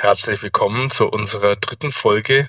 Herzlich 0.00 0.40
willkommen 0.44 0.92
zu 0.92 1.08
unserer 1.08 1.56
dritten 1.56 1.90
Folge 1.90 2.48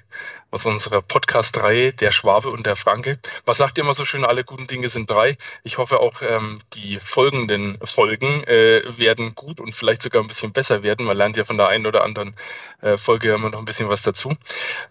aus 0.51 0.67
unserer 0.67 1.01
Podcast-Reihe 1.01 1.94
Der 1.94 2.12
Schwabe 2.12 2.52
und 2.52 2.68
der 2.68 2.75
Franke. 2.75 3.18
Was 3.44 3.58
sagt 3.58 3.79
ihr 3.79 3.83
immer 3.83 3.96
so 3.96 4.05
schön? 4.05 4.23
Alle 4.23 4.44
guten 4.44 4.68
Dinge 4.68 4.88
sind 4.88 5.10
drei. 5.10 5.36
Ich 5.63 5.79
hoffe 5.79 5.99
auch, 5.99 6.21
ähm, 6.21 6.59
die 6.75 6.99
folgenden 6.99 7.79
Folgen 7.83 8.43
äh, 8.43 8.83
werden 8.99 9.33
gut 9.33 9.59
und 9.59 9.73
vielleicht 9.73 10.04
sogar 10.04 10.21
ein 10.21 10.27
bisschen 10.27 10.54
besser 10.54 10.83
werden. 10.83 11.07
Man 11.07 11.17
lernt 11.17 11.38
ja 11.38 11.43
von 11.43 11.57
der 11.57 11.70
einen 11.70 11.88
oder 11.88 12.04
anderen 12.04 12.36
äh, 12.82 13.00
Folge 13.00 13.34
immer 13.34 13.50
noch 13.50 13.57
ein 13.57 13.66
bisschen 13.66 13.89
was 13.89 14.04
dazu. 14.04 14.29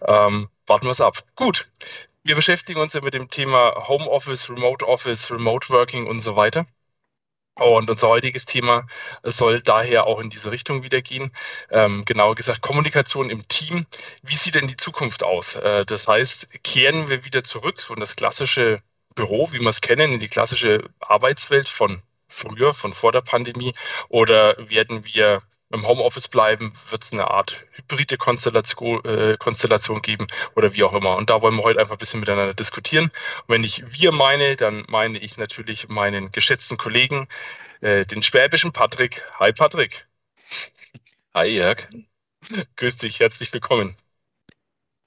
Ähm, 0.05 0.49
warten 0.67 0.85
wir 0.85 0.91
es 0.91 0.99
ab. 0.99 1.23
Gut. 1.35 1.69
Wir 2.23 2.35
beschäftigen 2.35 2.81
uns 2.81 2.91
ja 2.91 2.99
mit 2.99 3.13
dem 3.13 3.29
Thema 3.29 3.87
Homeoffice, 3.87 4.49
Remote 4.49 4.85
Office, 4.85 5.31
Remote 5.31 5.69
Working 5.69 6.07
und 6.07 6.19
so 6.19 6.35
weiter. 6.35 6.65
Und 7.59 7.89
unser 7.89 8.07
heutiges 8.07 8.45
Thema 8.45 8.87
soll 9.23 9.61
daher 9.61 10.05
auch 10.05 10.19
in 10.19 10.29
diese 10.29 10.51
Richtung 10.51 10.83
wieder 10.83 11.01
gehen. 11.01 11.31
Ähm, 11.69 12.05
genauer 12.05 12.35
gesagt, 12.35 12.61
Kommunikation 12.61 13.29
im 13.29 13.47
Team. 13.47 13.85
Wie 14.23 14.35
sieht 14.35 14.55
denn 14.55 14.67
die 14.67 14.77
Zukunft 14.77 15.23
aus? 15.23 15.55
Äh, 15.55 15.85
das 15.85 16.07
heißt, 16.07 16.63
kehren 16.63 17.09
wir 17.09 17.25
wieder 17.25 17.43
zurück 17.43 17.81
von 17.81 17.99
das 17.99 18.15
klassische 18.15 18.81
Büro, 19.15 19.51
wie 19.51 19.59
wir 19.59 19.69
es 19.69 19.81
kennen, 19.81 20.13
in 20.13 20.19
die 20.19 20.29
klassische 20.29 20.89
Arbeitswelt 20.99 21.67
von 21.67 22.01
früher, 22.27 22.73
von 22.73 22.93
vor 22.93 23.11
der 23.11 23.21
Pandemie? 23.21 23.73
Oder 24.07 24.55
werden 24.69 25.05
wir 25.05 25.41
im 25.71 25.87
Homeoffice 25.87 26.27
bleiben, 26.27 26.71
wird 26.89 27.03
es 27.03 27.13
eine 27.13 27.29
Art 27.29 27.65
hybride 27.73 28.17
Konstellation, 28.17 29.03
äh, 29.05 29.37
Konstellation 29.37 30.01
geben 30.01 30.27
oder 30.55 30.73
wie 30.73 30.83
auch 30.83 30.93
immer. 30.93 31.15
Und 31.15 31.29
da 31.29 31.41
wollen 31.41 31.55
wir 31.55 31.63
heute 31.63 31.79
einfach 31.79 31.95
ein 31.95 31.99
bisschen 31.99 32.19
miteinander 32.19 32.53
diskutieren. 32.53 33.05
Und 33.05 33.49
wenn 33.49 33.63
ich 33.63 33.83
wir 33.99 34.11
meine, 34.11 34.55
dann 34.55 34.85
meine 34.89 35.19
ich 35.19 35.37
natürlich 35.37 35.89
meinen 35.89 36.31
geschätzten 36.31 36.77
Kollegen, 36.77 37.27
äh, 37.81 38.05
den 38.05 38.23
schwäbischen 38.23 38.71
Patrick. 38.71 39.23
Hi 39.39 39.53
Patrick. 39.53 40.07
Hi 41.33 41.47
Jörg. 41.47 41.87
Grüß 42.75 42.97
dich, 42.97 43.19
herzlich 43.19 43.53
willkommen. 43.53 43.95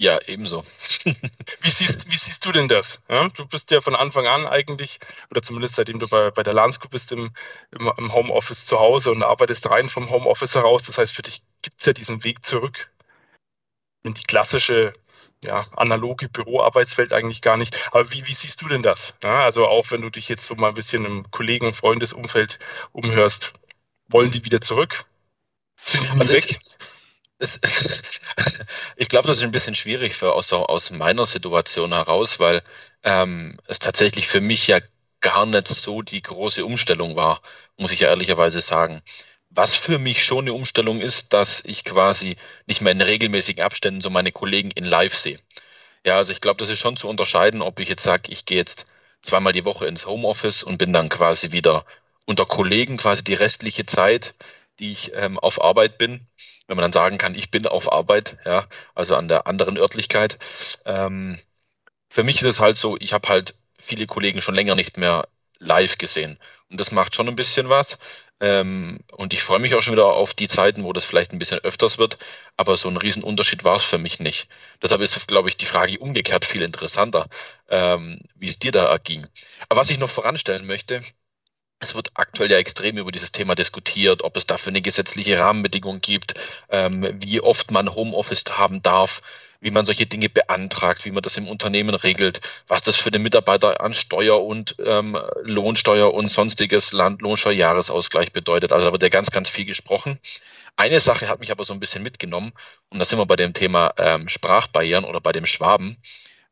Ja, 0.03 0.19
ebenso. 0.27 0.64
wie, 1.61 1.70
siehst, 1.70 2.11
wie 2.11 2.17
siehst 2.17 2.45
du 2.45 2.50
denn 2.50 2.67
das? 2.67 3.00
Ja, 3.08 3.28
du 3.28 3.47
bist 3.47 3.70
ja 3.70 3.81
von 3.81 3.95
Anfang 3.95 4.27
an 4.27 4.48
eigentlich, 4.48 4.98
oder 5.31 5.42
zumindest 5.42 5.77
seitdem 5.77 6.00
du 6.00 6.09
bei, 6.09 6.33
bei 6.33 6.42
der 6.42 6.55
Landsco 6.55 6.89
bist, 6.89 7.12
im, 7.12 7.31
im, 7.70 7.92
im, 7.97 8.12
Homeoffice 8.12 8.67
zu 8.67 8.81
Hause 8.81 9.12
und 9.12 9.22
arbeitest 9.22 9.70
rein 9.70 9.89
vom 9.89 10.11
Homeoffice 10.11 10.56
heraus. 10.56 10.83
Das 10.86 10.98
heißt, 10.98 11.14
für 11.14 11.22
dich 11.22 11.44
gibt 11.62 11.78
es 11.78 11.86
ja 11.86 11.92
diesen 11.92 12.25
Weg 12.25 12.44
zurück 12.44 12.91
in 14.03 14.12
die 14.12 14.25
klassische, 14.25 14.92
ja, 15.44 15.67
analoge 15.77 16.28
Büroarbeitswelt 16.28 17.12
eigentlich 17.12 17.41
gar 17.41 17.56
nicht. 17.56 17.77
Aber 17.92 18.11
wie, 18.11 18.27
wie 18.27 18.34
siehst 18.34 18.61
du 18.61 18.66
denn 18.66 18.83
das? 18.83 19.14
Ja, 19.22 19.44
also 19.44 19.69
auch 19.69 19.92
wenn 19.92 20.03
du 20.03 20.11
dich 20.11 20.28
jetzt 20.28 20.47
so 20.47 20.56
mal 20.56 20.70
ein 20.70 20.75
bisschen 20.75 21.05
im 21.05 21.31
Kollegen- 21.31 21.66
und 21.66 21.77
Freundesumfeld 21.77 22.59
umhörst, 22.91 23.53
wollen 24.09 24.33
die 24.33 24.44
wieder 24.44 24.61
zurück? 24.61 25.05
Sind 25.81 26.06
die 26.06 26.19
also 26.19 26.33
weg? 26.33 26.50
Ich, 26.50 26.59
es, 27.42 27.60
ich 28.96 29.08
glaube, 29.08 29.28
das 29.28 29.38
ist 29.38 29.42
ein 29.42 29.50
bisschen 29.52 29.74
schwierig 29.74 30.14
für, 30.14 30.32
aus, 30.32 30.52
aus 30.52 30.90
meiner 30.90 31.26
Situation 31.26 31.92
heraus, 31.92 32.40
weil 32.40 32.62
ähm, 33.02 33.58
es 33.66 33.78
tatsächlich 33.78 34.28
für 34.28 34.40
mich 34.40 34.66
ja 34.68 34.78
gar 35.20 35.46
nicht 35.46 35.68
so 35.68 36.02
die 36.02 36.22
große 36.22 36.64
Umstellung 36.64 37.16
war, 37.16 37.42
muss 37.76 37.92
ich 37.92 38.00
ja 38.00 38.08
ehrlicherweise 38.08 38.60
sagen. 38.60 39.00
Was 39.50 39.74
für 39.74 39.98
mich 39.98 40.24
schon 40.24 40.44
eine 40.44 40.54
Umstellung 40.54 41.00
ist, 41.00 41.32
dass 41.32 41.62
ich 41.64 41.84
quasi 41.84 42.36
nicht 42.66 42.80
mehr 42.80 42.92
in 42.92 43.02
regelmäßigen 43.02 43.62
Abständen 43.62 44.00
so 44.00 44.08
meine 44.08 44.32
Kollegen 44.32 44.70
in 44.70 44.84
Live 44.84 45.14
sehe. 45.14 45.38
Ja, 46.06 46.16
also 46.16 46.32
ich 46.32 46.40
glaube, 46.40 46.58
das 46.58 46.68
ist 46.68 46.78
schon 46.78 46.96
zu 46.96 47.08
unterscheiden, 47.08 47.62
ob 47.62 47.78
ich 47.78 47.88
jetzt 47.88 48.02
sage, 48.02 48.32
ich 48.32 48.44
gehe 48.46 48.58
jetzt 48.58 48.86
zweimal 49.20 49.52
die 49.52 49.64
Woche 49.64 49.86
ins 49.86 50.06
Homeoffice 50.06 50.62
und 50.62 50.78
bin 50.78 50.92
dann 50.92 51.08
quasi 51.08 51.52
wieder 51.52 51.84
unter 52.24 52.46
Kollegen 52.46 52.96
quasi 52.96 53.22
die 53.22 53.34
restliche 53.34 53.84
Zeit, 53.86 54.34
die 54.78 54.92
ich 54.92 55.12
ähm, 55.14 55.38
auf 55.38 55.62
Arbeit 55.62 55.98
bin 55.98 56.26
wenn 56.66 56.77
man 56.77 56.82
dann 56.82 56.92
sagen 56.92 57.18
kann, 57.18 57.34
ich 57.34 57.50
bin 57.50 57.66
auf 57.66 57.92
Arbeit, 57.92 58.38
ja, 58.44 58.66
also 58.94 59.16
an 59.16 59.28
der 59.28 59.46
anderen 59.46 59.77
Örtlichkeit. 59.78 60.38
Ähm, 60.84 61.38
für 62.08 62.24
mich 62.24 62.42
ist 62.42 62.48
es 62.48 62.60
halt 62.60 62.77
so, 62.77 62.96
ich 62.98 63.12
habe 63.12 63.28
halt 63.28 63.54
viele 63.78 64.06
Kollegen 64.06 64.41
schon 64.41 64.54
länger 64.54 64.75
nicht 64.75 64.97
mehr 64.97 65.28
live 65.59 65.98
gesehen. 65.98 66.38
Und 66.70 66.81
das 66.81 66.92
macht 66.92 67.14
schon 67.14 67.28
ein 67.28 67.37
bisschen 67.37 67.69
was. 67.69 67.98
Ähm, 68.41 69.00
und 69.12 69.34
ich 69.34 69.42
freue 69.42 69.60
mich 69.60 69.75
auch 69.75 69.82
schon 69.82 69.92
wieder 69.92 70.06
auf 70.06 70.34
die 70.34 70.48
Zeiten, 70.48 70.84
wo 70.84 70.92
das 70.92 71.04
vielleicht 71.04 71.32
ein 71.32 71.38
bisschen 71.38 71.60
öfters 71.60 71.98
wird. 71.98 72.19
Aber 72.56 72.76
so 72.76 72.88
ein 72.88 72.97
Riesenunterschied 72.97 73.62
war 73.64 73.76
es 73.76 73.84
für 73.84 73.98
mich 73.98 74.19
nicht. 74.20 74.48
Deshalb 74.82 75.00
ist, 75.00 75.28
glaube 75.28 75.48
ich, 75.48 75.56
die 75.56 75.66
Frage 75.66 75.98
umgekehrt 75.98 76.44
viel 76.44 76.62
interessanter, 76.62 77.28
ähm, 77.69 78.20
wie 78.34 78.48
es 78.48 78.58
dir 78.58 78.72
da 78.72 78.87
erging. 78.87 79.26
Aber 79.69 79.81
was 79.81 79.91
ich 79.91 79.98
noch 79.98 80.10
voranstellen 80.10 80.66
möchte, 80.66 81.03
es 81.82 81.97
wird 81.97 82.12
aktuell 82.15 82.50
ja 82.50 82.59
extrem 82.59 82.97
über 82.97 83.10
dieses 83.10 83.32
Thema 83.32 83.54
diskutiert, 83.56 84.22
ob 84.22 84.37
es 84.37 84.47
dafür 84.47 84.70
eine 84.70 84.82
gesetzliche 84.82 85.38
Rahmenbedingung 85.38 86.00
gibt, 86.00 86.34
ähm, 86.70 87.09
wie 87.20 87.41
oft 87.41 87.72
man 87.72 87.94
Homeoffice 87.94 88.44
haben 88.50 88.82
darf, 88.82 89.20
wie 89.60 89.72
man 89.72 89.84
solche 89.84 90.06
Dinge 90.06 90.28
beantragt, 90.28 91.04
wie 91.04 91.10
man 91.10 91.22
das 91.22 91.37
im 91.37 91.48
Unternehmen 91.48 91.94
regelt, 91.94 92.41
was 92.69 92.82
das 92.82 92.97
für 92.97 93.10
den 93.10 93.22
Mitarbeiter 93.22 93.81
an 93.81 93.94
Steuer 93.94 94.44
und 94.44 94.76
ähm, 94.84 95.19
Lohnsteuer 95.43 96.15
und 96.15 96.31
sonstiges 96.31 96.93
Landlohnsteuerjahresausgleich 96.93 98.32
bedeutet. 98.32 98.72
Also 98.72 98.87
da 98.87 98.93
wird 98.93 99.03
ja 99.03 99.09
ganz, 99.09 99.32
ganz 99.32 99.49
viel 99.49 99.64
gesprochen. 99.64 100.20
Eine 100.76 101.00
Sache 101.00 101.28
hat 101.28 101.41
mich 101.41 101.50
aber 101.50 101.64
so 101.64 101.72
ein 101.72 101.81
bisschen 101.81 102.03
mitgenommen, 102.03 102.53
und 102.91 102.99
da 102.99 103.04
sind 103.04 103.19
wir 103.19 103.26
bei 103.26 103.37
dem 103.37 103.54
Thema 103.54 103.93
ähm, 103.99 104.28
Sprachbarrieren 104.28 105.04
oder 105.04 105.20
bei 105.20 105.32
dem 105.32 105.47
Schwaben. 105.47 105.97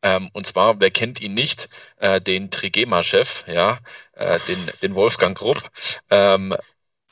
Ähm, 0.02 0.30
und 0.32 0.46
zwar, 0.46 0.80
wer 0.80 0.90
kennt 0.90 1.20
ihn 1.20 1.34
nicht? 1.34 1.68
Äh, 1.98 2.20
den 2.20 2.50
Trigema-Chef, 2.50 3.44
ja, 3.46 3.78
äh, 4.14 4.38
den, 4.48 4.70
den 4.82 4.94
Wolfgang 4.94 5.36
Grupp. 5.36 5.70
Ähm, 6.10 6.56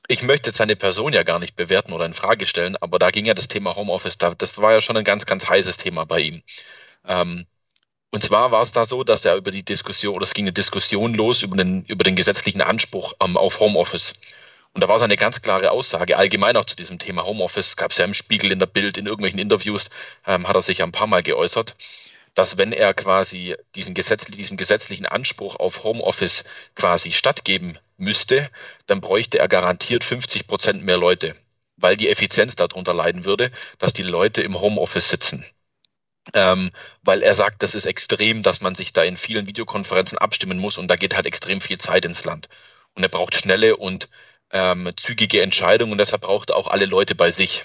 ich 0.08 0.22
möchte 0.22 0.50
jetzt 0.50 0.56
seine 0.56 0.76
Person 0.76 1.12
ja 1.12 1.22
gar 1.22 1.38
nicht 1.38 1.54
bewerten 1.56 1.92
oder 1.92 2.06
in 2.06 2.14
Frage 2.14 2.46
stellen, 2.46 2.76
aber 2.76 2.98
da 2.98 3.10
ging 3.10 3.26
ja 3.26 3.34
das 3.34 3.48
Thema 3.48 3.76
Homeoffice, 3.76 4.16
da, 4.18 4.30
das 4.34 4.58
war 4.58 4.72
ja 4.72 4.80
schon 4.80 4.96
ein 4.96 5.04
ganz, 5.04 5.26
ganz 5.26 5.48
heißes 5.48 5.76
Thema 5.76 6.06
bei 6.06 6.20
ihm. 6.20 6.42
Ähm, 7.06 7.46
und 8.10 8.22
zwar 8.22 8.50
war 8.52 8.62
es 8.62 8.72
da 8.72 8.84
so, 8.86 9.04
dass 9.04 9.26
er 9.26 9.36
über 9.36 9.50
die 9.50 9.64
Diskussion, 9.64 10.14
oder 10.14 10.24
es 10.24 10.34
ging 10.34 10.44
eine 10.44 10.52
Diskussion 10.52 11.14
los 11.14 11.42
über 11.42 11.56
den, 11.58 11.84
über 11.84 12.04
den 12.04 12.16
gesetzlichen 12.16 12.62
Anspruch 12.62 13.14
ähm, 13.22 13.36
auf 13.36 13.60
Homeoffice. 13.60 14.14
Und 14.72 14.82
da 14.82 14.88
war 14.88 14.98
seine 14.98 15.16
ganz 15.16 15.42
klare 15.42 15.70
Aussage, 15.72 16.16
allgemein 16.16 16.56
auch 16.56 16.64
zu 16.64 16.76
diesem 16.76 16.98
Thema 16.98 17.24
Homeoffice, 17.24 17.76
gab 17.76 17.90
es 17.90 17.98
ja 17.98 18.04
im 18.06 18.14
Spiegel, 18.14 18.52
in 18.52 18.58
der 18.58 18.66
Bild, 18.66 18.96
in 18.96 19.06
irgendwelchen 19.06 19.40
Interviews, 19.40 19.90
ähm, 20.26 20.48
hat 20.48 20.56
er 20.56 20.62
sich 20.62 20.78
ja 20.78 20.86
ein 20.86 20.92
paar 20.92 21.06
Mal 21.06 21.22
geäußert 21.22 21.74
dass 22.38 22.56
wenn 22.56 22.72
er 22.72 22.94
quasi 22.94 23.56
diesen 23.74 23.94
Gesetz, 23.94 24.26
diesem 24.26 24.56
gesetzlichen 24.56 25.06
Anspruch 25.06 25.56
auf 25.56 25.82
Homeoffice 25.82 26.44
quasi 26.76 27.10
stattgeben 27.10 27.76
müsste, 27.96 28.48
dann 28.86 29.00
bräuchte 29.00 29.40
er 29.40 29.48
garantiert 29.48 30.04
50 30.04 30.46
Prozent 30.46 30.84
mehr 30.84 30.98
Leute, 30.98 31.34
weil 31.78 31.96
die 31.96 32.08
Effizienz 32.08 32.54
darunter 32.54 32.94
leiden 32.94 33.24
würde, 33.24 33.50
dass 33.80 33.92
die 33.92 34.04
Leute 34.04 34.40
im 34.42 34.60
Homeoffice 34.60 35.10
sitzen. 35.10 35.44
Ähm, 36.32 36.70
weil 37.02 37.24
er 37.24 37.34
sagt, 37.34 37.64
das 37.64 37.74
ist 37.74 37.86
extrem, 37.86 38.44
dass 38.44 38.60
man 38.60 38.76
sich 38.76 38.92
da 38.92 39.02
in 39.02 39.16
vielen 39.16 39.48
Videokonferenzen 39.48 40.18
abstimmen 40.18 40.60
muss 40.60 40.78
und 40.78 40.86
da 40.86 40.94
geht 40.94 41.16
halt 41.16 41.26
extrem 41.26 41.60
viel 41.60 41.78
Zeit 41.78 42.04
ins 42.04 42.22
Land. 42.22 42.48
Und 42.94 43.02
er 43.02 43.08
braucht 43.08 43.34
schnelle 43.34 43.76
und 43.76 44.08
ähm, 44.52 44.92
zügige 44.96 45.42
Entscheidungen 45.42 45.90
und 45.90 45.98
deshalb 45.98 46.22
braucht 46.22 46.50
er 46.50 46.56
auch 46.56 46.68
alle 46.68 46.86
Leute 46.86 47.16
bei 47.16 47.32
sich. 47.32 47.64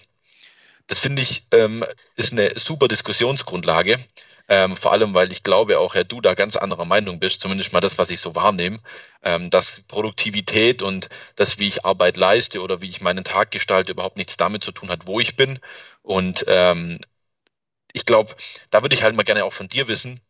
Das 0.88 1.00
finde 1.00 1.22
ich 1.22 1.44
ähm, 1.52 1.86
ist 2.16 2.32
eine 2.32 2.60
super 2.60 2.88
Diskussionsgrundlage. 2.88 4.00
Ähm, 4.54 4.76
vor 4.78 4.92
allem, 4.92 5.16
weil 5.16 5.32
ich 5.32 5.42
glaube 5.42 5.80
auch, 5.80 5.96
Herr, 5.96 6.04
du 6.04 6.22
da 6.22 6.36
ganz 6.36 6.56
anderer 6.58 6.86
Meinung 6.86 7.20
bist, 7.20 7.42
zumindest 7.42 7.74
mal 7.74 7.82
das, 7.82 7.98
was 7.98 8.12
ich 8.12 8.20
so 8.20 8.36
wahrnehme, 8.36 8.78
ähm, 9.24 9.50
dass 9.50 9.82
Produktivität 9.82 10.84
und 10.84 11.10
das, 11.36 11.58
wie 11.58 11.68
ich 11.68 11.86
Arbeit 11.86 12.18
leiste 12.18 12.62
oder 12.62 12.80
wie 12.82 12.90
ich 12.90 13.02
meinen 13.02 13.24
Tag 13.24 13.50
gestalte, 13.50 13.94
überhaupt 13.94 14.18
nichts 14.18 14.38
damit 14.38 14.64
zu 14.64 14.72
tun 14.72 14.90
hat, 14.90 15.08
wo 15.08 15.20
ich 15.20 15.36
bin. 15.38 15.60
Und 16.04 16.46
ähm, 16.48 17.00
ich 17.94 18.06
glaube, 18.06 18.36
da 18.70 18.82
würde 18.84 18.96
ich 18.96 19.04
halt 19.04 19.16
mal 19.16 19.24
gerne 19.24 19.46
auch 19.46 19.54
von 19.54 19.68
dir 19.70 19.88
wissen, 19.88 20.22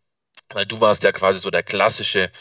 weil 0.50 0.66
du 0.66 0.81
warst 0.81 1.03
ja 1.03 1.11
quasi 1.11 1.40
so 1.40 1.51
der 1.51 1.63
klassische, 1.63 2.31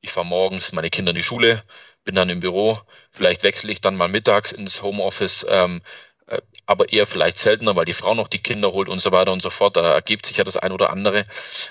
ich 0.00 0.12
fahre 0.12 0.26
morgens 0.26 0.72
meine 0.72 0.90
Kinder 0.90 1.10
in 1.10 1.16
die 1.16 1.22
Schule, 1.22 1.64
bin 2.04 2.14
dann 2.14 2.28
im 2.30 2.40
Büro, 2.40 2.78
vielleicht 3.10 3.42
wechsle 3.44 3.72
ich 3.72 3.80
dann 3.80 3.96
mal 3.96 4.08
mittags 4.08 4.52
ins 4.52 4.82
Homeoffice, 4.82 5.46
ähm, 5.48 5.82
äh, 5.82 5.86
aber 6.66 6.92
eher 6.92 7.06
vielleicht 7.06 7.38
seltener, 7.38 7.76
weil 7.76 7.84
die 7.84 7.92
Frau 7.92 8.14
noch 8.14 8.28
die 8.28 8.42
Kinder 8.42 8.72
holt 8.72 8.88
und 8.88 9.00
so 9.00 9.12
weiter 9.12 9.32
und 9.32 9.42
so 9.42 9.50
fort. 9.50 9.76
Da 9.76 9.92
ergibt 9.94 10.26
sich 10.26 10.36
ja 10.36 10.44
das 10.44 10.56
ein 10.56 10.72
oder 10.72 10.90
andere. 10.90 11.26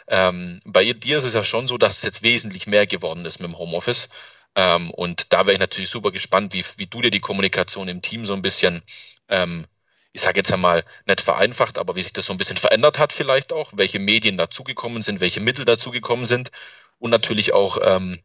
Ähm, 0.07 0.59
bei 0.65 0.93
dir 0.93 1.17
ist 1.17 1.23
es 1.23 1.33
ja 1.33 1.43
schon 1.43 1.67
so, 1.67 1.77
dass 1.77 1.97
es 1.97 2.03
jetzt 2.03 2.23
wesentlich 2.23 2.67
mehr 2.67 2.87
geworden 2.87 3.25
ist 3.25 3.39
mit 3.39 3.49
dem 3.49 3.57
Homeoffice. 3.57 4.09
Ähm, 4.55 4.91
und 4.91 5.33
da 5.33 5.45
wäre 5.45 5.53
ich 5.53 5.59
natürlich 5.59 5.89
super 5.89 6.11
gespannt, 6.11 6.53
wie, 6.53 6.63
wie 6.77 6.87
du 6.87 7.01
dir 7.01 7.11
die 7.11 7.19
Kommunikation 7.21 7.87
im 7.87 8.01
Team 8.01 8.25
so 8.25 8.33
ein 8.33 8.41
bisschen, 8.41 8.83
ähm, 9.29 9.65
ich 10.13 10.21
sage 10.21 10.39
jetzt 10.39 10.51
einmal, 10.53 10.83
nicht 11.05 11.21
vereinfacht, 11.21 11.79
aber 11.79 11.95
wie 11.95 12.01
sich 12.01 12.13
das 12.13 12.25
so 12.25 12.33
ein 12.33 12.37
bisschen 12.37 12.57
verändert 12.57 12.99
hat 12.99 13.13
vielleicht 13.13 13.53
auch, 13.53 13.71
welche 13.75 13.99
Medien 13.99 14.37
dazugekommen 14.37 15.03
sind, 15.03 15.21
welche 15.21 15.39
Mittel 15.39 15.65
dazugekommen 15.65 16.25
sind 16.25 16.51
und 16.99 17.11
natürlich 17.11 17.53
auch, 17.53 17.77
ähm, 17.81 18.21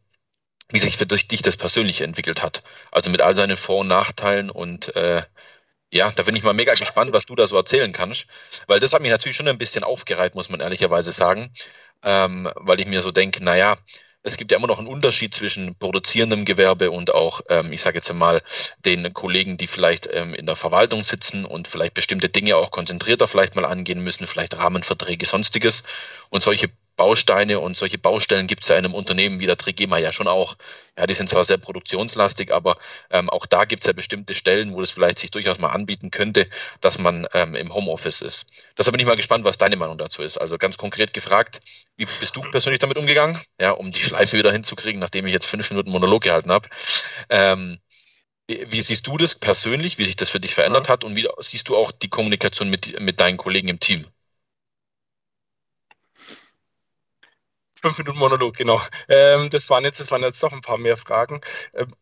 wie 0.69 0.79
sich 0.79 0.97
für 0.97 1.05
dich 1.05 1.41
das 1.41 1.57
persönlich 1.57 2.01
entwickelt 2.01 2.41
hat. 2.43 2.63
Also 2.91 3.09
mit 3.09 3.21
all 3.21 3.35
seinen 3.35 3.55
Vor- 3.57 3.79
und 3.79 3.87
Nachteilen 3.87 4.49
und 4.49 4.95
äh, 4.97 5.23
ja, 5.91 6.11
da 6.11 6.23
bin 6.23 6.35
ich 6.35 6.43
mal 6.43 6.53
mega 6.53 6.73
gespannt, 6.73 7.13
was 7.13 7.25
du 7.25 7.35
da 7.35 7.47
so 7.47 7.55
erzählen 7.55 7.91
kannst, 7.93 8.27
weil 8.67 8.79
das 8.79 8.93
hat 8.93 9.01
mich 9.01 9.11
natürlich 9.11 9.37
schon 9.37 9.47
ein 9.47 9.57
bisschen 9.57 9.83
aufgereiht, 9.83 10.35
muss 10.35 10.49
man 10.49 10.59
ehrlicherweise 10.59 11.11
sagen, 11.11 11.51
ähm, 12.03 12.49
weil 12.55 12.79
ich 12.79 12.87
mir 12.87 13.01
so 13.01 13.11
denke, 13.11 13.43
naja, 13.43 13.77
es 14.23 14.35
gibt 14.35 14.51
ja 14.51 14.57
immer 14.57 14.67
noch 14.67 14.79
einen 14.79 14.87
Unterschied 14.87 15.33
zwischen 15.33 15.75
produzierendem 15.75 16.43
Gewerbe 16.43 16.91
und 16.91 17.13
auch, 17.13 17.41
ähm, 17.49 17.71
ich 17.71 17.81
sage 17.81 17.97
jetzt 17.97 18.13
mal, 18.13 18.41
den 18.83 19.13
Kollegen, 19.13 19.57
die 19.57 19.67
vielleicht 19.67 20.09
ähm, 20.11 20.33
in 20.33 20.45
der 20.45 20.57
Verwaltung 20.57 21.03
sitzen 21.03 21.45
und 21.45 21.67
vielleicht 21.67 21.93
bestimmte 21.93 22.27
Dinge 22.27 22.57
auch 22.57 22.71
konzentrierter 22.71 23.27
vielleicht 23.27 23.55
mal 23.55 23.65
angehen 23.65 24.03
müssen, 24.03 24.27
vielleicht 24.27 24.57
Rahmenverträge, 24.57 25.25
sonstiges. 25.25 25.83
Und 26.29 26.43
solche 26.43 26.69
Bausteine 26.97 27.59
und 27.59 27.77
solche 27.77 27.97
Baustellen 27.97 28.47
gibt 28.47 28.63
es 28.63 28.69
ja 28.69 28.75
in 28.75 28.83
einem 28.83 28.95
Unternehmen 28.95 29.39
wie 29.39 29.45
der 29.45 29.55
Trigema 29.55 29.97
ja 29.97 30.11
schon 30.11 30.27
auch. 30.27 30.57
Ja, 30.97 31.07
die 31.07 31.13
sind 31.13 31.29
zwar 31.29 31.45
sehr 31.45 31.57
produktionslastig, 31.57 32.51
aber 32.51 32.77
ähm, 33.11 33.29
auch 33.29 33.45
da 33.45 33.65
gibt 33.65 33.83
es 33.83 33.87
ja 33.87 33.93
bestimmte 33.93 34.33
Stellen, 34.35 34.73
wo 34.73 34.81
es 34.81 34.91
vielleicht 34.91 35.19
sich 35.19 35.31
durchaus 35.31 35.59
mal 35.59 35.69
anbieten 35.69 36.11
könnte, 36.11 36.49
dass 36.81 36.97
man 36.97 37.27
ähm, 37.33 37.55
im 37.55 37.73
Homeoffice 37.73 38.21
ist. 38.21 38.47
Deshalb 38.77 38.93
bin 38.93 38.99
ich 38.99 39.07
mal 39.07 39.15
gespannt, 39.15 39.45
was 39.45 39.57
deine 39.57 39.77
Meinung 39.77 39.97
dazu 39.97 40.23
ist. 40.23 40.37
Also 40.37 40.57
ganz 40.57 40.77
konkret 40.77 41.13
gefragt, 41.13 41.61
wie 41.95 42.07
bist 42.19 42.35
du 42.35 42.41
persönlich 42.41 42.79
damit 42.79 42.97
umgegangen? 42.97 43.39
Ja, 43.61 43.71
um 43.71 43.91
die 43.91 43.99
Schleife 43.99 44.37
wieder 44.37 44.51
hinzukriegen, 44.51 44.99
nachdem 44.99 45.27
ich 45.27 45.33
jetzt 45.33 45.45
fünf 45.45 45.69
Minuten 45.69 45.91
Monolog 45.91 46.23
gehalten 46.23 46.51
habe. 46.51 46.67
Ähm, 47.29 47.79
wie 48.47 48.81
siehst 48.81 49.05
du 49.07 49.17
das 49.17 49.35
persönlich, 49.35 49.97
wie 49.97 50.05
sich 50.05 50.15
das 50.15 50.29
für 50.29 50.39
dich 50.39 50.55
verändert 50.55 50.89
hat 50.89 51.03
und 51.03 51.15
wie 51.15 51.27
siehst 51.41 51.67
du 51.67 51.75
auch 51.75 51.91
die 51.91 52.09
Kommunikation 52.09 52.69
mit, 52.69 52.99
mit 52.99 53.19
deinen 53.19 53.37
Kollegen 53.37 53.67
im 53.67 53.79
Team? 53.79 54.07
Fünf 57.87 57.99
Minuten 57.99 58.19
Monolog, 58.19 58.55
genau. 58.55 58.81
Ähm, 59.07 59.49
das, 59.49 59.69
waren 59.69 59.85
jetzt, 59.85 59.99
das 59.99 60.11
waren 60.11 60.21
jetzt 60.21 60.43
doch 60.43 60.51
ein 60.51 60.61
paar 60.61 60.77
mehr 60.77 60.97
Fragen. 60.97 61.39
Ähm, 61.73 61.93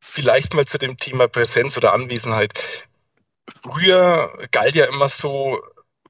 vielleicht 0.00 0.54
mal 0.54 0.64
zu 0.64 0.78
dem 0.78 0.96
Thema 0.96 1.28
Präsenz 1.28 1.76
oder 1.76 1.92
Anwesenheit. 1.92 2.54
Früher 3.62 4.48
galt 4.50 4.74
ja 4.74 4.86
immer 4.86 5.10
so 5.10 5.62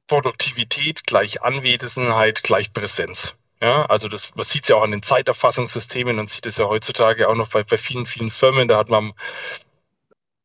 Produktivität 0.07 1.05
gleich 1.05 1.43
Anwesenheit 1.43 2.45
gleich 2.45 2.73
Präsenz. 2.73 3.41
Ja, 3.61 3.87
also 3.87 4.09
das, 4.09 4.35
man 4.37 4.45
sieht 4.45 4.65
es 4.65 4.69
ja 4.69 4.77
auch 4.77 4.83
an 4.83 4.93
den 4.93 5.03
Zeiterfassungssystemen 5.03 6.19
und 6.21 6.31
sieht 6.31 6.47
es 6.47 6.59
ja 6.59 6.67
heutzutage 6.67 7.29
auch 7.29 7.35
noch 7.35 7.49
bei, 7.49 7.65
bei 7.65 7.79
vielen, 7.79 8.07
vielen 8.07 8.31
Firmen. 8.31 8.69
Da 8.69 8.79
hat 8.79 8.89
man 8.89 9.15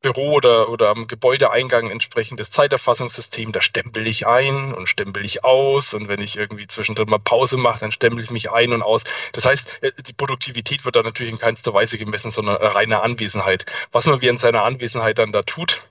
Büro 0.01 0.31
oder, 0.33 0.69
oder 0.69 0.89
am 0.89 1.07
Gebäudeeingang 1.07 1.89
entsprechendes 1.89 2.51
Zeiterfassungssystem, 2.51 3.51
da 3.51 3.61
stempel 3.61 4.07
ich 4.07 4.25
ein 4.27 4.73
und 4.73 4.87
stempel 4.87 5.25
ich 5.25 5.43
aus 5.43 5.93
und 5.93 6.07
wenn 6.07 6.21
ich 6.21 6.37
irgendwie 6.37 6.67
zwischendrin 6.67 7.09
mal 7.09 7.19
Pause 7.19 7.57
mache, 7.57 7.79
dann 7.79 7.91
stempel 7.91 8.23
ich 8.23 8.31
mich 8.31 8.49
ein 8.49 8.71
und 8.71 8.81
aus. 8.81 9.03
Das 9.33 9.45
heißt, 9.45 9.83
äh, 9.83 9.91
die 10.01 10.13
Produktivität 10.13 10.85
wird 10.85 10.95
da 10.95 11.03
natürlich 11.03 11.31
in 11.33 11.39
keinster 11.39 11.73
Weise 11.73 11.97
gemessen, 11.97 12.31
sondern 12.31 12.55
reine 12.55 13.01
Anwesenheit. 13.01 13.65
Was 13.91 14.05
man 14.05 14.21
wie 14.21 14.27
in 14.27 14.37
seiner 14.37 14.63
Anwesenheit 14.63 15.19
dann 15.19 15.33
da 15.33 15.43
tut, 15.43 15.81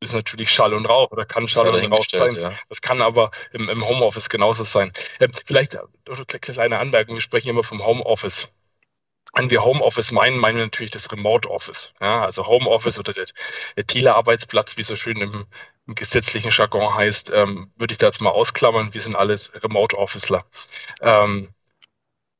ist 0.00 0.14
natürlich 0.14 0.50
Schall 0.50 0.74
und 0.74 0.86
Rauch 0.86 1.10
oder 1.10 1.24
kann 1.24 1.46
Schall 1.46 1.70
und 1.74 1.92
Rauch 1.92 2.04
sein. 2.08 2.34
Ja. 2.34 2.52
Das 2.68 2.80
kann 2.80 3.02
aber 3.02 3.30
im, 3.52 3.68
im 3.68 3.86
Homeoffice 3.86 4.28
genauso 4.28 4.64
sein. 4.64 4.92
Ähm, 5.20 5.30
vielleicht 5.44 5.76
eine 5.76 6.24
kleine 6.40 6.78
Anmerkung, 6.78 7.14
wir 7.16 7.20
sprechen 7.20 7.48
immer 7.48 7.62
vom 7.62 7.84
Homeoffice. 7.84 8.50
Wenn 9.34 9.50
wir 9.50 9.64
Homeoffice 9.64 10.12
meinen, 10.12 10.38
meinen 10.38 10.58
wir 10.58 10.64
natürlich 10.64 10.90
das 10.90 11.10
Remote 11.10 11.48
Office. 11.50 11.94
Ja, 12.00 12.22
also 12.24 12.46
Homeoffice 12.46 12.98
oder 12.98 13.12
der, 13.12 13.26
der 13.76 13.86
Telearbeitsplatz, 13.86 14.76
wie 14.76 14.82
so 14.82 14.94
schön 14.94 15.16
im, 15.20 15.46
im 15.86 15.94
gesetzlichen 15.94 16.50
Jargon 16.50 16.94
heißt, 16.94 17.30
ähm, 17.34 17.72
würde 17.76 17.92
ich 17.92 17.98
da 17.98 18.06
jetzt 18.06 18.20
mal 18.20 18.30
ausklammern. 18.30 18.92
Wir 18.92 19.00
sind 19.00 19.16
alles 19.16 19.52
Remote 19.62 19.96
Officeler. 19.96 20.44
Ähm, 21.00 21.48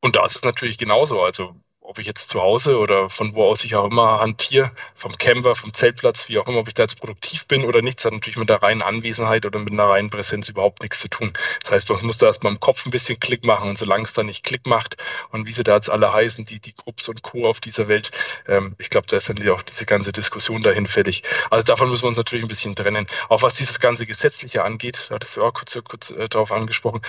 und 0.01 0.17
da 0.17 0.25
ist 0.25 0.37
es 0.37 0.43
natürlich 0.43 0.77
genauso. 0.79 1.23
Also 1.23 1.57
ob 1.83 1.99
ich 1.99 2.07
jetzt 2.07 2.31
zu 2.31 2.41
Hause 2.41 2.79
oder 2.79 3.11
von 3.11 3.35
wo 3.35 3.45
aus 3.45 3.65
ich 3.65 3.75
auch 3.75 3.91
immer 3.91 4.21
hantiere, 4.21 4.71
vom 4.95 5.13
Camper, 5.19 5.55
vom 5.55 5.75
Zeltplatz, 5.75 6.29
wie 6.29 6.39
auch 6.39 6.47
immer, 6.47 6.59
ob 6.59 6.69
ich 6.69 6.75
da 6.75 6.85
jetzt 6.85 7.01
produktiv 7.01 7.47
bin 7.47 7.65
oder 7.65 7.83
nicht, 7.83 7.99
das 7.99 8.07
hat 8.07 8.13
natürlich 8.13 8.39
mit 8.39 8.49
der 8.49 8.63
reinen 8.63 8.83
Anwesenheit 8.83 9.45
oder 9.45 9.59
mit 9.59 9.73
einer 9.73 9.89
reinen 9.89 10.11
Präsenz 10.11 10.49
überhaupt 10.49 10.83
nichts 10.83 11.01
zu 11.01 11.09
tun. 11.09 11.33
Das 11.63 11.73
heißt, 11.73 11.91
man 11.91 12.07
muss 12.07 12.19
da 12.19 12.27
erstmal 12.27 12.53
im 12.53 12.61
Kopf 12.61 12.87
ein 12.87 12.91
bisschen 12.91 13.19
Klick 13.19 13.45
machen 13.45 13.69
und 13.69 13.79
solange 13.79 14.05
es 14.05 14.13
da 14.13 14.23
nicht 14.23 14.45
Klick 14.45 14.67
macht 14.67 14.97
und 15.31 15.47
wie 15.47 15.53
sie 15.53 15.65
da 15.65 15.75
jetzt 15.75 15.91
alle 15.91 16.13
heißen, 16.13 16.45
die, 16.45 16.61
die 16.61 16.75
Grupps 16.75 17.09
und 17.09 17.23
Co. 17.23 17.49
auf 17.49 17.61
dieser 17.61 17.89
Welt, 17.89 18.13
ähm, 18.47 18.77
ich 18.79 18.89
glaube, 18.89 19.07
da 19.09 19.17
ist 19.17 19.29
dann 19.29 19.49
auch 19.49 19.63
diese 19.63 19.85
ganze 19.85 20.13
Diskussion 20.13 20.63
dahin 20.63 20.87
fertig. 20.87 21.25
Also 21.51 21.65
davon 21.65 21.91
müssen 21.91 22.05
wir 22.05 22.09
uns 22.09 22.17
natürlich 22.17 22.45
ein 22.45 22.49
bisschen 22.49 22.77
trennen. 22.77 23.07
Auch 23.29 23.43
was 23.43 23.55
dieses 23.55 23.81
ganze 23.81 24.07
Gesetzliche 24.07 24.65
angeht, 24.65 25.07
da 25.09 25.17
hattest 25.17 25.37
du 25.37 25.43
auch 25.43 25.53
kurz, 25.53 25.77
kurz 25.85 26.11
äh, 26.11 26.29
darauf 26.29 26.53
angesprochen, 26.53 27.03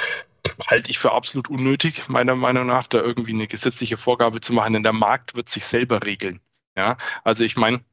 halte 0.68 0.92
ich 0.92 1.00
für 1.00 1.12
absolut 1.12 1.50
unnötig, 1.50 2.10
meiner 2.10 2.36
Meinung 2.36 2.68
nach, 2.68 2.88
da 2.88 3.00
irgendwie 3.00 3.34
eine 3.34 3.48
gesetzliche 3.48 3.98
Vorgabe 3.98 4.42
zu 4.42 4.54
machen, 4.54 4.74
denn 4.74 4.84
der 4.84 4.94
Markt 4.94 5.36
wird 5.36 5.50
sich 5.50 5.66
selber 5.66 6.06
regeln. 6.06 6.40
Ja, 6.76 6.98
also 7.24 7.44
ich 7.44 7.56
meine, 7.56 7.84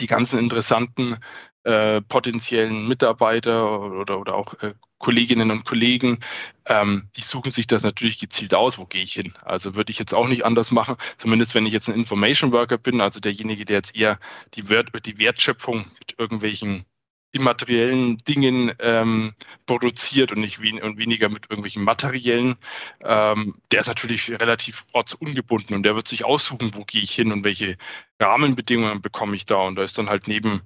die 0.00 0.06
ganzen 0.06 0.38
interessanten 0.38 1.18
äh, 1.64 2.00
potenziellen 2.02 2.88
Mitarbeiter 2.88 3.80
oder, 3.80 4.18
oder 4.18 4.34
auch 4.34 4.54
äh, 4.60 4.74
Kolleginnen 4.98 5.50
und 5.50 5.64
Kollegen, 5.64 6.18
ähm, 6.66 7.10
die 7.16 7.22
suchen 7.22 7.50
sich 7.50 7.66
das 7.66 7.82
natürlich 7.82 8.18
gezielt 8.18 8.54
aus, 8.54 8.78
wo 8.78 8.86
gehe 8.86 9.02
ich 9.02 9.12
hin. 9.12 9.34
Also 9.42 9.74
würde 9.74 9.90
ich 9.90 9.98
jetzt 9.98 10.14
auch 10.14 10.28
nicht 10.28 10.44
anders 10.46 10.70
machen, 10.70 10.96
zumindest 11.18 11.54
wenn 11.54 11.66
ich 11.66 11.72
jetzt 11.72 11.88
ein 11.88 11.94
Information 11.94 12.52
Worker 12.52 12.78
bin, 12.78 13.00
also 13.00 13.20
derjenige, 13.20 13.64
der 13.66 13.76
jetzt 13.76 13.96
eher 13.96 14.18
die, 14.54 14.70
Wert, 14.70 14.90
die 15.04 15.18
Wertschöpfung 15.18 15.84
mit 15.98 16.18
irgendwelchen 16.18 16.86
immateriellen 17.34 18.18
Dingen 18.18 18.72
ähm, 18.78 19.34
produziert 19.66 20.32
und 20.32 20.40
nicht 20.40 20.60
wen 20.62 20.80
und 20.80 20.98
weniger 20.98 21.28
mit 21.28 21.50
irgendwelchen 21.50 21.82
materiellen. 21.82 22.56
Ähm, 23.02 23.56
der 23.72 23.80
ist 23.80 23.88
natürlich 23.88 24.30
relativ 24.30 24.86
ortsungebunden 24.92 25.76
und 25.76 25.82
der 25.82 25.96
wird 25.96 26.08
sich 26.08 26.24
aussuchen, 26.24 26.70
wo 26.74 26.84
gehe 26.84 27.02
ich 27.02 27.12
hin 27.12 27.32
und 27.32 27.44
welche 27.44 27.76
Rahmenbedingungen 28.20 29.02
bekomme 29.02 29.36
ich 29.36 29.46
da. 29.46 29.56
Und 29.56 29.76
da 29.76 29.82
ist 29.82 29.98
dann 29.98 30.08
halt 30.08 30.28
neben, 30.28 30.62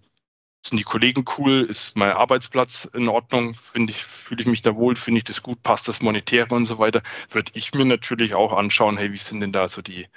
sind 0.66 0.78
die 0.78 0.84
Kollegen 0.84 1.24
cool, 1.38 1.62
ist 1.62 1.96
mein 1.96 2.12
Arbeitsplatz 2.12 2.84
in 2.92 3.08
Ordnung, 3.08 3.54
finde 3.54 3.92
ich, 3.92 4.04
fühle 4.04 4.42
ich 4.42 4.46
mich 4.48 4.62
da 4.62 4.76
wohl, 4.76 4.96
finde 4.96 5.18
ich 5.18 5.24
das 5.24 5.42
gut, 5.42 5.62
passt 5.62 5.88
das 5.88 6.02
Monetäre 6.02 6.54
und 6.54 6.66
so 6.66 6.78
weiter, 6.78 7.02
würde 7.30 7.52
ich 7.54 7.72
mir 7.74 7.86
natürlich 7.86 8.34
auch 8.34 8.52
anschauen, 8.52 8.98
hey, 8.98 9.12
wie 9.12 9.16
sind 9.16 9.40
denn 9.40 9.52
da 9.52 9.68
so 9.68 9.82
die, 9.82 10.08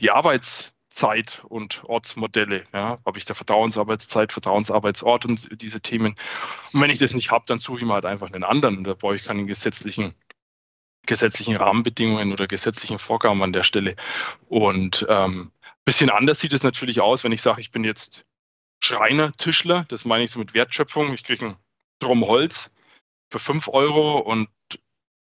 die 0.00 0.10
Arbeits- 0.10 0.73
Zeit- 0.94 1.44
und 1.48 1.82
Ortsmodelle. 1.84 2.64
Ja, 2.72 2.98
habe 3.04 3.18
ich 3.18 3.24
da 3.24 3.34
Vertrauensarbeitszeit, 3.34 4.32
Vertrauensarbeitsort 4.32 5.26
und 5.26 5.60
diese 5.60 5.80
Themen. 5.80 6.14
Und 6.72 6.80
wenn 6.80 6.90
ich 6.90 6.98
das 6.98 7.14
nicht 7.14 7.30
habe, 7.30 7.44
dann 7.46 7.58
suche 7.58 7.80
ich 7.80 7.84
mir 7.84 7.94
halt 7.94 8.06
einfach 8.06 8.30
einen 8.30 8.44
anderen. 8.44 8.84
Da 8.84 8.94
brauche 8.94 9.16
ich 9.16 9.24
keine 9.24 9.44
gesetzlichen, 9.46 10.14
gesetzlichen 11.06 11.56
Rahmenbedingungen 11.56 12.32
oder 12.32 12.46
gesetzlichen 12.46 12.98
Vorgaben 12.98 13.42
an 13.42 13.52
der 13.52 13.64
Stelle. 13.64 13.96
Und 14.48 15.04
ähm, 15.08 15.50
bisschen 15.84 16.10
anders 16.10 16.40
sieht 16.40 16.52
es 16.52 16.62
natürlich 16.62 17.00
aus, 17.00 17.24
wenn 17.24 17.32
ich 17.32 17.42
sage, 17.42 17.60
ich 17.60 17.72
bin 17.72 17.84
jetzt 17.84 18.24
Schreiner, 18.82 19.32
Tischler. 19.32 19.84
Das 19.88 20.04
meine 20.04 20.24
ich 20.24 20.30
so 20.30 20.38
mit 20.38 20.54
Wertschöpfung. 20.54 21.12
Ich 21.12 21.24
kriege 21.24 21.46
einen 21.46 21.56
Drum 21.98 22.26
Holz 22.26 22.72
für 23.32 23.38
5 23.38 23.68
Euro 23.68 24.18
und 24.18 24.48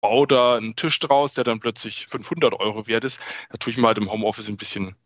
baue 0.00 0.26
da 0.26 0.56
einen 0.56 0.76
Tisch 0.76 0.98
draus, 1.00 1.34
der 1.34 1.44
dann 1.44 1.60
plötzlich 1.60 2.06
500 2.06 2.54
Euro 2.54 2.86
wert 2.86 3.04
ist. 3.04 3.20
Da 3.50 3.58
tue 3.58 3.72
ich 3.72 3.76
mir 3.76 3.86
halt 3.86 3.98
im 3.98 4.10
Homeoffice 4.10 4.48
ein 4.48 4.56
bisschen 4.56 4.96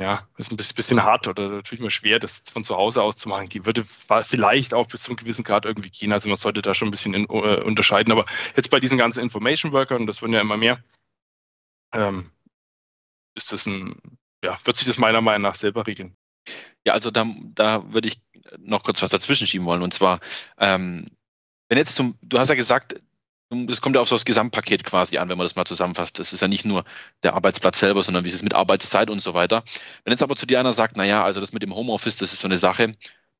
ja, 0.00 0.26
ist 0.38 0.50
ein 0.50 0.56
bisschen 0.56 1.02
hart 1.04 1.28
oder 1.28 1.48
natürlich 1.50 1.82
mal 1.82 1.90
schwer, 1.90 2.18
das 2.18 2.42
von 2.50 2.64
zu 2.64 2.74
Hause 2.74 3.02
aus 3.02 3.18
zu 3.18 3.28
machen. 3.28 3.50
Die 3.50 3.66
würde 3.66 3.84
vielleicht 3.84 4.72
auch 4.72 4.86
bis 4.86 5.02
zu 5.02 5.10
einem 5.10 5.18
gewissen 5.18 5.44
Grad 5.44 5.66
irgendwie 5.66 5.90
gehen. 5.90 6.10
Also 6.12 6.30
man 6.30 6.38
sollte 6.38 6.62
da 6.62 6.72
schon 6.72 6.88
ein 6.88 6.90
bisschen 6.90 7.12
in, 7.12 7.28
uh, 7.28 7.62
unterscheiden. 7.62 8.10
Aber 8.10 8.24
jetzt 8.56 8.70
bei 8.70 8.80
diesen 8.80 8.96
ganzen 8.96 9.20
Information 9.20 9.72
Workern, 9.72 10.06
das 10.06 10.22
werden 10.22 10.32
ja 10.32 10.40
immer 10.40 10.56
mehr, 10.56 10.82
ähm, 11.92 12.30
ist 13.34 13.52
das 13.52 13.66
ein, 13.66 14.00
ja, 14.42 14.58
wird 14.64 14.78
sich 14.78 14.86
das 14.86 14.96
meiner 14.96 15.20
Meinung 15.20 15.42
nach 15.42 15.54
selber 15.54 15.86
regeln. 15.86 16.16
Ja, 16.86 16.94
also 16.94 17.10
da, 17.10 17.26
da 17.54 17.92
würde 17.92 18.08
ich 18.08 18.22
noch 18.56 18.84
kurz 18.84 19.02
was 19.02 19.10
dazwischen 19.10 19.46
schieben 19.46 19.66
wollen. 19.66 19.82
Und 19.82 19.92
zwar, 19.92 20.20
ähm, 20.56 21.08
wenn 21.68 21.76
jetzt 21.76 21.94
zum, 21.94 22.16
du 22.22 22.38
hast 22.38 22.48
ja 22.48 22.54
gesagt, 22.54 22.94
es 23.50 23.80
kommt 23.80 23.96
ja 23.96 24.02
auf 24.02 24.08
so 24.08 24.14
das 24.14 24.24
Gesamtpaket 24.24 24.84
quasi 24.84 25.18
an, 25.18 25.28
wenn 25.28 25.36
man 25.36 25.44
das 25.44 25.56
mal 25.56 25.64
zusammenfasst. 25.64 26.18
Das 26.18 26.32
ist 26.32 26.40
ja 26.40 26.48
nicht 26.48 26.64
nur 26.64 26.84
der 27.22 27.34
Arbeitsplatz 27.34 27.80
selber, 27.80 28.02
sondern 28.02 28.24
wie 28.24 28.28
ist 28.28 28.36
es 28.36 28.42
mit 28.42 28.54
Arbeitszeit 28.54 29.10
und 29.10 29.22
so 29.22 29.34
weiter. 29.34 29.64
Wenn 30.04 30.12
jetzt 30.12 30.22
aber 30.22 30.36
zu 30.36 30.46
dir 30.46 30.60
einer 30.60 30.72
sagt, 30.72 30.96
naja, 30.96 31.22
also 31.22 31.40
das 31.40 31.52
mit 31.52 31.62
dem 31.62 31.74
Homeoffice, 31.74 32.16
das 32.16 32.32
ist 32.32 32.40
so 32.40 32.48
eine 32.48 32.58
Sache, 32.58 32.92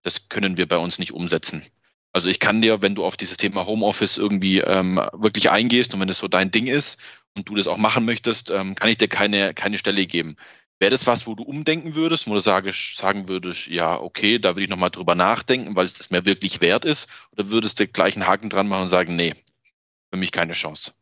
das 0.03 0.29
können 0.29 0.57
wir 0.57 0.67
bei 0.67 0.79
uns 0.79 0.99
nicht 0.99 1.13
umsetzen. 1.13 1.63
Also 2.13 2.29
ich 2.29 2.41
kann 2.41 2.61
dir, 2.61 2.83
wenn 2.83 2.97
du 2.97 3.05
auf 3.05 3.17
dieses 3.17 3.37
Thema 3.37 3.67
Homeoffice 3.67 4.19
irgendwie 4.19 4.59
ähm, 4.59 4.97
wirklich 5.13 5.51
eingehst 5.51 5.95
und 5.95 6.01
wenn 6.01 6.09
das 6.09 6.19
so 6.19 6.27
dein 6.27 6.51
Ding 6.51 6.67
ist 6.67 7.01
und 7.37 7.49
du 7.49 7.55
das 7.55 7.69
auch 7.69 7.77
machen 7.77 8.05
möchtest, 8.05 8.51
ähm, 8.51 8.75
kann 8.75 8.89
ich 8.89 8.99
dir 8.99 9.09
keine, 9.09 9.55
keine 9.55 9.79
Stelle 9.79 10.07
geben. 10.07 10.37
Wäre 10.81 10.91
das 10.91 11.07
was, 11.07 11.27
wo 11.27 11.35
du 11.37 11.45
umdenken 11.45 11.95
würdest, 11.95 12.27
wo 12.27 12.35
du 12.35 12.41
sage, 12.41 12.73
sagen 12.73 13.29
würdest, 13.29 13.69
ja, 13.69 14.01
okay, 14.01 14.39
da 14.41 14.51
würde 14.51 14.63
ich 14.65 14.71
nochmal 14.71 14.91
drüber 14.91 15.15
nachdenken, 15.15 15.77
weil 15.77 15.85
es 15.85 15.95
das 15.95 16.11
mir 16.11 16.25
wirklich 16.25 16.61
wert 16.63 16.85
ist? 16.85 17.09
Oder 17.33 17.51
würdest 17.51 17.79
du 17.79 17.87
gleich 17.87 18.17
einen 18.17 18.27
Haken 18.27 18.49
dran 18.49 18.67
machen 18.67 18.85
und 18.85 18.89
sagen, 18.89 19.15
nee, 19.15 19.35
für 20.11 20.19
mich 20.19 20.33
keine 20.33 20.53
Chance. 20.53 20.93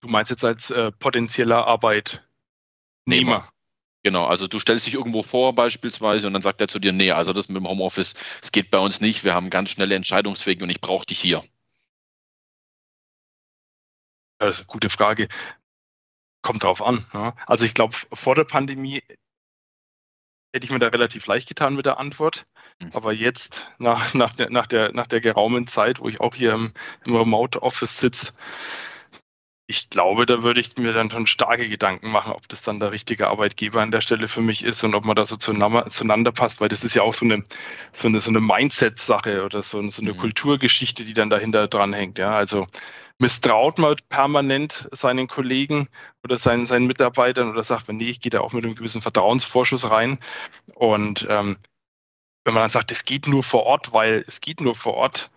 Du 0.00 0.08
meinst 0.08 0.30
jetzt 0.30 0.44
als 0.44 0.70
äh, 0.70 0.90
potenzieller 0.92 1.66
Arbeitnehmer? 1.66 3.50
Genau, 4.02 4.24
also 4.26 4.46
du 4.46 4.58
stellst 4.58 4.86
dich 4.86 4.94
irgendwo 4.94 5.22
vor 5.22 5.54
beispielsweise 5.54 6.26
und 6.26 6.32
dann 6.32 6.40
sagt 6.40 6.60
er 6.62 6.68
zu 6.68 6.78
dir, 6.78 6.92
nee, 6.92 7.10
also 7.10 7.34
das 7.34 7.48
mit 7.48 7.58
dem 7.58 7.68
Homeoffice, 7.68 8.14
es 8.40 8.50
geht 8.50 8.70
bei 8.70 8.78
uns 8.78 9.02
nicht, 9.02 9.24
wir 9.24 9.34
haben 9.34 9.50
ganz 9.50 9.70
schnelle 9.70 9.94
Entscheidungswege 9.94 10.64
und 10.64 10.70
ich 10.70 10.80
brauche 10.80 11.04
dich 11.04 11.20
hier. 11.20 11.44
Das 14.38 14.56
ist 14.56 14.60
eine 14.60 14.66
gute 14.68 14.88
Frage. 14.88 15.28
Kommt 16.40 16.62
drauf 16.62 16.80
an. 16.80 17.06
Ja. 17.12 17.34
Also 17.46 17.66
ich 17.66 17.74
glaube, 17.74 17.94
vor 17.94 18.34
der 18.34 18.44
Pandemie 18.44 19.02
hätte 20.52 20.64
ich 20.64 20.70
mir 20.70 20.78
da 20.78 20.88
relativ 20.88 21.26
leicht 21.26 21.48
getan 21.48 21.74
mit 21.74 21.86
der 21.86 21.98
Antwort. 21.98 22.46
Mhm. 22.82 22.90
Aber 22.94 23.12
jetzt, 23.12 23.68
nach, 23.78 24.14
nach, 24.14 24.34
der, 24.34 24.50
nach, 24.50 24.66
der, 24.66 24.92
nach 24.92 25.06
der 25.06 25.20
geraumen 25.20 25.66
Zeit, 25.66 26.00
wo 26.00 26.08
ich 26.08 26.20
auch 26.20 26.34
hier 26.34 26.52
im, 26.52 26.72
im 27.06 27.16
Remote 27.16 27.62
Office 27.62 27.98
sitze, 27.98 28.32
ich 29.70 29.88
glaube, 29.88 30.26
da 30.26 30.42
würde 30.42 30.58
ich 30.58 30.76
mir 30.78 30.92
dann 30.92 31.10
schon 31.10 31.28
starke 31.28 31.68
Gedanken 31.68 32.10
machen, 32.10 32.32
ob 32.32 32.48
das 32.48 32.62
dann 32.62 32.80
der 32.80 32.90
richtige 32.90 33.28
Arbeitgeber 33.28 33.80
an 33.80 33.92
der 33.92 34.00
Stelle 34.00 34.26
für 34.26 34.40
mich 34.40 34.64
ist 34.64 34.82
und 34.82 34.96
ob 34.96 35.04
man 35.04 35.14
da 35.14 35.24
so 35.24 35.36
zueinander 35.36 36.32
passt, 36.32 36.60
weil 36.60 36.68
das 36.68 36.82
ist 36.82 36.96
ja 36.96 37.02
auch 37.02 37.14
so 37.14 37.24
eine, 37.24 37.44
so 37.92 38.08
eine, 38.08 38.18
so 38.18 38.30
eine 38.30 38.40
Mindset-Sache 38.40 39.44
oder 39.44 39.62
so, 39.62 39.80
so 39.88 40.02
eine 40.02 40.12
mhm. 40.12 40.16
Kulturgeschichte, 40.16 41.04
die 41.04 41.12
dann 41.12 41.30
dahinter 41.30 41.68
dran 41.68 41.92
hängt. 41.92 42.18
Ja, 42.18 42.32
also 42.32 42.66
misstraut 43.20 43.78
man 43.78 43.96
permanent 44.08 44.88
seinen 44.92 45.28
Kollegen 45.28 45.88
oder 46.24 46.36
seinen, 46.36 46.66
seinen 46.66 46.86
Mitarbeitern 46.86 47.50
oder 47.50 47.62
sagt 47.62 47.86
man, 47.88 47.98
nee, 47.98 48.08
ich 48.08 48.20
gehe 48.20 48.30
da 48.30 48.40
auch 48.40 48.52
mit 48.52 48.64
einem 48.64 48.74
gewissen 48.74 49.02
Vertrauensvorschuss 49.02 49.90
rein. 49.90 50.18
Und 50.74 51.26
ähm, 51.28 51.58
wenn 52.44 52.54
man 52.54 52.62
dann 52.62 52.70
sagt, 52.70 52.90
es 52.90 53.04
geht 53.04 53.28
nur 53.28 53.42
vor 53.42 53.64
Ort, 53.64 53.92
weil 53.92 54.24
es 54.26 54.40
geht 54.40 54.60
nur 54.60 54.74
vor 54.74 54.94
Ort, 54.94 55.30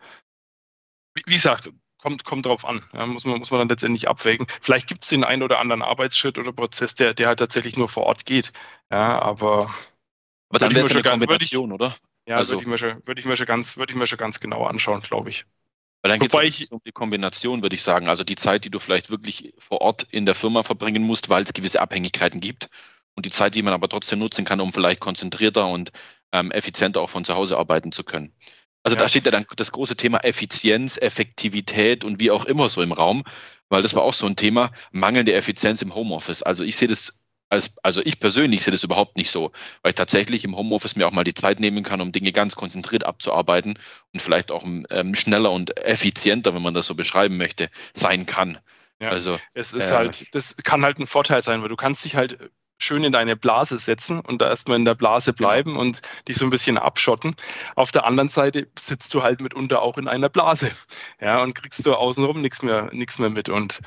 wie, 1.14 1.24
wie 1.26 1.34
gesagt, 1.34 1.72
kommt, 1.98 2.24
kommt 2.24 2.46
drauf 2.46 2.64
an. 2.64 2.82
Ja, 2.94 3.06
muss, 3.06 3.26
man, 3.26 3.40
muss 3.40 3.52
man 3.52 3.60
dann 3.60 3.70
letztendlich 3.70 4.08
abwägen. 4.08 4.48
Vielleicht 4.62 4.88
gibt 4.88 5.04
es 5.04 5.10
den 5.10 5.26
einen 5.26 5.44
oder 5.44 5.60
anderen 5.60 5.82
Arbeitsschritt 5.82 6.40
oder 6.40 6.54
Prozess, 6.54 6.96
der, 6.96 7.14
der 7.14 7.28
halt 7.28 7.40
tatsächlich 7.40 7.76
nur 7.76 7.90
vor 7.90 8.04
Ort 8.04 8.26
geht. 8.26 8.54
Ja, 8.92 9.22
aber. 9.22 9.70
Aber 10.50 10.60
dann 10.60 10.74
wäre 10.74 10.86
es 10.86 10.92
eine 10.92 11.04
Kombination, 11.04 11.70
ich, 11.70 11.74
oder? 11.74 11.96
Ja, 12.28 12.38
also, 12.38 12.54
würde 12.54 12.62
ich, 12.62 12.68
mir 12.68 12.78
schon, 12.78 13.08
würd 13.08 13.20
ich, 13.20 13.26
mir 13.26 13.36
schon 13.36 13.48
ganz, 13.48 13.76
würd 13.76 13.90
ich 13.90 13.98
mir 13.98 14.08
schon 14.08 14.18
ganz 14.18 14.40
genau 14.40 14.66
anschauen, 14.66 15.02
glaube 15.02 15.30
ich. 15.30 15.46
Weil 16.04 16.10
dann 16.10 16.20
geht 16.20 16.34
es 16.34 16.72
um 16.72 16.82
die 16.86 16.92
Kombination, 16.92 17.62
würde 17.64 17.76
ich 17.76 17.82
sagen. 17.82 18.10
Also 18.10 18.26
die 18.26 18.36
Zeit, 18.36 18.66
die 18.66 18.70
du 18.70 18.80
vielleicht 18.80 19.10
wirklich 19.10 19.54
vor 19.58 19.80
Ort 19.80 20.06
in 20.12 20.26
der 20.26 20.36
Firma 20.36 20.62
verbringen 20.62 21.02
musst, 21.02 21.30
weil 21.30 21.44
es 21.44 21.54
gewisse 21.54 21.80
Abhängigkeiten 21.80 22.42
gibt. 22.42 22.70
Und 23.16 23.26
die 23.26 23.32
Zeit, 23.32 23.56
die 23.56 23.62
man 23.62 23.74
aber 23.74 23.88
trotzdem 23.88 24.20
nutzen 24.20 24.44
kann, 24.44 24.60
um 24.60 24.74
vielleicht 24.74 25.00
konzentrierter 25.00 25.68
und 25.68 25.92
ähm, 26.34 26.52
effizienter 26.52 27.00
auch 27.00 27.10
von 27.10 27.24
zu 27.24 27.36
Hause 27.36 27.58
arbeiten 27.58 27.94
zu 27.94 28.04
können. 28.04 28.34
Also 28.84 28.98
ja. 28.98 29.04
da 29.04 29.08
steht 29.08 29.26
ja 29.26 29.32
dann 29.32 29.46
das 29.56 29.72
große 29.72 29.96
Thema 29.96 30.20
Effizienz, 30.26 30.98
Effektivität 30.98 32.04
und 32.04 32.20
wie 32.20 32.32
auch 32.32 32.44
immer 32.44 32.68
so 32.68 32.82
im 32.82 32.92
Raum, 32.92 33.24
weil 33.70 33.82
das 33.82 33.96
war 33.96 34.04
auch 34.04 34.14
so 34.14 34.26
ein 34.26 34.36
Thema, 34.36 34.72
mangelnde 34.92 35.34
Effizienz 35.34 35.82
im 35.82 35.96
Homeoffice. 35.96 36.44
Also 36.44 36.66
ich 36.66 36.76
sehe 36.76 36.90
das 36.90 37.23
als, 37.54 37.76
also 37.84 38.02
ich 38.04 38.20
persönlich 38.20 38.64
sehe 38.64 38.72
das 38.72 38.84
überhaupt 38.84 39.16
nicht 39.16 39.30
so, 39.30 39.52
weil 39.82 39.92
ich 39.92 39.96
tatsächlich 39.96 40.44
im 40.44 40.58
Homeoffice 40.58 40.96
mir 40.96 41.08
auch 41.08 41.12
mal 41.12 41.24
die 41.24 41.34
Zeit 41.34 41.60
nehmen 41.60 41.84
kann, 41.84 42.02
um 42.02 42.12
Dinge 42.12 42.32
ganz 42.32 42.56
konzentriert 42.56 43.06
abzuarbeiten 43.06 43.80
und 44.12 44.22
vielleicht 44.22 44.52
auch 44.52 44.66
ähm, 44.66 45.16
schneller 45.16 45.52
und 45.52 45.78
effizienter, 45.78 46.54
wenn 46.54 46.64
man 46.64 46.74
das 46.74 46.88
so 46.88 46.96
beschreiben 46.96 47.38
möchte, 47.38 47.70
sein 47.94 48.26
kann. 48.26 48.58
Ja, 49.00 49.10
also 49.10 49.40
es 49.54 49.74
ist 49.74 49.92
äh, 49.92 49.96
halt, 49.96 50.34
das 50.34 50.56
kann 50.64 50.84
halt 50.84 51.00
ein 51.00 51.08
Vorteil 51.08 51.42
sein, 51.42 51.62
weil 51.62 51.70
du 51.70 51.76
kannst 51.76 52.04
dich 52.06 52.16
halt 52.16 52.38
schön 52.80 53.04
in 53.04 53.12
deine 53.12 53.36
Blase 53.36 53.78
setzen 53.78 54.20
und 54.20 54.42
da 54.42 54.50
erstmal 54.50 54.78
in 54.78 54.86
der 54.86 54.96
Blase 54.96 55.34
genau. 55.34 55.50
bleiben 55.50 55.78
und 55.78 56.02
dich 56.28 56.38
so 56.38 56.46
ein 56.46 56.50
bisschen 56.50 56.78
abschotten. 56.78 57.36
Auf 57.76 57.92
der 57.92 58.06
anderen 58.06 58.30
Seite 58.30 58.68
sitzt 58.78 59.14
du 59.14 59.24
halt 59.24 59.42
mitunter 59.42 59.82
auch 59.82 59.98
in 59.98 60.08
einer 60.08 60.30
Blase. 60.30 60.72
Ja, 61.22 61.42
und 61.42 61.54
kriegst 61.54 61.86
du 61.86 61.94
außenrum 61.94 62.42
nichts 62.42 62.62
mehr, 62.62 62.90
nichts 62.92 63.20
mehr 63.20 63.30
mit. 63.30 63.48
Und 63.48 63.80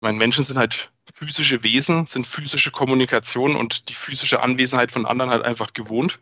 meine 0.00 0.18
Menschen 0.18 0.44
sind 0.44 0.58
halt 0.58 0.90
physische 1.14 1.62
Wesen, 1.64 2.06
sind 2.06 2.26
physische 2.26 2.70
Kommunikation 2.70 3.56
und 3.56 3.88
die 3.88 3.94
physische 3.94 4.40
Anwesenheit 4.40 4.92
von 4.92 5.06
anderen 5.06 5.30
halt 5.30 5.44
einfach 5.44 5.72
gewohnt. 5.72 6.20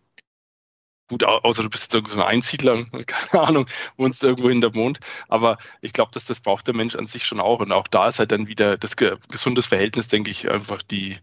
Gut, 1.09 1.23
außer 1.23 1.63
du 1.63 1.71
bist 1.71 1.93
jetzt 1.95 2.09
so 2.09 2.19
ein 2.19 2.27
Einsiedler, 2.27 2.85
keine 3.07 3.47
Ahnung, 3.47 3.67
wohnst 3.97 4.25
irgendwo 4.25 4.49
in 4.49 4.61
der 4.61 4.75
Mond. 4.75 4.99
Aber 5.29 5.59
ich 5.81 5.93
glaube, 5.93 6.11
dass 6.13 6.25
das 6.25 6.41
braucht 6.41 6.67
der 6.67 6.75
Mensch 6.75 6.97
an 6.97 7.07
sich 7.07 7.25
schon 7.25 7.39
auch. 7.39 7.61
Und 7.61 7.71
auch 7.71 7.87
da 7.87 8.09
ist 8.09 8.19
halt 8.19 8.33
dann 8.33 8.49
wieder 8.49 8.77
das 8.77 8.97
gesundes 8.97 9.67
Verhältnis, 9.67 10.09
denke 10.09 10.31
ich, 10.31 10.51
einfach 10.51 10.83
die, 10.83 11.19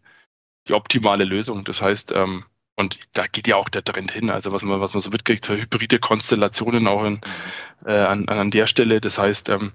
die 0.69 0.73
optimale 0.73 1.25
Lösung. 1.25 1.65
Das 1.65 1.81
heißt, 1.81 2.13
ähm, 2.13 2.45
und 2.77 2.97
da 3.13 3.27
geht 3.27 3.47
ja 3.47 3.57
auch 3.57 3.69
der 3.69 3.83
Trend 3.83 4.11
hin. 4.11 4.29
Also 4.29 4.53
was 4.53 4.63
man, 4.63 4.79
was 4.79 4.93
man 4.93 5.01
so 5.01 5.09
mitkriegt, 5.09 5.49
hybride 5.49 5.99
Konstellationen 5.99 6.87
auch 6.87 7.03
in, 7.03 7.19
äh, 7.85 7.93
an, 7.93 8.27
an 8.29 8.51
der 8.51 8.67
Stelle. 8.67 9.01
Das 9.01 9.17
heißt, 9.17 9.49
ähm, 9.49 9.73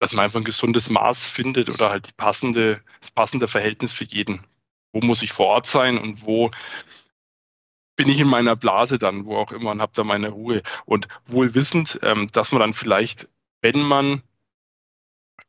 dass 0.00 0.14
man 0.14 0.24
einfach 0.24 0.40
ein 0.40 0.44
gesundes 0.44 0.90
Maß 0.90 1.26
findet 1.26 1.70
oder 1.70 1.90
halt 1.90 2.08
die 2.08 2.12
passende, 2.12 2.82
das 3.00 3.10
passende 3.10 3.46
Verhältnis 3.46 3.92
für 3.92 4.04
jeden. 4.04 4.44
Wo 4.92 5.00
muss 5.00 5.22
ich 5.22 5.30
vor 5.30 5.46
Ort 5.46 5.66
sein 5.66 5.98
und 5.98 6.26
wo 6.26 6.50
bin 7.96 8.08
ich 8.08 8.18
in 8.18 8.28
meiner 8.28 8.56
Blase 8.56 8.98
dann, 8.98 9.26
wo 9.26 9.36
auch 9.36 9.52
immer 9.52 9.70
und 9.72 9.82
habe 9.82 9.92
da 9.94 10.02
meine 10.02 10.30
Ruhe. 10.30 10.62
Und 10.86 11.06
wohl 11.26 11.54
wissend, 11.54 12.00
ähm, 12.02 12.28
dass 12.32 12.50
man 12.50 12.60
dann 12.60 12.72
vielleicht, 12.72 13.28
wenn 13.60 13.78
man 13.78 14.22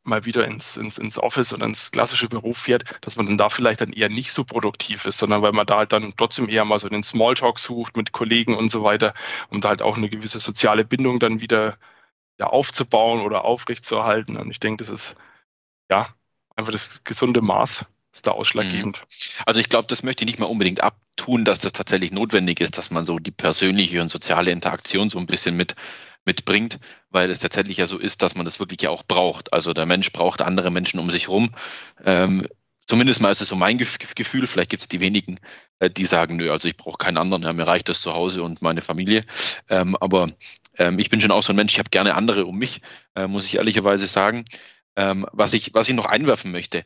mal 0.04 0.26
wieder 0.26 0.46
ins, 0.46 0.76
ins, 0.76 0.98
ins 0.98 1.16
Office 1.16 1.54
oder 1.54 1.64
ins 1.64 1.90
klassische 1.90 2.28
Büro 2.28 2.52
fährt, 2.52 2.84
dass 3.00 3.16
man 3.16 3.26
dann 3.26 3.38
da 3.38 3.48
vielleicht 3.48 3.80
dann 3.80 3.92
eher 3.92 4.10
nicht 4.10 4.32
so 4.32 4.44
produktiv 4.44 5.06
ist, 5.06 5.16
sondern 5.18 5.40
weil 5.40 5.52
man 5.52 5.66
da 5.66 5.78
halt 5.78 5.92
dann 5.92 6.12
trotzdem 6.16 6.48
eher 6.48 6.66
mal 6.66 6.78
so 6.78 6.90
den 6.90 7.02
Smalltalk 7.02 7.58
sucht 7.58 7.96
mit 7.96 8.12
Kollegen 8.12 8.54
und 8.54 8.68
so 8.68 8.82
weiter, 8.82 9.14
um 9.48 9.62
da 9.62 9.70
halt 9.70 9.80
auch 9.80 9.96
eine 9.96 10.10
gewisse 10.10 10.38
soziale 10.38 10.84
Bindung 10.84 11.20
dann 11.20 11.40
wieder 11.40 11.78
ja, 12.38 12.46
aufzubauen 12.46 13.20
oder 13.20 13.44
aufrechtzuerhalten. 13.44 14.36
Und 14.36 14.50
ich 14.50 14.60
denke, 14.60 14.84
das 14.84 14.92
ist 14.92 15.16
ja 15.90 16.08
einfach 16.56 16.72
das 16.72 17.02
gesunde 17.04 17.40
Maß 17.40 17.86
ist 18.12 18.26
da 18.26 18.32
ausschlaggebend. 18.32 18.98
Mhm. 18.98 19.42
Also 19.46 19.60
ich 19.60 19.68
glaube, 19.68 19.86
das 19.88 20.02
möchte 20.02 20.24
ich 20.24 20.26
nicht 20.26 20.38
mal 20.38 20.46
unbedingt 20.46 20.82
abtun, 20.82 21.44
dass 21.44 21.60
das 21.60 21.72
tatsächlich 21.72 22.12
notwendig 22.12 22.60
ist, 22.60 22.76
dass 22.76 22.90
man 22.90 23.06
so 23.06 23.18
die 23.18 23.30
persönliche 23.30 24.02
und 24.02 24.10
soziale 24.10 24.50
Interaktion 24.50 25.08
so 25.08 25.18
ein 25.18 25.26
bisschen 25.26 25.56
mit 25.56 25.74
mitbringt, 26.24 26.78
weil 27.10 27.30
es 27.30 27.40
tatsächlich 27.40 27.78
ja 27.78 27.86
so 27.86 27.98
ist, 27.98 28.22
dass 28.22 28.34
man 28.34 28.44
das 28.44 28.60
wirklich 28.60 28.82
ja 28.82 28.90
auch 28.90 29.02
braucht. 29.02 29.52
Also 29.52 29.72
der 29.72 29.86
Mensch 29.86 30.12
braucht 30.12 30.40
andere 30.40 30.70
Menschen 30.70 31.00
um 31.00 31.10
sich 31.10 31.28
rum. 31.28 31.50
Ähm, 32.04 32.46
zumindest 32.86 33.20
mal 33.20 33.30
ist 33.30 33.40
es 33.40 33.48
so 33.48 33.56
mein 33.56 33.78
Gefühl. 33.78 34.46
Vielleicht 34.46 34.70
gibt 34.70 34.82
es 34.82 34.88
die 34.88 35.00
wenigen, 35.00 35.40
äh, 35.80 35.90
die 35.90 36.04
sagen, 36.04 36.36
nö, 36.36 36.50
also 36.52 36.68
ich 36.68 36.76
brauche 36.76 36.98
keinen 36.98 37.18
anderen, 37.18 37.42
ja, 37.42 37.52
mir 37.52 37.66
reicht 37.66 37.88
das 37.88 38.02
zu 38.02 38.12
Hause 38.12 38.42
und 38.42 38.62
meine 38.62 38.82
Familie. 38.82 39.24
Ähm, 39.68 39.96
aber 39.96 40.28
ähm, 40.78 40.98
ich 40.98 41.10
bin 41.10 41.20
schon 41.20 41.30
auch 41.30 41.42
so 41.42 41.52
ein 41.52 41.56
Mensch, 41.56 41.72
ich 41.72 41.78
habe 41.78 41.90
gerne 41.90 42.14
andere 42.14 42.46
um 42.46 42.58
mich, 42.58 42.80
äh, 43.14 43.26
muss 43.26 43.46
ich 43.46 43.56
ehrlicherweise 43.56 44.06
sagen. 44.06 44.44
Ähm, 44.96 45.26
was, 45.32 45.54
ich, 45.54 45.72
was 45.74 45.88
ich 45.88 45.94
noch 45.94 46.04
einwerfen 46.04 46.52
möchte, 46.52 46.84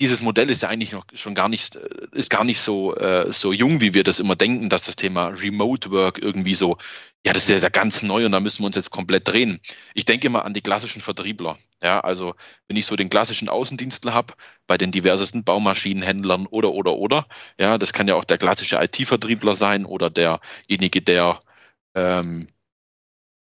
dieses 0.00 0.22
Modell 0.22 0.50
ist 0.50 0.62
ja 0.62 0.68
eigentlich 0.68 0.92
noch 0.92 1.04
schon 1.14 1.34
gar 1.34 1.48
nicht, 1.48 1.76
äh, 1.76 1.88
ist 2.12 2.30
gar 2.30 2.44
nicht 2.44 2.60
so, 2.60 2.94
äh, 2.96 3.32
so 3.32 3.52
jung, 3.52 3.80
wie 3.80 3.94
wir 3.94 4.02
das 4.02 4.18
immer 4.18 4.36
denken, 4.36 4.68
dass 4.68 4.84
das 4.84 4.96
Thema 4.96 5.28
Remote 5.28 5.90
Work 5.90 6.18
irgendwie 6.20 6.54
so, 6.54 6.78
ja, 7.24 7.32
das 7.32 7.48
ist 7.48 7.62
ja 7.62 7.68
ganz 7.68 8.02
neu 8.02 8.26
und 8.26 8.32
da 8.32 8.40
müssen 8.40 8.62
wir 8.62 8.66
uns 8.66 8.76
jetzt 8.76 8.90
komplett 8.90 9.28
drehen. 9.28 9.60
Ich 9.94 10.04
denke 10.04 10.28
mal 10.30 10.40
an 10.40 10.54
die 10.54 10.62
klassischen 10.62 11.00
Vertriebler. 11.00 11.56
Ja, 11.82 12.00
also 12.00 12.34
wenn 12.66 12.76
ich 12.76 12.86
so 12.86 12.96
den 12.96 13.08
klassischen 13.10 13.48
Außendienstler 13.48 14.14
habe, 14.14 14.34
bei 14.66 14.76
den 14.78 14.90
diversesten 14.90 15.44
Baumaschinenhändlern 15.44 16.46
oder, 16.46 16.72
oder, 16.72 16.94
oder, 16.94 17.26
ja, 17.58 17.78
das 17.78 17.92
kann 17.92 18.08
ja 18.08 18.14
auch 18.14 18.24
der 18.24 18.38
klassische 18.38 18.76
IT-Vertriebler 18.82 19.54
sein 19.54 19.84
oder 19.84 20.10
derjenige, 20.10 21.02
der 21.02 21.40
ähm, 21.94 22.48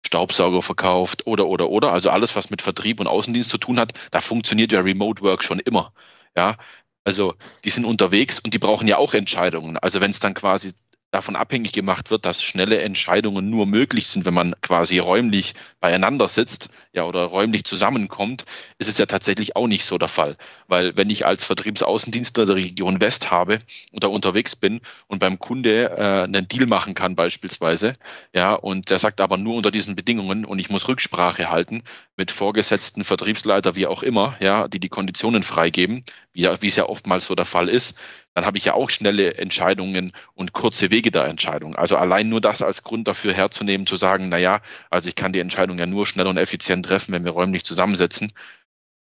Staubsauger 0.07 0.63
verkauft 0.63 1.27
oder, 1.27 1.47
oder, 1.47 1.69
oder. 1.71 1.93
Also 1.93 2.11
alles, 2.11 2.37
was 2.37 2.51
mit 2.51 2.63
Vertrieb 2.63 3.01
und 3.01 3.07
Außendienst 3.07 3.51
zu 3.51 3.59
tun 3.59 3.79
hat, 3.79 3.93
da 4.11 4.21
funktioniert 4.21 4.73
ja 4.73 4.81
Remote 4.81 5.23
Work 5.23 5.43
schon 5.45 5.61
immer. 5.61 5.93
Ja, 6.37 6.57
also 7.05 7.35
die 7.65 7.71
sind 7.71 7.85
unterwegs 7.85 8.39
und 8.41 8.55
die 8.55 8.59
brauchen 8.59 8.89
ja 8.89 8.97
auch 8.99 9.15
Entscheidungen. 9.15 9.77
Also 9.79 10.01
wenn 10.01 10.11
es 10.11 10.21
dann 10.21 10.35
quasi 10.35 10.73
davon 11.13 11.37
abhängig 11.37 11.73
gemacht 11.73 12.11
wird, 12.11 12.25
dass 12.27 12.43
schnelle 12.43 12.81
Entscheidungen 12.81 13.49
nur 13.51 13.67
möglich 13.67 14.09
sind, 14.09 14.25
wenn 14.25 14.35
man 14.35 14.55
quasi 14.63 14.99
räumlich 14.99 15.55
beieinander 15.79 16.27
sitzt, 16.27 16.71
ja, 16.93 17.05
oder 17.05 17.25
räumlich 17.25 17.65
zusammenkommt, 17.65 18.45
ist 18.79 18.89
es 18.89 18.99
ja 18.99 19.07
tatsächlich 19.07 19.55
auch 19.55 19.69
nicht 19.69 19.85
so 19.85 19.99
der 19.99 20.09
Fall. 20.09 20.37
Weil 20.69 20.97
wenn 20.97 21.11
ich 21.11 21.27
als 21.27 21.45
Vertriebsaußendienstler 21.45 22.47
der 22.47 22.57
Region 22.57 23.01
West 23.01 23.31
habe 23.31 23.59
und 23.93 24.03
da 24.03 24.09
unterwegs 24.09 24.57
bin 24.57 24.81
und 25.07 25.19
beim 25.19 25.39
Kunde 25.39 25.91
äh, 25.91 26.25
einen 26.25 26.49
Deal 26.49 26.67
machen 26.67 26.95
kann 26.95 27.15
beispielsweise, 27.15 27.93
ja, 28.35 28.55
und 28.55 28.89
der 28.89 28.99
sagt 28.99 29.21
aber 29.21 29.37
nur 29.37 29.55
unter 29.55 29.71
diesen 29.71 29.95
Bedingungen 29.95 30.47
und 30.47 30.59
ich 30.59 30.71
muss 30.71 30.89
Rücksprache 30.89 31.51
halten 31.51 31.83
mit 32.17 32.31
vorgesetzten 32.31 33.05
Vertriebsleiter, 33.05 33.77
wie 33.77 33.87
auch 33.87 34.03
immer, 34.03 34.37
ja, 34.41 34.67
die 34.67 34.81
die 34.81 34.89
Konditionen 34.89 35.43
freigeben, 35.43 36.05
wie, 36.33 36.49
wie 36.61 36.67
es 36.69 36.77
ja 36.77 36.89
oftmals 36.89 37.27
so 37.27 37.35
der 37.35 37.45
Fall 37.45 37.69
ist, 37.69 37.99
dann 38.35 38.47
habe 38.47 38.59
ich 38.59 38.65
ja 38.65 38.75
auch 38.75 38.91
schnelle 38.91 39.35
Entscheidungen 39.35 40.13
und 40.35 40.53
kurze 40.53 40.91
Wege 40.91 41.11
der 41.11 41.27
Entscheidung. 41.27 41.77
Also 41.77 41.97
allein 41.97 42.29
nur 42.29 42.41
das 42.41 42.63
als 42.63 42.83
Grund 42.83 43.09
dafür 43.09 43.35
herzunehmen, 43.35 43.87
zu 43.87 43.97
sagen, 43.97 44.29
na 44.31 44.39
ja, 44.39 44.61
also 44.91 45.09
ich 45.09 45.15
kann 45.15 45.33
die 45.33 45.41
Entscheidung 45.41 45.79
ja 45.79 45.87
nur 45.87 46.07
schnell 46.07 46.27
und 46.27 46.39
effizient 46.39 46.87
treffen, 46.87 47.13
wenn 47.13 47.25
wir 47.25 47.33
räumlich 47.33 47.65
zusammensetzen, 47.65 48.33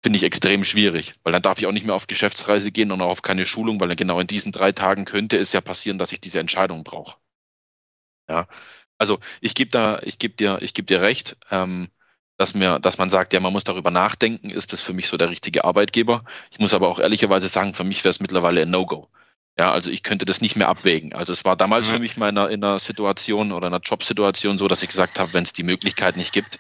finde 0.03 0.17
ich 0.17 0.23
extrem 0.23 0.63
schwierig, 0.63 1.15
weil 1.23 1.33
dann 1.33 1.41
darf 1.41 1.57
ich 1.59 1.67
auch 1.67 1.71
nicht 1.71 1.85
mehr 1.85 1.95
auf 1.95 2.07
Geschäftsreise 2.07 2.71
gehen 2.71 2.91
und 2.91 3.01
auch 3.01 3.09
auf 3.09 3.21
keine 3.21 3.45
Schulung, 3.45 3.79
weil 3.79 3.87
dann 3.89 3.97
genau 3.97 4.19
in 4.19 4.27
diesen 4.27 4.51
drei 4.51 4.71
Tagen 4.71 5.05
könnte 5.05 5.37
es 5.37 5.53
ja 5.53 5.61
passieren, 5.61 5.97
dass 5.97 6.11
ich 6.11 6.21
diese 6.21 6.39
Entscheidung 6.39 6.83
brauche. 6.83 7.17
Ja, 8.29 8.47
also 8.97 9.19
ich 9.41 9.55
gebe 9.55 9.69
da, 9.71 9.99
ich 10.03 10.19
gebe 10.19 10.35
dir, 10.35 10.59
ich 10.61 10.73
gebe 10.73 10.85
dir 10.85 11.01
recht. 11.01 11.37
Ähm, 11.51 11.89
dass, 12.37 12.53
mir, 12.53 12.79
dass 12.79 12.97
man 12.97 13.09
sagt, 13.09 13.33
ja, 13.33 13.39
man 13.39 13.53
muss 13.53 13.63
darüber 13.63 13.91
nachdenken, 13.91 14.49
ist 14.49 14.73
das 14.73 14.81
für 14.81 14.93
mich 14.93 15.07
so 15.07 15.17
der 15.17 15.29
richtige 15.29 15.63
Arbeitgeber. 15.63 16.23
Ich 16.51 16.59
muss 16.59 16.73
aber 16.73 16.87
auch 16.87 16.99
ehrlicherweise 16.99 17.47
sagen, 17.47 17.73
für 17.73 17.83
mich 17.83 18.03
wäre 18.03 18.11
es 18.11 18.19
mittlerweile 18.19 18.61
ein 18.61 18.69
No-Go. 18.69 19.07
Ja, 19.57 19.71
also 19.71 19.89
ich 19.89 20.03
könnte 20.03 20.25
das 20.25 20.41
nicht 20.41 20.57
mehr 20.57 20.67
abwägen. 20.67 21.13
Also 21.13 21.31
es 21.31 21.45
war 21.45 21.55
damals 21.55 21.87
für 21.87 21.99
mich 21.99 22.17
mal 22.17 22.29
in 22.29 22.37
einer, 22.37 22.49
in 22.49 22.63
einer 22.63 22.79
Situation 22.79 23.53
oder 23.53 23.67
einer 23.67 23.79
Jobsituation 23.79 24.57
so, 24.57 24.67
dass 24.67 24.83
ich 24.83 24.89
gesagt 24.89 25.17
habe, 25.17 25.33
wenn 25.33 25.43
es 25.43 25.53
die 25.53 25.63
Möglichkeit 25.63 26.17
nicht 26.17 26.33
gibt, 26.33 26.59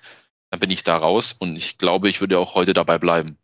dann 0.49 0.61
bin 0.61 0.71
ich 0.71 0.83
da 0.83 0.95
raus 0.95 1.33
und 1.33 1.57
ich 1.57 1.77
glaube, 1.77 2.07
ich 2.07 2.21
würde 2.21 2.39
auch 2.39 2.55
heute 2.55 2.73
dabei 2.73 2.97
bleiben 2.97 3.37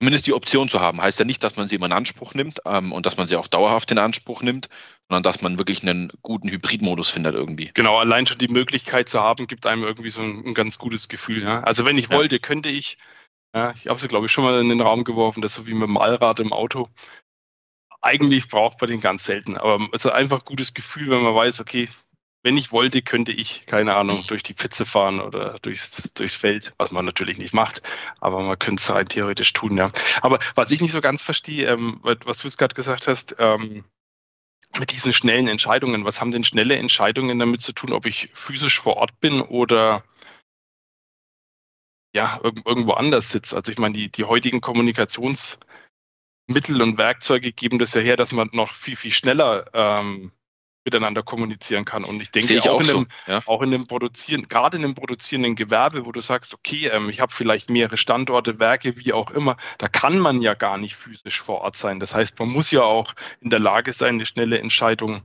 zumindest 0.00 0.26
die 0.26 0.32
Option 0.32 0.68
zu 0.68 0.80
haben. 0.80 1.00
Heißt 1.00 1.18
ja 1.18 1.24
nicht, 1.24 1.44
dass 1.44 1.56
man 1.56 1.68
sie 1.68 1.76
immer 1.76 1.86
in 1.86 1.92
Anspruch 1.92 2.34
nimmt 2.34 2.60
ähm, 2.64 2.92
und 2.92 3.06
dass 3.06 3.16
man 3.18 3.28
sie 3.28 3.36
auch 3.36 3.48
dauerhaft 3.48 3.90
in 3.90 3.98
Anspruch 3.98 4.42
nimmt, 4.42 4.68
sondern 5.10 5.24
dass 5.24 5.42
man 5.42 5.58
wirklich 5.58 5.82
einen 5.82 6.10
guten 6.22 6.48
Hybridmodus 6.48 7.10
findet 7.10 7.34
irgendwie. 7.34 7.72
Genau, 7.74 7.98
allein 7.98 8.26
schon 8.26 8.38
die 8.38 8.48
Möglichkeit 8.48 9.10
zu 9.10 9.20
haben, 9.20 9.46
gibt 9.48 9.66
einem 9.66 9.82
irgendwie 9.84 10.10
so 10.10 10.22
ein, 10.22 10.46
ein 10.46 10.54
ganz 10.54 10.78
gutes 10.78 11.10
Gefühl. 11.10 11.42
Ja? 11.42 11.60
Also 11.60 11.84
wenn 11.84 11.98
ich 11.98 12.08
ja. 12.08 12.16
wollte, 12.16 12.38
könnte 12.38 12.70
ich 12.70 12.96
Ja, 13.54 13.72
ich 13.74 13.88
habe 13.88 13.98
sie, 13.98 14.08
glaube 14.08 14.26
ich, 14.26 14.32
schon 14.32 14.44
mal 14.44 14.60
in 14.60 14.68
den 14.68 14.80
Raum 14.80 15.02
geworfen, 15.04 15.42
das 15.42 15.54
so 15.54 15.66
wie 15.66 15.74
mit 15.74 15.88
dem 15.88 15.96
Allrad 15.96 16.38
im 16.38 16.52
Auto. 16.52 16.88
Eigentlich 18.00 18.48
braucht 18.48 18.80
man 18.80 18.90
den 18.90 19.00
ganz 19.00 19.24
selten, 19.24 19.56
aber 19.56 19.88
es 19.92 20.04
ist 20.04 20.10
einfach 20.10 20.38
ein 20.38 20.44
gutes 20.44 20.72
Gefühl, 20.72 21.10
wenn 21.10 21.22
man 21.22 21.34
weiß, 21.34 21.60
okay, 21.60 21.88
wenn 22.42 22.56
ich 22.56 22.72
wollte, 22.72 23.02
könnte 23.02 23.32
ich, 23.32 23.66
keine 23.66 23.96
Ahnung, 23.96 24.24
durch 24.28 24.42
die 24.42 24.54
Pfütze 24.54 24.86
fahren 24.86 25.20
oder 25.20 25.58
durchs, 25.60 26.14
durchs 26.14 26.36
Feld, 26.36 26.72
was 26.78 26.92
man 26.92 27.04
natürlich 27.04 27.36
nicht 27.38 27.52
macht, 27.52 27.82
aber 28.20 28.42
man 28.42 28.58
könnte 28.58 28.80
es 28.80 28.90
rein 28.90 29.04
theoretisch 29.04 29.52
tun, 29.52 29.76
ja. 29.76 29.90
Aber 30.22 30.38
was 30.54 30.70
ich 30.70 30.80
nicht 30.80 30.92
so 30.92 31.00
ganz 31.00 31.20
verstehe, 31.20 31.66
ähm, 31.66 32.00
was 32.02 32.38
du 32.38 32.46
jetzt 32.46 32.56
gerade 32.56 32.74
gesagt 32.74 33.08
hast, 33.08 33.34
ähm, 33.38 33.84
mit 34.78 34.92
diesen 34.92 35.12
schnellen 35.12 35.48
Entscheidungen, 35.48 36.04
was 36.04 36.20
haben 36.20 36.30
denn 36.30 36.44
schnelle 36.44 36.76
Entscheidungen 36.76 37.38
damit 37.38 37.60
zu 37.60 37.72
tun, 37.72 37.92
ob 37.92 38.06
ich 38.06 38.30
physisch 38.32 38.78
vor 38.80 38.96
Ort 38.96 39.18
bin 39.20 39.40
oder 39.40 40.04
ja, 42.14 42.40
irgendwo 42.42 42.92
anders 42.92 43.30
sitze? 43.30 43.56
Also 43.56 43.72
ich 43.72 43.78
meine, 43.78 43.94
die, 43.94 44.10
die 44.10 44.24
heutigen 44.24 44.60
Kommunikationsmittel 44.60 45.60
und 46.80 46.98
Werkzeuge 46.98 47.52
geben 47.52 47.78
das 47.78 47.94
ja 47.94 48.00
her, 48.00 48.16
dass 48.16 48.32
man 48.32 48.48
noch 48.52 48.72
viel, 48.72 48.96
viel 48.96 49.12
schneller 49.12 49.70
ähm, 49.72 50.32
miteinander 50.84 51.22
kommunizieren 51.22 51.84
kann. 51.84 52.04
Und 52.04 52.20
ich 52.22 52.30
denke, 52.30 52.54
ich 52.54 52.68
auch, 52.68 52.76
auch, 52.76 52.80
in 52.80 52.86
so. 52.86 52.92
dem, 52.94 53.08
ja. 53.26 53.42
auch 53.46 53.62
in 53.62 53.70
dem 53.70 53.86
Produzieren, 53.86 54.48
gerade 54.48 54.76
in 54.76 54.82
dem 54.82 54.94
produzierenden 54.94 55.54
Gewerbe, 55.54 56.06
wo 56.06 56.12
du 56.12 56.20
sagst, 56.20 56.54
okay, 56.54 56.88
ähm, 56.88 57.10
ich 57.10 57.20
habe 57.20 57.32
vielleicht 57.32 57.70
mehrere 57.70 57.96
Standorte, 57.96 58.58
Werke, 58.58 58.96
wie 58.96 59.12
auch 59.12 59.30
immer, 59.30 59.56
da 59.78 59.88
kann 59.88 60.18
man 60.18 60.40
ja 60.40 60.54
gar 60.54 60.78
nicht 60.78 60.96
physisch 60.96 61.40
vor 61.40 61.60
Ort 61.60 61.76
sein. 61.76 62.00
Das 62.00 62.14
heißt, 62.14 62.38
man 62.38 62.48
muss 62.48 62.70
ja 62.70 62.82
auch 62.82 63.14
in 63.40 63.50
der 63.50 63.60
Lage 63.60 63.92
sein, 63.92 64.14
eine 64.14 64.26
schnelle 64.26 64.58
Entscheidung 64.58 65.22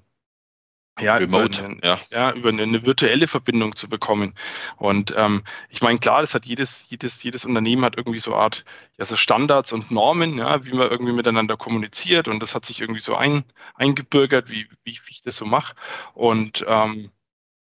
ja, 0.99 1.15
Remote, 1.15 1.59
über, 1.59 1.69
eine, 1.69 1.79
ja. 1.83 1.99
ja, 2.11 2.31
über 2.33 2.49
eine, 2.49 2.63
eine 2.63 2.85
virtuelle 2.85 3.27
Verbindung 3.27 3.75
zu 3.75 3.89
bekommen. 3.89 4.33
Und 4.77 5.13
ähm, 5.17 5.43
ich 5.69 5.81
meine, 5.81 5.99
klar, 5.99 6.21
das 6.21 6.33
hat 6.33 6.45
jedes, 6.45 6.89
jedes, 6.89 7.21
jedes 7.21 7.43
Unternehmen 7.43 7.83
hat 7.83 7.97
irgendwie 7.97 8.19
so 8.19 8.33
Art, 8.33 8.63
ja, 8.97 9.05
so 9.05 9.17
Standards 9.17 9.73
und 9.73 9.91
Normen, 9.91 10.37
ja, 10.37 10.65
wie 10.65 10.73
man 10.73 10.89
irgendwie 10.89 11.11
miteinander 11.11 11.57
kommuniziert 11.57 12.27
und 12.27 12.41
das 12.41 12.55
hat 12.55 12.65
sich 12.65 12.79
irgendwie 12.79 13.01
so 13.01 13.15
ein, 13.15 13.43
eingebürgert, 13.73 14.49
wie, 14.51 14.69
wie, 14.83 14.99
wie 15.05 15.11
ich 15.11 15.21
das 15.21 15.35
so 15.35 15.45
mache. 15.45 15.75
Und 16.13 16.63
ähm, 16.67 17.11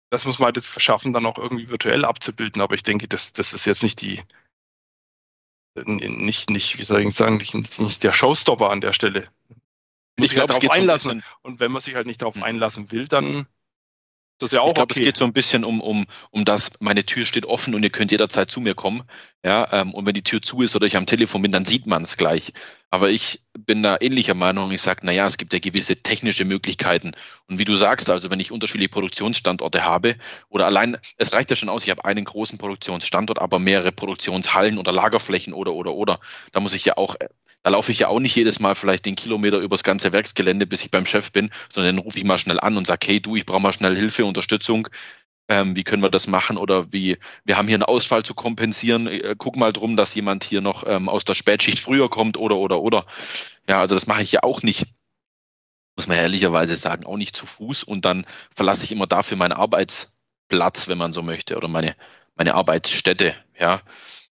das 0.10 0.25
muss 0.25 0.39
man 0.39 0.48
halt 0.48 0.57
jetzt 0.57 0.67
verschaffen, 0.67 1.13
dann 1.13 1.25
auch 1.25 1.38
irgendwie 1.38 1.69
virtuell 1.69 2.05
abzubilden. 2.05 2.62
Aber 2.62 2.75
ich 2.75 2.84
denke, 2.84 3.07
das, 3.07 3.34
das 3.34 3.53
ist 3.53 3.65
jetzt 3.65 3.84
nicht 3.84 4.01
die, 4.01 4.22
nicht, 5.86 6.50
nicht, 6.50 6.79
wie 6.79 6.84
soll 6.84 7.01
ich 7.01 7.15
sagen, 7.15 7.38
nicht, 7.38 7.53
nicht 7.53 8.03
der 8.03 8.13
Showstopper 8.13 8.69
an 8.69 8.81
der 8.81 8.93
Stelle 8.93 9.29
ich 10.17 10.31
glaube, 10.34 10.53
halt 10.53 10.57
es 10.57 10.60
geht 10.60 10.69
darauf 10.69 10.79
einlassen. 10.81 11.10
So 11.10 11.12
ein 11.12 11.17
bisschen, 11.17 11.31
und 11.41 11.60
wenn 11.60 11.72
man 11.72 11.81
sich 11.81 11.95
halt 11.95 12.07
nicht 12.07 12.22
darauf 12.22 12.36
Hm. 12.36 12.43
einlassen 12.43 12.91
will, 12.91 13.07
dann 13.07 13.48
ist 14.38 14.41
das 14.41 14.51
ja 14.51 14.62
auch 14.62 14.67
ich 14.67 14.74
glaube, 14.74 14.91
okay. 14.91 15.00
es 15.00 15.05
geht 15.05 15.17
so 15.17 15.24
ein 15.24 15.31
bisschen 15.31 15.63
um, 15.63 15.79
um, 15.79 16.05
um 16.29 16.43
das, 16.43 16.81
meine 16.81 17.05
Tür 17.05 17.24
steht 17.24 17.45
offen 17.45 17.74
und 17.74 17.84
ihr 17.84 17.89
könnt 17.89 18.12
jederzeit 18.12 18.51
zu 18.51 18.60
mir 18.60 18.75
kommen. 18.75 19.03
Ja, 19.45 19.72
ähm, 19.72 19.93
und 19.93 20.05
wenn 20.05 20.13
die 20.13 20.24
Tür 20.24 20.41
zu 20.41 20.62
ist 20.62 20.75
oder 20.75 20.88
ich 20.88 20.98
am 20.98 21.05
Telefon 21.05 21.41
bin, 21.41 21.53
dann 21.53 21.63
sieht 21.63 21.86
man 21.88 22.03
es 22.03 22.17
gleich. 22.17 22.51
Aber 22.89 23.10
ich 23.10 23.41
bin 23.57 23.81
da 23.81 23.98
ähnlicher 24.00 24.34
Meinung. 24.34 24.72
Ich 24.72 24.81
sage, 24.81 25.05
naja, 25.05 25.25
es 25.25 25.38
gibt 25.38 25.53
ja 25.53 25.60
gewisse 25.60 25.95
technische 25.95 26.43
Möglichkeiten. 26.43 27.13
Und 27.48 27.60
wie 27.60 27.65
du 27.65 27.75
sagst, 27.75 28.10
also 28.10 28.29
wenn 28.29 28.41
ich 28.41 28.51
unterschiedliche 28.51 28.89
Produktionsstandorte 28.89 29.86
habe 29.86 30.15
oder 30.50 30.65
allein, 30.65 30.98
es 31.17 31.31
reicht 31.31 31.50
ja 31.50 31.55
schon 31.55 31.69
aus, 31.69 31.86
ich 31.86 31.89
habe 31.89 32.03
einen 32.03 32.25
großen 32.25 32.57
Produktionsstandort, 32.57 33.39
aber 33.39 33.60
mehrere 33.60 33.93
Produktionshallen 33.93 34.77
oder 34.77 34.91
Lagerflächen 34.91 35.53
oder, 35.53 35.74
oder, 35.74 35.93
oder. 35.93 36.19
Da 36.51 36.60
muss 36.60 36.74
ich 36.74 36.84
ja 36.84 36.98
auch 36.98 37.15
da 37.65 37.72
laufe 37.72 37.91
ich 37.91 37.98
ja 37.98 38.10
auch 38.10 38.19
nicht 38.19 38.36
jedes 38.36 38.60
Mal 38.60 38.75
vielleicht 38.75 39.07
den 39.07 39.15
Kilometer 39.15 39.57
übers 39.57 39.84
ganze 39.84 40.13
Werksgelände, 40.13 40.67
bis 40.67 40.84
ich 40.84 40.91
beim 40.91 41.07
Chef 41.07 41.31
bin, 41.31 41.50
sondern 41.74 41.95
dann 41.95 42.05
rufe 42.05 42.19
ich 42.19 42.24
mal 42.24 42.38
schnell 42.38 42.60
an 42.60 42.77
und 42.77 42.86
sage, 42.86 43.07
hey 43.07 43.19
du, 43.19 43.36
ich 43.36 43.48
brauche 43.48 43.60
mal 43.60 43.74
schnell 43.74 43.95
Hilfe, 43.95 44.24
Unterstützung. 44.24 44.88
Ähm, 45.50 45.75
wie 45.75 45.84
können 45.84 46.03
wir 46.03 46.12
das 46.12 46.27
machen? 46.27 46.57
Oder 46.57 46.93
wie, 46.93 47.17
wir 47.43 47.57
haben 47.57 47.67
hier 47.67 47.77
einen 47.77 47.81
Ausfall 47.81 48.22
zu 48.22 48.36
kompensieren. 48.36 49.07
Äh, 49.07 49.34
guck 49.36 49.55
mal 49.55 49.74
drum, 49.74 49.98
dass 49.98 50.13
jemand 50.13 50.43
hier 50.43 50.62
noch 50.62 50.86
ähm, 50.86 51.10
aus 51.10 51.25
der 51.25 51.34
Spätschicht 51.34 51.79
früher 51.79 52.07
kommt 52.07 52.38
oder, 52.38 52.57
oder, 52.57 52.81
oder. 52.81 53.07
Ja, 53.67 53.79
also 53.79 53.95
das 53.95 54.05
mache 54.05 54.22
ich 54.22 54.31
ja 54.31 54.43
auch 54.43 54.62
nicht, 54.62 54.86
muss 55.95 56.05
man 56.05 56.17
ehrlicherweise 56.17 56.77
sagen, 56.77 57.07
auch 57.07 57.17
nicht 57.17 57.36
zu 57.36 57.48
Fuß. 57.48 57.84
Und 57.84 58.05
dann 58.05 58.27
verlasse 58.55 58.84
ich 58.84 58.91
immer 58.91 59.07
dafür 59.07 59.38
meinen 59.38 59.53
Arbeitsplatz, 59.53 60.88
wenn 60.88 61.00
man 61.00 61.13
so 61.13 61.24
möchte, 61.24 61.57
oder 61.57 61.67
meine, 61.67 61.95
meine 62.36 62.53
Arbeitsstätte. 62.53 63.34
Ja, 63.60 63.81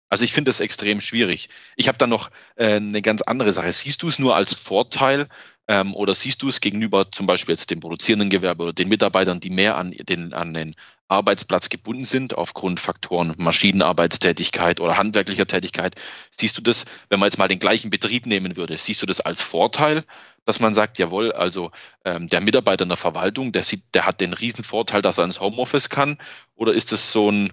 also 0.08 0.24
ich 0.24 0.32
finde 0.32 0.50
das 0.50 0.60
extrem 0.60 1.00
schwierig. 1.00 1.48
Ich 1.76 1.88
habe 1.88 1.98
da 1.98 2.06
noch 2.06 2.30
äh, 2.56 2.76
eine 2.76 3.02
ganz 3.02 3.22
andere 3.22 3.52
Sache. 3.52 3.72
Siehst 3.72 4.02
du 4.02 4.08
es 4.08 4.18
nur 4.18 4.36
als 4.36 4.54
Vorteil 4.54 5.28
ähm, 5.68 5.94
oder 5.94 6.14
siehst 6.14 6.42
du 6.42 6.48
es 6.48 6.60
gegenüber 6.60 7.12
zum 7.12 7.26
Beispiel 7.26 7.54
jetzt 7.54 7.70
dem 7.70 7.80
produzierenden 7.80 8.30
Gewerbe 8.30 8.64
oder 8.64 8.72
den 8.72 8.88
Mitarbeitern, 8.88 9.40
die 9.40 9.50
mehr 9.50 9.76
an 9.76 9.90
den, 9.90 10.32
an 10.32 10.54
den 10.54 10.74
Arbeitsplatz 11.08 11.68
gebunden 11.68 12.04
sind 12.04 12.34
aufgrund 12.36 12.80
Faktoren 12.80 13.34
Maschinenarbeitstätigkeit 13.38 14.80
oder 14.80 14.96
handwerklicher 14.96 15.46
Tätigkeit? 15.46 15.94
Siehst 16.38 16.56
du 16.56 16.62
das, 16.62 16.86
wenn 17.10 17.20
man 17.20 17.26
jetzt 17.26 17.38
mal 17.38 17.48
den 17.48 17.58
gleichen 17.58 17.90
Betrieb 17.90 18.24
nehmen 18.26 18.56
würde, 18.56 18.78
siehst 18.78 19.02
du 19.02 19.06
das 19.06 19.20
als 19.20 19.42
Vorteil, 19.42 20.04
dass 20.46 20.60
man 20.60 20.74
sagt, 20.74 20.96
jawohl, 20.98 21.32
also 21.32 21.70
ähm, 22.06 22.26
der 22.28 22.40
Mitarbeiter 22.40 22.84
in 22.84 22.88
der 22.88 22.96
Verwaltung, 22.96 23.52
der, 23.52 23.64
sieht, 23.64 23.82
der 23.92 24.06
hat 24.06 24.22
den 24.22 24.32
riesen 24.32 24.64
Vorteil, 24.64 25.02
dass 25.02 25.18
er 25.18 25.24
ins 25.24 25.40
Homeoffice 25.40 25.90
kann? 25.90 26.16
Oder 26.56 26.72
ist 26.72 26.92
das 26.92 27.12
so 27.12 27.30
ein 27.30 27.52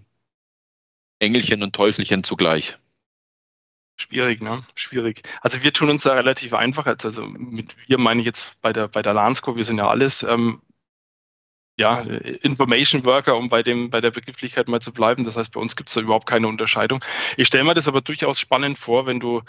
Engelchen 1.19 1.63
und 1.63 1.75
Teufelchen 1.75 2.23
zugleich. 2.23 2.77
Schwierig, 3.97 4.41
ne? 4.41 4.61
Schwierig. 4.75 5.23
Also 5.41 5.63
wir 5.63 5.71
tun 5.71 5.89
uns 5.89 6.03
da 6.03 6.13
relativ 6.13 6.53
einfach. 6.53 6.85
Also 6.85 7.23
mit 7.23 7.75
wir 7.87 7.97
meine 7.97 8.19
ich 8.19 8.25
jetzt 8.25 8.59
bei 8.61 8.73
der 8.73 8.89
bei 8.89 9.01
der 9.01 9.13
Lansco, 9.13 9.55
wir 9.55 9.63
sind 9.63 9.77
ja 9.77 9.87
alles 9.87 10.23
ähm, 10.23 10.61
ja, 11.77 11.99
Information 11.99 13.03
Worker, 13.05 13.35
um 13.35 13.49
bei 13.49 13.61
dem 13.61 13.89
bei 13.89 13.99
der 14.01 14.11
Begrifflichkeit 14.11 14.67
mal 14.67 14.81
zu 14.81 14.93
bleiben. 14.93 15.23
Das 15.23 15.35
heißt, 15.37 15.51
bei 15.51 15.59
uns 15.59 15.75
gibt 15.75 15.89
es 15.89 15.95
da 15.95 16.01
überhaupt 16.01 16.27
keine 16.27 16.47
Unterscheidung. 16.47 17.03
Ich 17.37 17.47
stelle 17.47 17.63
mir 17.65 17.73
das 17.73 17.87
aber 17.87 18.01
durchaus 18.01 18.39
spannend 18.39 18.77
vor, 18.77 19.05
wenn 19.05 19.19
du 19.19 19.41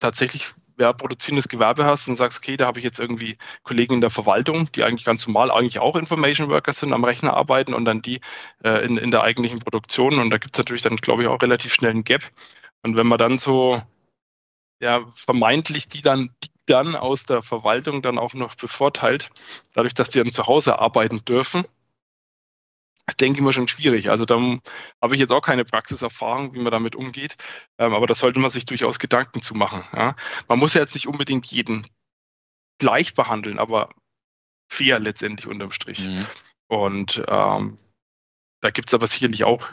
tatsächlich 0.00 0.54
ja, 0.80 0.92
produzierendes 0.94 1.48
Gewerbe 1.48 1.84
hast 1.84 2.08
und 2.08 2.16
sagst, 2.16 2.38
okay, 2.38 2.56
da 2.56 2.66
habe 2.66 2.78
ich 2.78 2.84
jetzt 2.84 2.98
irgendwie 2.98 3.36
Kollegen 3.62 3.94
in 3.94 4.00
der 4.00 4.10
Verwaltung, 4.10 4.72
die 4.72 4.82
eigentlich 4.82 5.04
ganz 5.04 5.26
normal 5.26 5.50
eigentlich 5.50 5.78
auch 5.78 5.94
Information 5.94 6.48
Workers 6.48 6.80
sind, 6.80 6.94
am 6.94 7.04
Rechner 7.04 7.34
arbeiten 7.34 7.74
und 7.74 7.84
dann 7.84 8.00
die 8.00 8.20
äh, 8.64 8.84
in, 8.84 8.96
in 8.96 9.10
der 9.10 9.22
eigentlichen 9.22 9.60
Produktion. 9.60 10.18
Und 10.18 10.30
da 10.30 10.38
gibt 10.38 10.56
es 10.56 10.58
natürlich 10.58 10.82
dann, 10.82 10.96
glaube 10.96 11.22
ich, 11.22 11.28
auch 11.28 11.42
relativ 11.42 11.74
schnell 11.74 11.90
einen 11.90 12.04
Gap. 12.04 12.22
Und 12.82 12.96
wenn 12.96 13.06
man 13.06 13.18
dann 13.18 13.36
so, 13.36 13.80
ja, 14.80 15.04
vermeintlich 15.08 15.88
die 15.88 16.00
dann, 16.00 16.30
die 16.42 16.48
dann 16.64 16.96
aus 16.96 17.24
der 17.24 17.42
Verwaltung 17.42 18.00
dann 18.00 18.18
auch 18.18 18.32
noch 18.32 18.54
bevorteilt, 18.54 19.30
dadurch, 19.74 19.92
dass 19.92 20.08
die 20.08 20.18
dann 20.18 20.32
zu 20.32 20.46
Hause 20.46 20.78
arbeiten 20.78 21.22
dürfen, 21.26 21.64
denke 23.14 23.38
ich 23.38 23.44
mal 23.44 23.52
schon 23.52 23.68
schwierig. 23.68 24.10
Also 24.10 24.24
da 24.24 24.36
habe 25.00 25.14
ich 25.14 25.20
jetzt 25.20 25.32
auch 25.32 25.42
keine 25.42 25.64
Praxiserfahrung, 25.64 26.54
wie 26.54 26.60
man 26.60 26.72
damit 26.72 26.96
umgeht. 26.96 27.36
Ähm, 27.78 27.94
aber 27.94 28.06
da 28.06 28.14
sollte 28.14 28.40
man 28.40 28.50
sich 28.50 28.64
durchaus 28.64 28.98
Gedanken 28.98 29.42
zu 29.42 29.54
machen. 29.54 29.84
Ja? 29.94 30.16
Man 30.48 30.58
muss 30.58 30.74
ja 30.74 30.80
jetzt 30.80 30.94
nicht 30.94 31.08
unbedingt 31.08 31.46
jeden 31.46 31.86
gleich 32.78 33.14
behandeln, 33.14 33.58
aber 33.58 33.90
fair 34.70 35.00
letztendlich 35.00 35.46
unterm 35.46 35.72
Strich. 35.72 36.00
Mhm. 36.00 36.26
Und 36.68 37.22
ähm, 37.28 37.78
da 38.60 38.70
gibt 38.70 38.88
es 38.88 38.94
aber 38.94 39.06
sicherlich 39.06 39.44
auch 39.44 39.68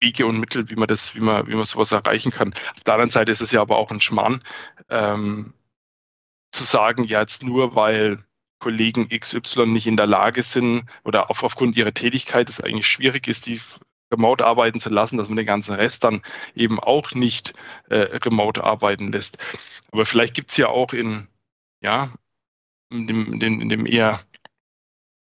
Wege 0.00 0.26
und 0.26 0.38
Mittel, 0.38 0.68
wie 0.70 0.76
man 0.76 0.88
das, 0.88 1.14
wie 1.14 1.20
man, 1.20 1.46
wie 1.46 1.54
man 1.54 1.64
sowas 1.64 1.92
erreichen 1.92 2.30
kann. 2.30 2.52
Auf 2.74 2.82
der 2.84 2.94
anderen 2.94 3.10
Seite 3.10 3.32
ist 3.32 3.40
es 3.40 3.50
ja 3.50 3.62
aber 3.62 3.76
auch 3.78 3.90
ein 3.90 4.00
Schmarrn, 4.00 4.42
ähm, 4.90 5.54
zu 6.52 6.64
sagen, 6.64 7.04
ja, 7.04 7.20
jetzt 7.20 7.42
nur 7.42 7.74
weil 7.74 8.22
Kollegen 8.58 9.08
XY 9.08 9.66
nicht 9.66 9.86
in 9.86 9.96
der 9.96 10.06
Lage 10.06 10.42
sind 10.42 10.84
oder 11.04 11.30
auf, 11.30 11.42
aufgrund 11.42 11.76
ihrer 11.76 11.92
Tätigkeit 11.92 12.48
es 12.48 12.60
eigentlich 12.60 12.86
schwierig 12.86 13.28
ist, 13.28 13.46
die 13.46 13.60
remote 14.12 14.46
arbeiten 14.46 14.80
zu 14.80 14.88
lassen, 14.88 15.18
dass 15.18 15.28
man 15.28 15.36
den 15.36 15.46
ganzen 15.46 15.74
Rest 15.74 16.04
dann 16.04 16.22
eben 16.54 16.78
auch 16.78 17.12
nicht 17.12 17.54
äh, 17.88 18.18
remote 18.18 18.62
arbeiten 18.62 19.12
lässt. 19.12 19.38
Aber 19.92 20.06
vielleicht 20.06 20.34
gibt 20.34 20.50
es 20.50 20.56
ja 20.56 20.68
auch 20.68 20.92
in, 20.92 21.28
ja, 21.82 22.10
in 22.90 23.06
dem, 23.06 23.40
in 23.40 23.68
dem, 23.68 23.86
eher 23.86 24.20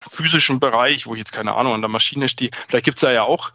physischen 0.03 0.61
Bereich, 0.61 1.07
wo 1.07 1.13
ich 1.13 1.19
jetzt 1.19 1.33
keine 1.33 1.55
Ahnung 1.55 1.75
an 1.75 1.83
der 1.83 1.91
Maschine 1.91 2.29
stehe, 2.29 2.51
vielleicht 2.69 2.87
gibt 2.87 2.97
es 2.97 3.03
da 3.03 3.13
ja 3.13 3.23
auch 3.23 3.53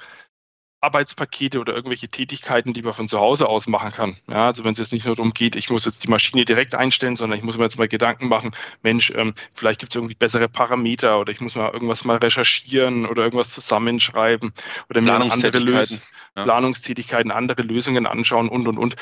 Arbeitspakete 0.86 1.60
oder 1.60 1.74
irgendwelche 1.74 2.08
Tätigkeiten, 2.08 2.74
die 2.74 2.84
man 2.84 2.93
von 2.93 3.10
zu 3.10 3.19
Hause 3.19 3.50
aus 3.50 3.67
machen 3.67 3.91
kann. 3.91 4.17
Ja, 4.30 4.48
also 4.48 4.63
wenn 4.63 4.74
es 4.74 4.80
jetzt 4.80 4.93
nicht 4.93 5.06
nur 5.06 5.15
darum 5.15 5.34
geht, 5.34 5.56
ich 5.56 5.69
muss 5.69 5.86
jetzt 5.86 6.04
die 6.04 6.10
Maschine 6.10 6.45
direkt 6.45 6.76
einstellen, 6.76 7.15
sondern 7.15 7.39
ich 7.39 7.43
muss 7.43 7.58
mir 7.58 7.63
jetzt 7.63 7.80
mal 7.80 7.88
Gedanken 7.88 8.28
machen, 8.28 8.52
Mensch, 8.84 9.12
ähm, 9.15 9.34
vielleicht 9.54 9.80
gibt 9.80 9.91
es 9.91 9.95
irgendwie 9.95 10.15
bessere 10.15 10.48
Parameter 10.48 11.19
oder 11.19 11.32
ich 11.32 11.41
muss 11.41 11.56
mal 11.56 11.71
irgendwas 11.74 12.06
mal 12.06 12.17
recherchieren 12.17 13.06
oder 13.06 13.24
irgendwas 13.24 13.50
zusammenschreiben 13.50 14.54
oder 14.89 15.02
mir 15.02 15.13
andere 15.15 15.58
Lös 15.60 16.02
ja. 16.38 16.43
Planungstätigkeiten, 16.43 17.32
andere 17.32 17.63
Lösungen 17.63 18.06
anschauen 18.06 18.48
und 18.48 18.67
und 18.67 18.78
und 18.78 18.95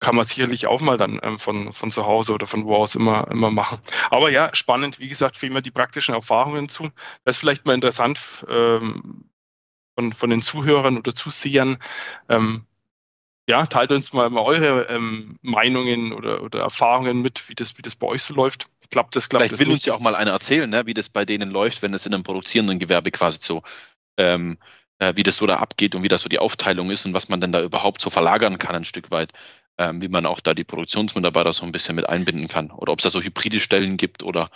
kann 0.00 0.16
man 0.16 0.24
sicherlich 0.24 0.66
auch 0.66 0.80
mal 0.80 0.96
dann 0.96 1.20
ähm, 1.22 1.38
von, 1.38 1.72
von 1.74 1.90
zu 1.90 2.06
Hause 2.06 2.32
oder 2.32 2.46
von 2.46 2.64
wo 2.64 2.74
aus 2.74 2.94
immer, 2.94 3.28
immer 3.30 3.50
machen. 3.50 3.78
Aber 4.10 4.30
ja, 4.30 4.48
spannend, 4.54 4.98
wie 4.98 5.08
gesagt, 5.08 5.36
fehlen 5.36 5.52
mir 5.52 5.60
die 5.60 5.70
praktischen 5.70 6.14
Erfahrungen 6.14 6.70
zu. 6.70 6.88
Das 7.24 7.36
ist 7.36 7.40
vielleicht 7.40 7.66
mal 7.66 7.74
interessant, 7.74 8.46
ähm, 8.48 9.29
von, 10.00 10.12
von 10.12 10.30
den 10.30 10.42
Zuhörern 10.42 10.96
oder 10.96 11.14
Zusehern. 11.14 11.78
Ähm, 12.28 12.64
ja, 13.48 13.66
teilt 13.66 13.90
uns 13.92 14.12
mal, 14.12 14.30
mal 14.30 14.42
eure 14.42 14.84
ähm, 14.84 15.38
Meinungen 15.42 16.12
oder, 16.12 16.42
oder 16.42 16.60
Erfahrungen 16.60 17.20
mit, 17.20 17.48
wie 17.48 17.54
das, 17.54 17.76
wie 17.78 17.82
das 17.82 17.96
bei 17.96 18.06
euch 18.06 18.22
so 18.22 18.34
läuft. 18.34 18.66
Klappt 18.90 19.16
das, 19.16 19.28
klappt 19.28 19.42
Vielleicht 19.42 19.52
das 19.52 19.60
will 19.60 19.72
uns 19.72 19.84
ja 19.84 19.94
auch 19.94 20.00
mal 20.00 20.14
einer 20.14 20.30
erzählen, 20.30 20.70
ne, 20.70 20.86
wie 20.86 20.94
das 20.94 21.08
bei 21.08 21.24
denen 21.24 21.50
läuft, 21.50 21.82
wenn 21.82 21.94
es 21.94 22.06
in 22.06 22.14
einem 22.14 22.22
produzierenden 22.22 22.78
Gewerbe 22.78 23.10
quasi 23.10 23.38
so 23.42 23.62
ähm, 24.16 24.58
äh, 24.98 25.12
wie 25.16 25.22
das 25.22 25.36
so 25.36 25.46
da 25.46 25.56
abgeht 25.56 25.94
und 25.94 26.02
wie 26.02 26.08
das 26.08 26.22
so 26.22 26.28
die 26.28 26.38
Aufteilung 26.38 26.90
ist 26.90 27.06
und 27.06 27.14
was 27.14 27.28
man 27.28 27.40
denn 27.40 27.52
da 27.52 27.62
überhaupt 27.62 28.00
so 28.00 28.10
verlagern 28.10 28.58
kann 28.58 28.74
ein 28.74 28.84
Stück 28.84 29.10
weit, 29.10 29.32
ähm, 29.78 30.02
wie 30.02 30.08
man 30.08 30.26
auch 30.26 30.40
da 30.40 30.54
die 30.54 30.64
Produktionsmitarbeiter 30.64 31.52
so 31.52 31.64
ein 31.64 31.72
bisschen 31.72 31.96
mit 31.96 32.08
einbinden 32.08 32.48
kann 32.48 32.70
oder 32.70 32.92
ob 32.92 32.98
es 32.98 33.04
da 33.04 33.10
so 33.10 33.20
hybride 33.20 33.60
Stellen 33.60 33.96
gibt 33.96 34.22
oder 34.22 34.50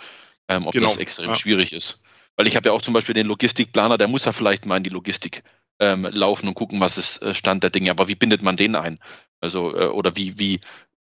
ähm, 0.47 0.67
ob 0.67 0.73
genau. 0.73 0.87
das 0.87 0.97
extrem 0.97 1.29
ja. 1.29 1.35
schwierig 1.35 1.73
ist. 1.73 2.01
Weil 2.35 2.47
ich 2.47 2.55
habe 2.55 2.69
ja 2.69 2.73
auch 2.73 2.81
zum 2.81 2.93
Beispiel 2.93 3.15
den 3.15 3.27
Logistikplaner, 3.27 3.97
der 3.97 4.07
muss 4.07 4.25
ja 4.25 4.31
vielleicht 4.31 4.65
mal 4.65 4.77
in 4.77 4.83
die 4.83 4.89
Logistik 4.89 5.43
ähm, 5.79 6.07
laufen 6.11 6.47
und 6.47 6.53
gucken, 6.53 6.79
was 6.79 6.97
ist 6.97 7.21
äh, 7.21 7.33
Stand 7.33 7.63
der 7.63 7.69
Dinge. 7.69 7.91
Aber 7.91 8.07
wie 8.07 8.15
bindet 8.15 8.41
man 8.41 8.57
den 8.57 8.75
ein? 8.75 8.99
Also, 9.41 9.75
äh, 9.75 9.87
oder 9.87 10.15
wie, 10.15 10.39
wie 10.39 10.59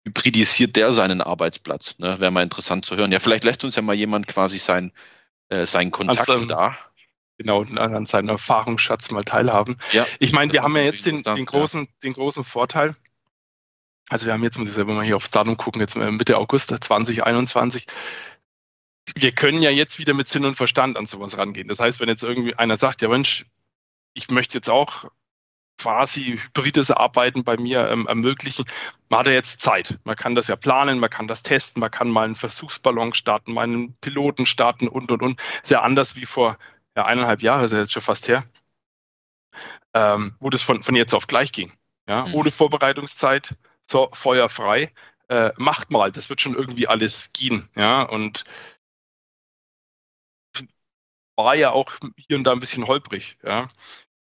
hybridisiert 0.06 0.76
der 0.76 0.92
seinen 0.92 1.22
Arbeitsplatz? 1.22 1.96
Ne? 2.00 2.20
Wäre 2.20 2.32
mal 2.32 2.44
interessant 2.44 2.86
zu 2.86 2.96
hören. 2.96 3.12
Ja, 3.12 3.20
vielleicht 3.20 3.44
lässt 3.44 3.64
uns 3.64 3.76
ja 3.76 3.82
mal 3.82 3.96
jemand 3.96 4.28
quasi 4.28 4.58
sein, 4.58 4.92
äh, 5.50 5.66
seinen 5.66 5.92
Kontakt 5.92 6.30
also, 6.30 6.46
da. 6.46 6.76
Genau, 7.38 7.64
an 7.64 8.06
seinem 8.06 8.30
Erfahrungsschatz 8.30 9.10
mal 9.10 9.24
teilhaben. 9.24 9.78
Ja, 9.94 10.06
ich 10.20 10.32
meine, 10.32 10.54
wir 10.54 10.62
haben 10.62 10.76
ja 10.76 10.84
jetzt 10.84 11.08
den, 11.08 11.24
den, 11.24 11.46
großen, 11.46 11.86
ja. 11.86 11.88
den 12.04 12.14
großen 12.14 12.44
Vorteil. 12.44 12.96
Also 14.10 14.28
wir 14.28 14.34
haben 14.34 14.44
jetzt, 14.44 14.60
muss 14.60 14.70
ich 14.70 14.76
selber 14.76 14.94
mal 14.94 15.06
hier 15.06 15.16
aufs 15.16 15.32
Datum 15.32 15.58
gucken, 15.58 15.82
jetzt 15.82 15.96
Mitte 15.96 16.38
August 16.38 16.70
2021 16.70 17.88
wir 19.16 19.32
können 19.32 19.62
ja 19.62 19.70
jetzt 19.70 20.00
wieder 20.00 20.14
mit 20.14 20.28
Sinn 20.28 20.46
und 20.46 20.56
Verstand 20.56 20.98
an 20.98 21.06
sowas 21.06 21.38
rangehen. 21.38 21.68
Das 21.68 21.80
heißt, 21.80 22.00
wenn 22.00 22.10
jetzt 22.10 22.24
irgendwie 22.24 22.56
einer 22.56 22.78
sagt, 22.78 23.02
ja 23.02 23.10
Mensch, 23.10 23.46
ich 24.14 24.30
möchte 24.30 24.58
jetzt 24.58 24.70
auch 24.70 25.06
quasi 25.82 26.38
hybrides 26.38 26.92
Arbeiten 26.92 27.44
bei 27.44 27.58
mir 27.58 27.90
ähm, 27.90 28.06
ermöglichen. 28.08 28.66
Man 29.10 29.22
hat 29.22 29.28
ja 29.28 29.34
jetzt 29.34 29.62
Zeit. 29.62 29.98
Man 30.04 30.16
kann 30.16 30.36
das 30.36 30.48
ja 30.48 30.56
planen, 30.56 31.00
man 31.00 31.10
kann 31.10 31.28
das 31.28 31.42
testen, 31.42 31.80
man 31.80 31.90
kann 31.90 32.10
mal 32.10 32.26
einen 32.26 32.36
Versuchsballon 32.36 33.16
starten, 33.16 33.54
mal 33.54 33.64
einen 33.64 33.96
Piloten 33.96 34.46
starten 34.46 34.88
und, 34.88 35.12
und, 35.12 35.24
und. 35.24 35.42
Sehr 35.64 35.82
anders 35.82 36.16
wie 36.16 36.26
vor 36.26 36.58
ja, 36.96 37.06
eineinhalb 37.06 37.42
Jahren, 37.42 37.64
ist 37.64 37.72
ja 37.72 37.80
jetzt 37.80 37.94
schon 37.94 38.04
fast 38.04 38.28
her, 38.28 38.44
ähm, 39.94 40.36
wo 40.40 40.50
das 40.52 40.62
von, 40.62 40.84
von 40.84 40.96
jetzt 40.96 41.16
auf 41.16 41.26
gleich 41.26 41.52
ging. 41.52 41.74
Ja? 42.08 42.28
Mhm. 42.28 42.36
Ohne 42.36 42.52
Vorbereitungszeit, 42.52 43.56
so 43.90 44.10
feuerfrei. 44.14 44.92
Äh, 45.30 45.52
macht 45.58 45.92
mal, 45.92 46.12
das 46.12 46.30
wird 46.30 46.42
schon 46.42 46.56
irgendwie 46.56 46.88
alles 46.88 47.32
gehen. 47.34 47.70
Ja? 47.76 48.04
Und 48.04 48.44
war 51.36 51.56
ja 51.56 51.72
auch 51.72 51.92
hier 52.16 52.38
und 52.38 52.44
da 52.44 52.52
ein 52.52 52.60
bisschen 52.60 52.88
holprig. 52.88 53.38
Ja. 53.44 53.70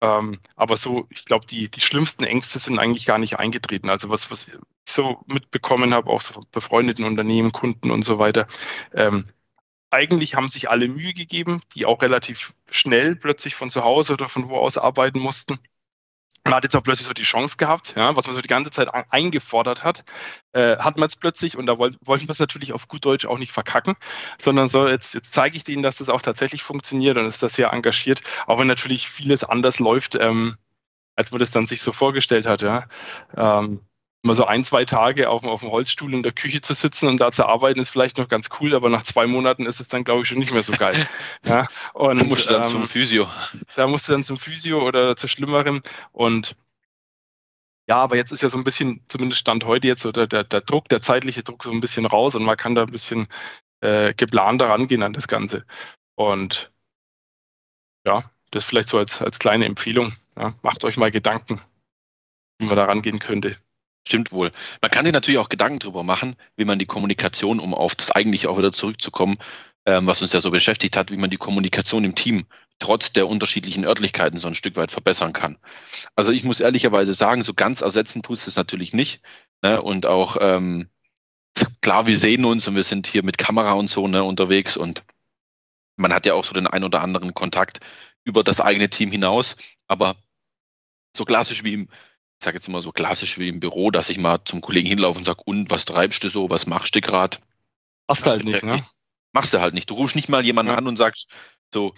Ähm, 0.01 0.41
aber 0.57 0.77
so, 0.77 1.07
ich 1.11 1.25
glaube, 1.25 1.47
die, 1.47 1.71
die 1.71 1.81
schlimmsten 1.81 2.25
Ängste 2.25 2.59
sind 2.59 2.79
eigentlich 2.79 3.07
gar 3.07 3.19
nicht 3.19 3.39
eingetreten. 3.39 3.91
Also 3.91 4.11
was, 4.11 4.31
was 4.31 4.49
ich 4.49 4.55
so 4.89 5.23
mitbekommen 5.27 5.95
habe, 5.95 6.11
auch 6.11 6.21
so 6.21 6.41
befreundeten 6.51 7.05
Unternehmen, 7.05 7.53
Kunden 7.53 7.91
und 7.91 8.05
so 8.05 8.19
weiter. 8.19 8.47
Ähm, 8.93 9.29
eigentlich 9.91 10.35
haben 10.35 10.49
sich 10.49 10.71
alle 10.71 10.89
Mühe 10.89 11.15
gegeben, 11.15 11.61
die 11.75 11.87
auch 11.87 12.03
relativ 12.03 12.55
schnell 12.71 13.15
plötzlich 13.15 13.55
von 13.55 13.71
zu 13.71 13.85
Hause 13.85 14.15
oder 14.15 14.29
von 14.29 14.49
wo 14.49 14.57
aus 14.57 14.79
arbeiten 14.79 15.21
mussten 15.21 15.59
man 16.45 16.55
hat 16.55 16.65
jetzt 16.65 16.77
auch 16.77 16.83
plötzlich 16.83 17.07
so 17.07 17.13
die 17.13 17.23
Chance 17.23 17.57
gehabt, 17.57 17.95
ja, 17.97 18.17
was 18.17 18.27
man 18.27 18.35
so 18.35 18.43
die 18.43 18.49
ganze 18.49 18.71
Zeit 18.71 18.89
eingefordert 19.11 19.85
hat, 19.85 20.05
äh, 20.53 20.77
hat 20.79 20.99
man 20.99 21.09
es 21.09 21.17
plötzlich 21.17 21.57
und 21.57 21.67
da 21.67 21.79
wollt, 21.79 21.97
wollten 22.03 22.27
wir 22.27 22.33
es 22.33 22.39
natürlich 22.39 22.73
auf 22.73 22.89
gut 22.89 23.05
Deutsch 23.05 23.27
auch 23.27 23.39
nicht 23.39 23.53
verkacken, 23.53 23.95
sondern 24.41 24.69
so, 24.69 24.89
jetzt, 24.89 25.15
jetzt 25.15 25.33
zeige 25.35 25.57
ich 25.57 25.65
denen, 25.65 25.83
dass 25.83 25.97
das 25.99 26.09
auch 26.09 26.23
tatsächlich 26.23 26.63
funktioniert 26.63 27.17
und 27.17 27.27
ist 27.27 27.43
das 27.43 27.55
sehr 27.55 27.73
engagiert, 27.73 28.23
auch 28.47 28.59
wenn 28.59 28.67
natürlich 28.67 29.09
vieles 29.09 29.45
anders 29.45 29.79
läuft, 29.79 30.17
ähm, 30.17 30.57
als 31.17 31.31
man 31.31 31.41
das 31.41 31.53
dann 31.53 31.67
sich 31.67 31.81
so 31.81 31.93
vorgestellt 31.93 32.47
hat, 32.47 32.63
ja. 32.63 32.87
Ähm, 33.37 33.81
mal 34.23 34.37
so 34.37 34.45
ein, 34.45 34.65
zwei 34.65 34.85
Tage 34.85 35.29
auf, 35.29 35.45
auf 35.45 35.61
dem 35.61 35.71
Holzstuhl 35.71 36.15
in 36.15 36.23
der 36.23 36.33
Küche 36.33 36.61
zu 36.61 36.75
sitzen 36.75 37.09
und 37.09 37.19
da 37.19 37.33
zu 37.33 37.45
arbeiten, 37.45 37.81
ist 37.81 37.91
vielleicht 37.91 38.19
noch 38.19 38.29
ganz 38.29 38.49
cool, 38.61 38.75
aber 38.75 38.89
nach 38.89 39.03
zwei 39.03 39.27
Monaten 39.27 39.67
ist 39.67 39.81
es 39.81 39.89
dann, 39.89 40.05
glaube 40.05 40.23
ich, 40.23 40.29
schon 40.29 40.39
nicht 40.39 40.53
mehr 40.53 40.63
so 40.63 40.73
geil. 40.73 40.95
ja, 41.45 41.67
und, 41.93 42.21
da 42.21 42.25
musst 42.25 42.47
du 42.47 42.53
dann 42.53 42.63
ähm, 42.63 42.69
zum 42.69 42.87
Physio. 42.87 43.29
Da 43.75 43.87
musst 43.87 44.09
du 44.09 44.13
dann 44.13 44.25
zum 44.25 44.37
Physio 44.37 44.87
oder 44.87 45.17
zu 45.17 45.27
Schlimmerem 45.27 45.83
und 46.13 46.57
ja, 47.89 47.97
aber 47.97 48.17
jetzt 48.17 48.31
ist 48.31 48.43
ja 48.43 48.49
so 48.49 48.59
ein 48.59 48.65
bisschen, 48.65 49.05
zumindest 49.09 49.41
Stand 49.41 49.65
heute 49.65 49.89
jetzt, 49.89 50.07
oder 50.07 50.29
der, 50.29 50.45
der 50.45 50.61
Druck, 50.61 50.89
der 50.89 51.01
zeitliche 51.01 51.43
Druck 51.43 51.65
so 51.65 51.73
ein 51.73 51.81
bisschen 51.81 52.07
raus 52.07 52.37
und 52.37 52.45
man 52.45 52.57
kann 52.57 52.77
da 52.77 52.83
ein 52.83 52.87
bisschen 52.87 53.27
äh, 53.81 54.15
geplanter 54.15 54.69
rangehen 54.69 55.03
an 55.03 55.13
das 55.13 55.27
Ganze. 55.27 55.67
Und 56.15 56.73
ja, 58.07 58.23
das 58.53 58.65
vielleicht 58.65 58.89
so 58.89 58.99
als, 58.99 59.21
als 59.21 59.41
kleine 59.41 59.67
Empfehlung. 59.67 60.15
Ja, 60.37 60.55
macht 60.63 60.85
euch 60.85 60.97
mal 60.97 61.11
Gedanken, 61.11 61.61
wie 62.59 62.67
man 62.67 62.77
da 62.77 62.85
rangehen 62.85 63.19
könnte. 63.19 63.57
Stimmt 64.07 64.33
wohl. 64.33 64.51
Man 64.81 64.91
kann 64.91 65.05
sich 65.05 65.15
natürlich 65.15 65.39
auch 65.39 65.49
Gedanken 65.49 65.79
darüber 65.79 66.03
machen, 66.03 66.37
wie 66.57 66.65
man 66.65 66.79
die 66.79 66.87
Kommunikation, 66.87 67.61
um 67.61 67.75
auf 67.75 67.95
das 67.95 68.11
eigentlich 68.11 68.47
auch 68.47 68.59
wieder 68.59 68.73
zurückzukommen, 68.73 69.37
ähm, 69.87 70.07
was 70.07 70.23
uns 70.23 70.33
ja 70.33 70.41
so 70.41 70.51
beschäftigt 70.51 70.97
hat, 70.97 71.11
wie 71.11 71.17
man 71.17 71.31
die 71.31 71.37
Kommunikation 71.37 72.05
im 72.05 72.15
Team 72.15 72.47
trotz 72.79 73.13
der 73.13 73.29
unterschiedlichen 73.29 73.85
Örtlichkeiten 73.85 74.41
so 74.41 74.49
ein 74.49 74.55
Stück 74.55 74.77
weit 74.77 74.91
verbessern 74.91 75.33
kann. 75.33 75.59
Also 76.17 76.33
ich 76.33 76.43
muss 76.43 76.61
ehrlicherweise 76.61 77.15
sagen, 77.15 77.45
so 77.45 77.55
ganz 77.55 77.81
ersetzen 77.81 78.23
tust 78.23 78.47
du 78.47 78.51
es 78.51 78.57
natürlich 78.57 78.93
nicht. 78.93 79.23
Ne? 79.63 79.81
Und 79.81 80.07
auch 80.07 80.37
ähm, 80.41 80.89
klar, 81.81 82.07
wir 82.07 82.19
sehen 82.19 82.45
uns 82.45 82.67
und 82.67 82.75
wir 82.75 82.83
sind 82.83 83.07
hier 83.07 83.25
mit 83.25 83.39
Kamera 83.39 83.73
und 83.73 83.89
so 83.89 84.09
ne, 84.09 84.25
unterwegs 84.25 84.77
und 84.77 85.05
man 85.97 86.13
hat 86.13 86.27
ja 86.27 86.35
auch 86.35 86.45
so 86.45 86.55
den 86.55 86.67
ein 86.67 86.85
oder 86.85 87.03
anderen 87.03 87.35
Kontakt 87.35 87.81
über 88.25 88.43
das 88.43 88.61
eigene 88.61 88.89
Team 88.91 89.11
hinaus. 89.11 89.57
Aber 89.87 90.17
so 91.17 91.25
klassisch 91.25 91.65
wie 91.65 91.75
im 91.75 91.89
ich 92.43 92.45
sage 92.45 92.57
jetzt 92.57 92.67
immer 92.67 92.83
so 92.83 92.91
klassisch 92.91 93.39
wie 93.39 93.47
im 93.47 93.61
Büro, 93.61 93.93
dass 93.93 94.11
ich 94.11 94.19
mal 94.19 94.41
zum 94.45 94.61
Kollegen 94.63 94.89
hinlaufe 94.89 95.17
und 95.17 95.25
sage, 95.25 95.43
und 95.45 95.71
was 95.71 95.85
treibst 95.85 96.25
du 96.25 96.29
so, 96.29 96.51
was 96.51 96.67
machst 96.67 96.93
du 96.93 97.01
gerade? 97.01 97.39
Machst 98.09 98.27
du 98.27 98.31
halt 98.31 98.43
nicht, 98.43 98.65
ne? 98.65 98.85
Machst 99.31 99.55
du 99.55 99.61
halt 99.61 99.75
nicht. 99.75 99.89
Du 99.89 99.95
rufst 99.95 100.17
nicht 100.17 100.29
mal 100.29 100.45
jemanden 100.45 100.73
ja. 100.73 100.77
an 100.77 100.89
und 100.89 100.97
sagst 100.97 101.31
so, 101.73 101.95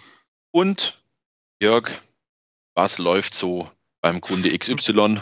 und 0.51 1.01
Jörg, 1.59 1.89
was 2.75 2.99
läuft 2.99 3.33
so 3.33 3.67
beim 4.01 4.21
Kunde 4.21 4.55
XY? 4.55 5.21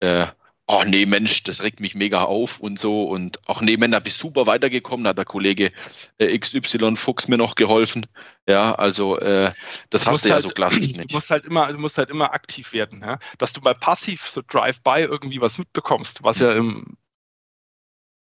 Äh, 0.00 0.26
oh 0.68 0.84
nee, 0.84 1.06
Mensch, 1.06 1.42
das 1.44 1.62
regt 1.62 1.80
mich 1.80 1.94
mega 1.94 2.22
auf 2.22 2.60
und 2.60 2.78
so. 2.78 3.04
Und 3.04 3.40
auch 3.48 3.62
nee, 3.62 3.76
Mensch, 3.76 3.92
da 3.92 4.00
bist 4.00 4.18
super 4.18 4.46
weitergekommen, 4.46 5.04
da 5.04 5.10
hat 5.10 5.18
der 5.18 5.24
Kollege 5.24 5.72
äh, 6.18 6.38
XY 6.38 6.94
Fuchs 6.94 7.26
mir 7.26 7.38
noch 7.38 7.54
geholfen. 7.54 8.06
Ja, 8.46 8.74
also 8.74 9.18
äh, 9.18 9.52
das 9.90 10.04
du 10.04 10.10
hast 10.10 10.24
du 10.24 10.28
ja 10.28 10.34
halt, 10.34 10.44
so 10.44 10.50
klassisch 10.50 10.80
nicht. 10.92 11.10
Du 11.10 11.14
musst 11.14 11.30
halt 11.30 11.46
immer, 11.46 11.72
du 11.72 11.78
musst 11.78 11.96
halt 11.98 12.10
immer 12.10 12.34
aktiv 12.34 12.72
werden, 12.74 13.00
ja? 13.00 13.18
dass 13.38 13.54
du 13.54 13.62
mal 13.62 13.74
passiv 13.74 14.28
so 14.28 14.42
Drive-by 14.46 15.00
irgendwie 15.00 15.40
was 15.40 15.56
mitbekommst, 15.58 16.22
was 16.22 16.38
ja 16.38 16.52
im 16.52 16.96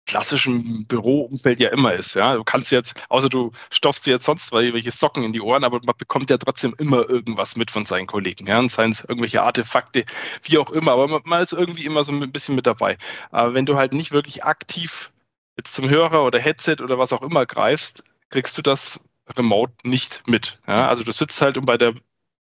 klassischen 0.06 0.86
Büroumfeld 0.86 1.60
ja 1.60 1.70
immer 1.70 1.94
ist. 1.94 2.16
Ja, 2.16 2.36
du 2.36 2.44
kannst 2.44 2.72
jetzt, 2.72 2.96
außer 3.10 3.30
du 3.30 3.52
stopfst 3.72 4.06
dir 4.06 4.12
jetzt 4.12 4.26
sonst 4.26 4.52
welche 4.52 4.92
Socken 4.92 5.24
in 5.24 5.34
die 5.34 5.42
Ohren, 5.42 5.64
aber 5.64 5.80
man 5.84 5.96
bekommt 5.98 6.30
ja 6.30 6.38
trotzdem 6.38 6.76
immer 6.78 7.10
irgendwas 7.10 7.56
mit 7.56 7.72
von 7.72 7.86
seinen 7.86 8.08
Kollegen. 8.08 8.48
Ja, 8.48 8.68
seien 8.68 8.92
es 8.92 9.02
irgendwelche 9.02 9.42
Artefakte, 9.44 10.06
wie 10.44 10.58
auch 10.58 10.70
immer, 10.72 10.94
aber 10.94 11.08
man, 11.08 11.22
man, 11.26 11.42
ist 11.42 11.54
irgendwie 11.54 11.86
immer 11.86 12.04
so 12.04 12.12
ein 12.12 12.32
bisschen 12.32 12.56
mit 12.56 12.68
dabei. 12.68 12.98
Aber 13.32 13.54
wenn 13.54 13.66
du 13.66 13.78
halt 13.78 13.94
nicht 13.94 14.12
wirklich 14.12 14.44
aktiv 14.44 15.12
jetzt 15.58 15.74
zum 15.74 15.90
Hörer 15.90 16.24
oder 16.26 16.40
Headset 16.40 16.78
oder 16.82 16.98
was 17.00 17.14
auch 17.14 17.22
immer 17.22 17.46
greifst, 17.46 18.04
kriegst 18.30 18.58
du 18.58 18.62
das 18.62 19.00
remote 19.38 19.74
nicht 19.84 20.24
mit. 20.28 20.60
Ja, 20.68 20.88
also 20.88 21.04
du 21.04 21.12
sitzt 21.12 21.42
halt, 21.42 21.58
um 21.58 21.66
bei 21.66 21.78
der 21.78 21.94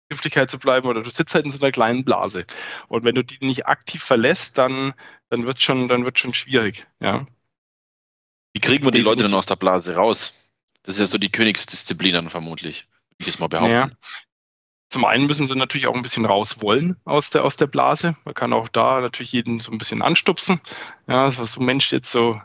Giftigkeit 0.10 0.50
zu 0.50 0.60
bleiben, 0.60 0.88
oder 0.88 1.02
du 1.02 1.10
sitzt 1.10 1.34
halt 1.34 1.46
in 1.46 1.52
so 1.52 1.60
einer 1.60 1.72
kleinen 1.72 2.06
Blase. 2.06 2.46
Und 2.88 3.04
wenn 3.06 3.16
du 3.16 3.24
die 3.24 3.44
nicht 3.46 3.66
aktiv 3.66 4.04
verlässt, 4.04 4.58
dann, 4.58 4.94
dann 5.30 5.48
wird 5.48 5.62
schon, 5.62 5.88
dann 5.88 6.06
wird 6.06 6.20
schon 6.20 6.34
schwierig. 6.34 6.88
Ja. 7.00 7.26
Wie 8.56 8.62
kriegen 8.62 8.86
wir 8.86 8.92
die 8.92 9.02
Leute 9.02 9.24
denn 9.24 9.34
aus 9.34 9.48
der 9.48 9.58
Blase 9.58 9.96
raus? 9.96 10.34
Das 10.84 10.96
ist 10.96 11.02
ja 11.02 11.06
so 11.08 11.18
die 11.18 11.30
Königsdisziplin 11.30 12.14
dann 12.14 12.30
vermutlich, 12.30 12.88
würde 13.10 13.16
ich 13.20 13.28
jetzt 13.28 13.40
mal 13.42 13.50
behaupten. 13.50 13.76
Ja. 13.76 13.90
Zum 14.90 15.04
einen 15.04 15.28
müssen 15.28 15.46
sie 15.46 15.56
natürlich 15.56 15.88
auch 15.88 15.94
ein 15.94 16.02
bisschen 16.02 16.24
raus 16.24 16.62
wollen 16.62 16.96
aus 17.04 17.32
der, 17.32 17.44
aus 17.44 17.58
der 17.58 17.68
Blase. 17.68 18.16
Man 18.24 18.34
kann 18.34 18.54
auch 18.54 18.70
da 18.70 19.02
natürlich 19.02 19.34
jeden 19.34 19.60
so 19.60 19.74
ein 19.74 19.78
bisschen 19.78 20.02
anstupsen. 20.02 20.62
Ja, 21.06 21.30
so 21.32 21.60
Mensch 21.60 21.92
jetzt 21.92 22.10
so, 22.10 22.40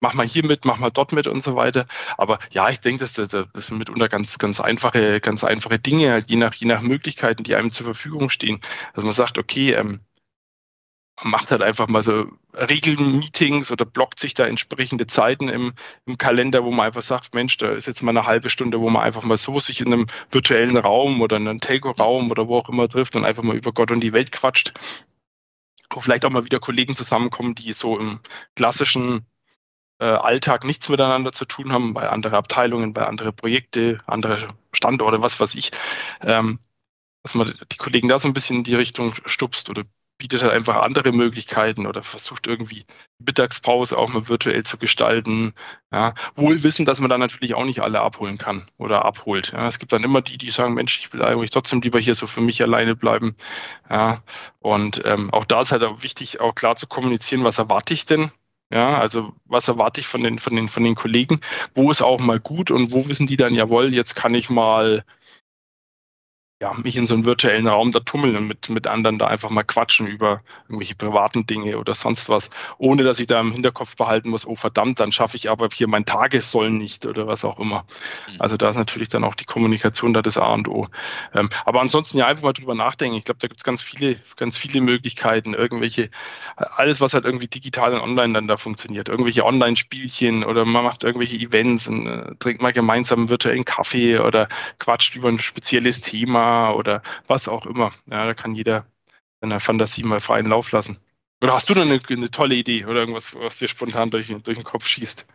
mach 0.00 0.14
mal 0.14 0.26
hier 0.26 0.44
mit, 0.44 0.64
mach 0.64 0.78
mal 0.78 0.90
dort 0.90 1.12
mit 1.12 1.28
und 1.28 1.44
so 1.44 1.54
weiter. 1.54 1.86
Aber 2.18 2.40
ja, 2.50 2.68
ich 2.68 2.80
denke, 2.80 2.98
das, 2.98 3.12
das, 3.12 3.28
das 3.28 3.66
sind 3.68 3.78
mitunter 3.78 4.08
ganz, 4.08 4.40
ganz 4.40 4.58
einfache, 4.58 5.20
ganz 5.20 5.44
einfache 5.44 5.78
Dinge, 5.78 6.10
halt 6.10 6.30
je 6.30 6.36
nach, 6.36 6.54
je 6.54 6.66
nach 6.66 6.80
Möglichkeiten, 6.80 7.44
die 7.44 7.54
einem 7.54 7.70
zur 7.70 7.84
Verfügung 7.84 8.28
stehen. 8.28 8.60
Dass 8.94 9.04
man 9.04 9.12
sagt, 9.12 9.38
okay, 9.38 9.74
ähm, 9.74 10.00
macht 11.24 11.50
halt 11.50 11.62
einfach 11.62 11.88
mal 11.88 12.02
so 12.02 12.26
Regelmeetings 12.54 13.70
oder 13.70 13.84
blockt 13.84 14.18
sich 14.18 14.34
da 14.34 14.46
entsprechende 14.46 15.06
Zeiten 15.06 15.48
im, 15.48 15.72
im 16.06 16.18
Kalender, 16.18 16.64
wo 16.64 16.70
man 16.70 16.86
einfach 16.86 17.02
sagt, 17.02 17.34
Mensch, 17.34 17.56
da 17.58 17.72
ist 17.72 17.86
jetzt 17.86 18.02
mal 18.02 18.10
eine 18.10 18.26
halbe 18.26 18.50
Stunde, 18.50 18.80
wo 18.80 18.88
man 18.88 19.02
einfach 19.02 19.22
mal 19.22 19.36
so 19.36 19.60
sich 19.60 19.80
in 19.80 19.92
einem 19.92 20.06
virtuellen 20.30 20.76
Raum 20.76 21.20
oder 21.20 21.36
in 21.36 21.48
einem 21.48 21.60
Telco-Raum 21.60 22.30
oder 22.30 22.48
wo 22.48 22.58
auch 22.58 22.68
immer 22.68 22.88
trifft 22.88 23.16
und 23.16 23.24
einfach 23.24 23.42
mal 23.42 23.56
über 23.56 23.72
Gott 23.72 23.90
und 23.90 24.00
die 24.00 24.12
Welt 24.12 24.32
quatscht. 24.32 24.74
Wo 25.90 26.00
vielleicht 26.00 26.24
auch 26.24 26.30
mal 26.30 26.44
wieder 26.44 26.60
Kollegen 26.60 26.94
zusammenkommen, 26.94 27.54
die 27.54 27.72
so 27.72 27.98
im 27.98 28.20
klassischen 28.56 29.26
äh, 30.00 30.06
Alltag 30.06 30.64
nichts 30.64 30.88
miteinander 30.88 31.32
zu 31.32 31.44
tun 31.44 31.72
haben, 31.72 31.94
bei 31.94 32.08
anderen 32.08 32.34
Abteilungen, 32.34 32.92
bei 32.92 33.06
anderen 33.06 33.34
Projekte, 33.34 33.98
andere 34.06 34.48
Standorte, 34.72 35.22
was 35.22 35.38
weiß 35.38 35.54
ich. 35.54 35.70
Ähm, 36.22 36.58
dass 37.22 37.34
man 37.34 37.52
die 37.70 37.76
Kollegen 37.76 38.08
da 38.08 38.18
so 38.18 38.28
ein 38.28 38.34
bisschen 38.34 38.58
in 38.58 38.64
die 38.64 38.74
Richtung 38.74 39.14
stupst 39.26 39.70
oder 39.70 39.84
bietet 40.22 40.44
halt 40.44 40.52
einfach 40.52 40.76
andere 40.76 41.10
Möglichkeiten 41.10 41.84
oder 41.84 42.00
versucht 42.00 42.46
irgendwie 42.46 42.86
Mittagspause 43.18 43.98
auch 43.98 44.08
mal 44.12 44.28
virtuell 44.28 44.62
zu 44.62 44.78
gestalten. 44.78 45.52
Ja, 45.92 46.14
wohl 46.36 46.62
wissen, 46.62 46.86
dass 46.86 47.00
man 47.00 47.10
dann 47.10 47.18
natürlich 47.18 47.54
auch 47.54 47.64
nicht 47.64 47.80
alle 47.80 48.00
abholen 48.00 48.38
kann 48.38 48.68
oder 48.78 49.04
abholt. 49.04 49.50
Ja, 49.50 49.66
es 49.66 49.80
gibt 49.80 49.92
dann 49.92 50.04
immer 50.04 50.22
die, 50.22 50.38
die 50.38 50.50
sagen, 50.50 50.74
Mensch, 50.74 51.00
ich 51.00 51.12
will 51.12 51.22
eigentlich 51.22 51.50
trotzdem 51.50 51.80
lieber 51.80 51.98
hier 51.98 52.14
so 52.14 52.28
für 52.28 52.40
mich 52.40 52.62
alleine 52.62 52.94
bleiben. 52.94 53.34
Ja, 53.90 54.22
und 54.60 55.02
ähm, 55.04 55.32
auch 55.32 55.44
da 55.44 55.62
ist 55.62 55.72
halt 55.72 55.82
auch 55.82 56.04
wichtig, 56.04 56.40
auch 56.40 56.54
klar 56.54 56.76
zu 56.76 56.86
kommunizieren, 56.86 57.42
was 57.42 57.58
erwarte 57.58 57.92
ich 57.92 58.06
denn? 58.06 58.30
Ja, 58.70 58.98
also 58.98 59.32
was 59.44 59.66
erwarte 59.66 60.00
ich 60.00 60.06
von 60.06 60.22
den, 60.22 60.38
von 60.38 60.54
den, 60.54 60.68
von 60.68 60.84
den 60.84 60.94
Kollegen? 60.94 61.40
Wo 61.74 61.90
ist 61.90 62.00
auch 62.00 62.20
mal 62.20 62.38
gut 62.38 62.70
und 62.70 62.92
wo 62.92 63.08
wissen 63.08 63.26
die 63.26 63.36
dann, 63.36 63.54
jawohl, 63.54 63.92
jetzt 63.92 64.14
kann 64.14 64.36
ich 64.36 64.50
mal 64.50 65.04
ja, 66.62 66.72
mich 66.84 66.96
in 66.96 67.08
so 67.08 67.14
einen 67.14 67.24
virtuellen 67.24 67.66
Raum 67.66 67.90
da 67.90 67.98
tummeln 67.98 68.36
und 68.36 68.46
mit, 68.46 68.68
mit 68.68 68.86
anderen 68.86 69.18
da 69.18 69.26
einfach 69.26 69.50
mal 69.50 69.64
quatschen 69.64 70.06
über 70.06 70.42
irgendwelche 70.68 70.94
privaten 70.94 71.44
Dinge 71.44 71.76
oder 71.76 71.92
sonst 71.92 72.28
was, 72.28 72.50
ohne 72.78 73.02
dass 73.02 73.18
ich 73.18 73.26
da 73.26 73.40
im 73.40 73.50
Hinterkopf 73.50 73.96
behalten 73.96 74.30
muss, 74.30 74.46
oh 74.46 74.54
verdammt, 74.54 75.00
dann 75.00 75.10
schaffe 75.10 75.36
ich 75.36 75.50
aber 75.50 75.68
hier 75.74 75.88
mein 75.88 76.04
Tagessoll 76.04 76.70
nicht 76.70 77.04
oder 77.04 77.26
was 77.26 77.44
auch 77.44 77.58
immer. 77.58 77.84
Mhm. 78.28 78.36
Also 78.38 78.56
da 78.56 78.68
ist 78.70 78.76
natürlich 78.76 79.08
dann 79.08 79.24
auch 79.24 79.34
die 79.34 79.44
Kommunikation 79.44 80.14
da 80.14 80.22
das 80.22 80.36
A 80.36 80.54
und 80.54 80.68
O. 80.68 80.86
Ähm, 81.34 81.48
aber 81.64 81.80
ansonsten 81.80 82.18
ja 82.18 82.26
einfach 82.26 82.44
mal 82.44 82.52
drüber 82.52 82.76
nachdenken. 82.76 83.16
Ich 83.16 83.24
glaube, 83.24 83.40
da 83.40 83.48
gibt 83.48 83.58
es 83.58 83.64
ganz 83.64 83.82
viele, 83.82 84.20
ganz 84.36 84.56
viele 84.56 84.80
Möglichkeiten, 84.82 85.54
irgendwelche, 85.54 86.10
alles, 86.54 87.00
was 87.00 87.12
halt 87.12 87.24
irgendwie 87.24 87.48
digital 87.48 87.92
und 87.94 88.02
online 88.02 88.34
dann 88.34 88.46
da 88.46 88.56
funktioniert, 88.56 89.08
irgendwelche 89.08 89.44
Online-Spielchen 89.44 90.44
oder 90.44 90.64
man 90.64 90.84
macht 90.84 91.02
irgendwelche 91.02 91.38
Events 91.38 91.88
und 91.88 92.06
äh, 92.06 92.36
trinkt 92.38 92.62
mal 92.62 92.72
gemeinsam 92.72 93.18
einen 93.18 93.30
virtuellen 93.30 93.64
Kaffee 93.64 94.20
oder 94.20 94.46
quatscht 94.78 95.16
über 95.16 95.28
ein 95.28 95.40
spezielles 95.40 96.02
Thema 96.02 96.51
oder 96.74 97.02
was 97.26 97.48
auch 97.48 97.66
immer. 97.66 97.92
Ja, 98.10 98.24
da 98.24 98.34
kann 98.34 98.54
jeder 98.54 98.86
seiner 99.40 99.60
Fantasie 99.60 100.04
mal 100.04 100.20
freien 100.20 100.46
Lauf 100.46 100.72
lassen. 100.72 100.98
Oder 101.42 101.54
hast 101.54 101.68
du 101.68 101.74
da 101.74 101.82
eine, 101.82 102.00
eine 102.08 102.30
tolle 102.30 102.54
Idee 102.54 102.84
oder 102.84 103.00
irgendwas, 103.00 103.34
was 103.34 103.58
dir 103.58 103.68
spontan 103.68 104.10
durch, 104.10 104.28
durch 104.28 104.58
den 104.58 104.64
Kopf 104.64 104.86
schießt? 104.86 105.26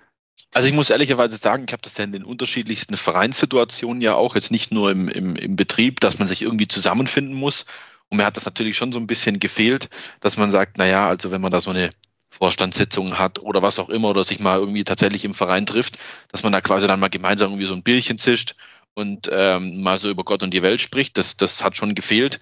Also 0.53 0.67
ich 0.69 0.73
muss 0.73 0.89
ehrlicherweise 0.89 1.35
sagen, 1.35 1.65
ich 1.67 1.73
habe 1.73 1.81
das 1.81 1.97
ja 1.97 2.05
in 2.05 2.13
den 2.13 2.23
unterschiedlichsten 2.23 2.95
Vereinssituationen 2.95 4.01
ja 4.01 4.15
auch, 4.15 4.35
jetzt 4.35 4.51
nicht 4.51 4.71
nur 4.71 4.89
im, 4.91 5.09
im, 5.09 5.35
im 5.35 5.55
Betrieb, 5.57 5.99
dass 5.99 6.19
man 6.19 6.27
sich 6.27 6.41
irgendwie 6.41 6.67
zusammenfinden 6.67 7.35
muss. 7.35 7.65
Und 8.09 8.17
mir 8.17 8.25
hat 8.25 8.37
das 8.37 8.45
natürlich 8.45 8.77
schon 8.77 8.93
so 8.93 8.99
ein 8.99 9.07
bisschen 9.07 9.39
gefehlt, 9.39 9.89
dass 10.21 10.37
man 10.37 10.49
sagt, 10.49 10.77
naja, 10.77 11.07
also 11.07 11.31
wenn 11.31 11.41
man 11.41 11.51
da 11.51 11.59
so 11.59 11.71
eine 11.71 11.91
Vorstandssitzung 12.29 13.17
hat 13.17 13.39
oder 13.39 13.61
was 13.61 13.79
auch 13.79 13.89
immer 13.89 14.09
oder 14.09 14.23
sich 14.23 14.39
mal 14.39 14.59
irgendwie 14.59 14.83
tatsächlich 14.83 15.25
im 15.25 15.33
Verein 15.33 15.65
trifft, 15.65 15.97
dass 16.29 16.43
man 16.43 16.53
da 16.53 16.61
quasi 16.61 16.87
dann 16.87 16.99
mal 16.99 17.09
gemeinsam 17.09 17.49
irgendwie 17.49 17.67
so 17.67 17.73
ein 17.73 17.83
Bierchen 17.83 18.17
zischt 18.17 18.55
und 18.97 19.29
ähm, 19.31 19.83
mal 19.83 19.99
so 19.99 20.09
über 20.09 20.23
Gott 20.23 20.41
und 20.41 20.53
die 20.53 20.63
Welt 20.63 20.81
spricht. 20.81 21.17
Das, 21.17 21.37
das 21.37 21.63
hat 21.63 21.77
schon 21.77 21.93
gefehlt. 21.93 22.39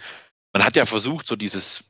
Man 0.54 0.64
hat 0.64 0.78
ja 0.78 0.86
versucht, 0.86 1.28
so 1.28 1.36
dieses, 1.36 1.84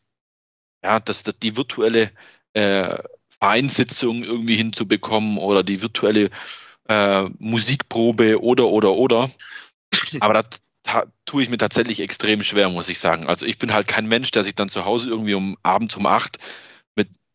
ja, 0.84 1.00
das, 1.00 1.22
das 1.22 1.38
die 1.38 1.56
virtuelle 1.56 2.12
äh, 2.54 2.98
Vereinssitzung 3.40 4.24
irgendwie 4.24 4.56
hinzubekommen 4.56 5.38
oder 5.38 5.62
die 5.62 5.84
virtuelle 5.84 6.32
äh, 6.90 7.24
Musikprobe 7.38 8.42
oder 8.42 8.66
oder 8.66 8.94
oder. 8.94 9.30
Aber 10.20 10.34
da, 10.34 10.44
da 10.82 11.04
tue 11.26 11.44
ich 11.44 11.50
mir 11.50 11.60
tatsächlich 11.60 12.00
extrem 12.00 12.42
schwer, 12.42 12.70
muss 12.70 12.90
ich 12.90 12.98
sagen. 12.98 13.28
Also 13.28 13.46
ich 13.46 13.60
bin 13.60 13.72
halt 13.72 13.88
kein 13.88 14.08
Mensch, 14.08 14.32
der 14.32 14.44
sich 14.44 14.56
dann 14.56 14.70
zu 14.70 14.84
Hause 14.84 15.10
irgendwie 15.10 15.36
um 15.36 15.58
abends 15.62 15.96
um 15.96 16.08
acht 16.08 16.40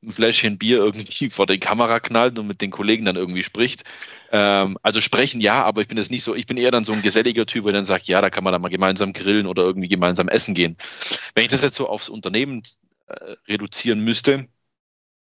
ein 0.03 0.13
Fläschchen 0.13 0.59
Bier 0.59 0.79
irgendwie 0.79 1.31
vor 1.31 1.47
die 1.47 1.59
Kamera 1.59 2.01
knallt 2.01 2.39
und 2.39 2.47
mit 2.47 2.61
den 2.61 2.71
Kollegen 2.71 3.05
dann 3.05 3.17
irgendwie 3.17 3.43
spricht. 3.43 3.85
Ähm, 4.33 4.79
also 4.83 5.01
sprechen 5.01 5.41
ja, 5.41 5.63
aber 5.63 5.81
ich 5.83 5.89
bin 5.89 5.99
jetzt 5.99 6.11
nicht 6.11 6.25
so, 6.25 6.35
ich 6.35 6.47
bin 6.47 6.57
eher 6.57 6.71
dann 6.71 6.85
so 6.85 6.93
ein 6.93 7.03
geselliger 7.03 7.47
Typ, 7.47 7.65
der 7.65 7.75
dann 7.75 7.85
sagt, 7.85 8.07
ja, 8.07 8.21
da 8.21 8.31
kann 8.31 8.45
man 8.45 8.53
dann 8.53 8.63
mal 8.63 8.69
gemeinsam 8.69 9.13
grillen 9.13 9.47
oder 9.47 9.63
irgendwie 9.63 9.89
gemeinsam 9.89 10.29
essen 10.29 10.55
gehen. 10.55 10.77
Wenn 11.35 11.45
ich 11.45 11.51
das 11.51 11.63
jetzt 11.63 11.77
so 11.77 11.89
aufs 11.89 12.09
Unternehmen 12.09 12.63
äh, 13.09 13.35
reduzieren 13.49 14.01
müsste, 14.01 14.49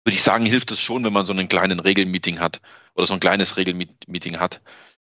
würde 0.06 0.15
ich 0.15 0.24
sagen, 0.24 0.46
hilft 0.46 0.72
es 0.72 0.82
schon, 0.82 1.04
wenn 1.04 1.13
man 1.13 1.26
so 1.26 1.34
einen 1.34 1.50
kleinen 1.50 1.80
Regelmeeting 1.80 2.39
hat 2.39 2.62
oder 2.96 3.06
so 3.06 3.13
ein 3.13 3.20
kleines 3.20 3.58
Regelmeeting 3.58 4.39
hat. 4.39 4.62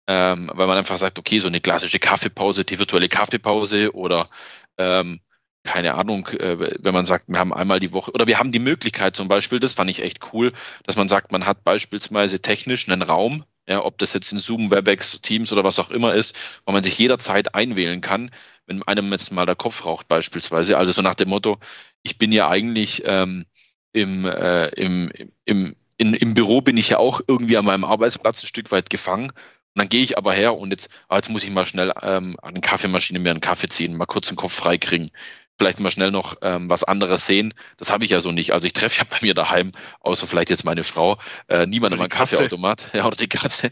Ähm, 0.08 0.52
weil 0.54 0.68
man 0.68 0.78
einfach 0.78 0.98
sagt, 0.98 1.18
okay, 1.18 1.40
so 1.40 1.48
eine 1.48 1.62
klassische 1.62 2.00
Kaffeepause, 2.00 2.66
die 2.66 2.78
virtuelle 2.78 3.08
Kaffeepause 3.08 3.94
oder 3.96 4.30
ähm, 4.78 5.22
keine 5.64 5.96
Ahnung, 5.96 6.28
äh, 6.28 6.78
wenn 6.84 6.94
man 6.94 7.06
sagt, 7.06 7.26
wir 7.30 7.40
haben 7.40 7.54
einmal 7.54 7.80
die 7.80 7.94
Woche 7.94 8.12
oder 8.12 8.28
wir 8.28 8.38
haben 8.38 8.52
die 8.52 8.60
Möglichkeit 8.60 9.16
zum 9.16 9.28
Beispiel, 9.28 9.60
das 9.60 9.74
fand 9.76 9.90
ich 9.90 10.02
echt 10.02 10.34
cool, 10.34 10.52
dass 10.86 10.98
man 10.98 11.10
sagt, 11.10 11.32
man 11.32 11.46
hat 11.46 11.64
beispielsweise 11.64 12.42
technisch 12.42 12.90
einen 12.90 13.02
Raum, 13.02 13.46
ja, 13.68 13.84
ob 13.84 13.98
das 13.98 14.14
jetzt 14.14 14.32
in 14.34 14.40
Zoom, 14.40 14.72
WebEx, 14.72 15.22
Teams 15.22 15.54
oder 15.54 15.64
was 15.64 15.80
auch 15.80 15.90
immer 15.90 16.14
ist, 16.14 16.38
wo 16.66 16.74
man 16.74 16.84
sich 16.84 16.98
jederzeit 17.00 17.56
einwählen 17.56 18.02
kann, 18.02 18.30
wenn 18.68 18.84
einem 18.84 19.12
jetzt 19.12 19.32
mal 19.32 19.46
der 19.46 19.56
Kopf 19.56 19.86
raucht 19.86 20.08
beispielsweise. 20.10 20.78
Also 20.78 20.92
so 20.92 21.02
nach 21.02 21.16
dem 21.16 21.30
Motto, 21.30 21.58
ich 22.04 22.18
bin 22.18 22.34
ja 22.34 22.50
eigentlich 22.50 23.04
ähm, 23.06 23.46
im, 23.94 24.26
äh, 24.26 24.68
im, 24.70 25.12
im, 25.46 25.76
in, 25.98 26.14
im 26.14 26.34
Büro 26.34 26.62
bin 26.62 26.76
ich 26.76 26.90
ja 26.90 26.98
auch 26.98 27.22
irgendwie 27.26 27.58
an 27.58 27.66
meinem 27.66 27.86
Arbeitsplatz 27.86 28.44
ein 28.44 28.48
Stück 28.48 28.72
weit 28.72 28.90
gefangen. 28.90 29.30
Und 29.30 29.80
dann 29.80 29.90
gehe 29.90 30.04
ich 30.04 30.18
aber 30.18 30.34
her 30.34 30.58
und 30.58 30.72
jetzt, 30.72 30.90
ah, 31.08 31.16
jetzt 31.16 31.30
muss 31.30 31.44
ich 31.44 31.50
mal 31.50 31.66
schnell 31.66 31.94
ähm, 32.02 32.36
an 32.42 32.54
die 32.54 32.62
Kaffeemaschine 32.62 33.20
mir 33.20 33.32
einen 33.32 33.42
Kaffee 33.42 33.70
ziehen, 33.70 33.96
mal 33.96 34.06
kurz 34.06 34.28
den 34.28 34.36
Kopf 34.36 34.54
freikriegen 34.54 35.10
vielleicht 35.58 35.80
mal 35.80 35.92
schnell 35.92 36.12
noch 36.12 36.36
ähm, 36.42 36.70
was 36.70 36.84
anderes 36.84 37.26
sehen. 37.26 37.54
Das 37.78 37.92
habe 37.92 38.06
ich 38.06 38.12
ja 38.12 38.20
so 38.20 38.32
nicht. 38.32 38.54
Also 38.54 38.68
ich 38.68 38.74
treffe 38.74 39.00
ja 39.00 39.08
bei 39.10 39.18
mir 39.22 39.34
daheim, 39.34 39.72
außer 40.02 40.28
vielleicht 40.28 40.50
jetzt 40.50 40.66
meine 40.66 40.84
Frau, 40.84 41.18
äh, 41.48 41.66
niemanden 41.66 42.02
am 42.02 42.10
Kaffeeautomat. 42.10 42.90
Ja, 42.94 43.06
oder 43.06 43.16
die 43.16 43.28
Katze. 43.28 43.72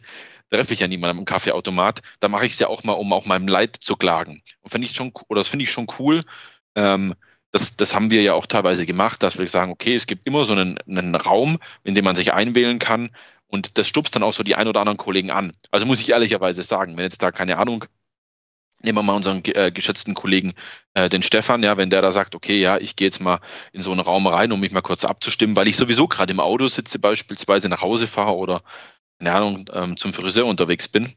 Treffe 0.49 0.73
ich 0.73 0.81
ja 0.81 0.87
niemanden 0.87 1.19
am 1.19 1.25
Kaffeeautomat. 1.25 2.01
Da 2.19 2.27
mache 2.27 2.45
ich 2.45 2.53
es 2.53 2.59
ja 2.59 2.67
auch 2.67 2.83
mal, 2.83 2.93
um 2.93 3.13
auch 3.13 3.25
meinem 3.25 3.47
Leid 3.47 3.77
zu 3.79 3.95
klagen. 3.95 4.41
Und 4.61 4.69
finde 4.69 4.85
ich 4.85 4.93
schon, 4.93 5.11
oder 5.27 5.41
das 5.41 5.47
finde 5.47 5.63
ich 5.63 5.71
schon 5.71 5.87
cool. 5.99 6.23
Ähm, 6.75 7.15
das, 7.51 7.75
das 7.75 7.95
haben 7.95 8.11
wir 8.11 8.21
ja 8.21 8.33
auch 8.33 8.45
teilweise 8.45 8.85
gemacht, 8.85 9.23
dass 9.23 9.37
wir 9.37 9.47
sagen, 9.47 9.71
okay, 9.71 9.93
es 9.93 10.07
gibt 10.07 10.25
immer 10.25 10.45
so 10.45 10.53
einen, 10.53 10.77
einen 10.87 11.15
Raum, 11.15 11.57
in 11.83 11.95
dem 11.95 12.05
man 12.05 12.15
sich 12.15 12.33
einwählen 12.33 12.79
kann. 12.79 13.09
Und 13.47 13.77
das 13.77 13.87
stupst 13.87 14.15
dann 14.15 14.23
auch 14.23 14.33
so 14.33 14.43
die 14.43 14.55
ein 14.55 14.67
oder 14.67 14.79
anderen 14.79 14.97
Kollegen 14.97 15.31
an. 15.31 15.51
Also 15.71 15.85
muss 15.85 15.99
ich 15.99 16.09
ehrlicherweise 16.11 16.63
sagen, 16.63 16.95
wenn 16.95 17.03
jetzt 17.03 17.21
da 17.21 17.31
keine 17.31 17.57
Ahnung, 17.57 17.85
Nehmen 18.83 18.97
wir 18.97 19.03
mal 19.03 19.15
unseren 19.15 19.43
äh, 19.45 19.71
geschätzten 19.71 20.13
Kollegen, 20.13 20.53
äh, 20.93 21.09
den 21.09 21.21
Stefan, 21.21 21.63
ja, 21.63 21.77
wenn 21.77 21.89
der 21.89 22.01
da 22.01 22.11
sagt, 22.11 22.35
okay, 22.35 22.59
ja, 22.59 22.77
ich 22.77 22.95
gehe 22.95 23.07
jetzt 23.07 23.21
mal 23.21 23.39
in 23.73 23.81
so 23.81 23.91
einen 23.91 23.99
Raum 23.99 24.27
rein, 24.27 24.51
um 24.51 24.59
mich 24.59 24.71
mal 24.71 24.81
kurz 24.81 25.05
abzustimmen, 25.05 25.55
weil 25.55 25.67
ich 25.67 25.77
sowieso 25.77 26.07
gerade 26.07 26.33
im 26.33 26.39
Auto 26.39 26.67
sitze, 26.67 26.99
beispielsweise 26.99 27.69
nach 27.69 27.81
Hause 27.81 28.07
fahre 28.07 28.35
oder, 28.35 28.61
keine 29.19 29.33
Ahnung, 29.33 29.69
ähm, 29.73 29.97
zum 29.97 30.13
Friseur 30.13 30.45
unterwegs 30.45 30.87
bin, 30.87 31.13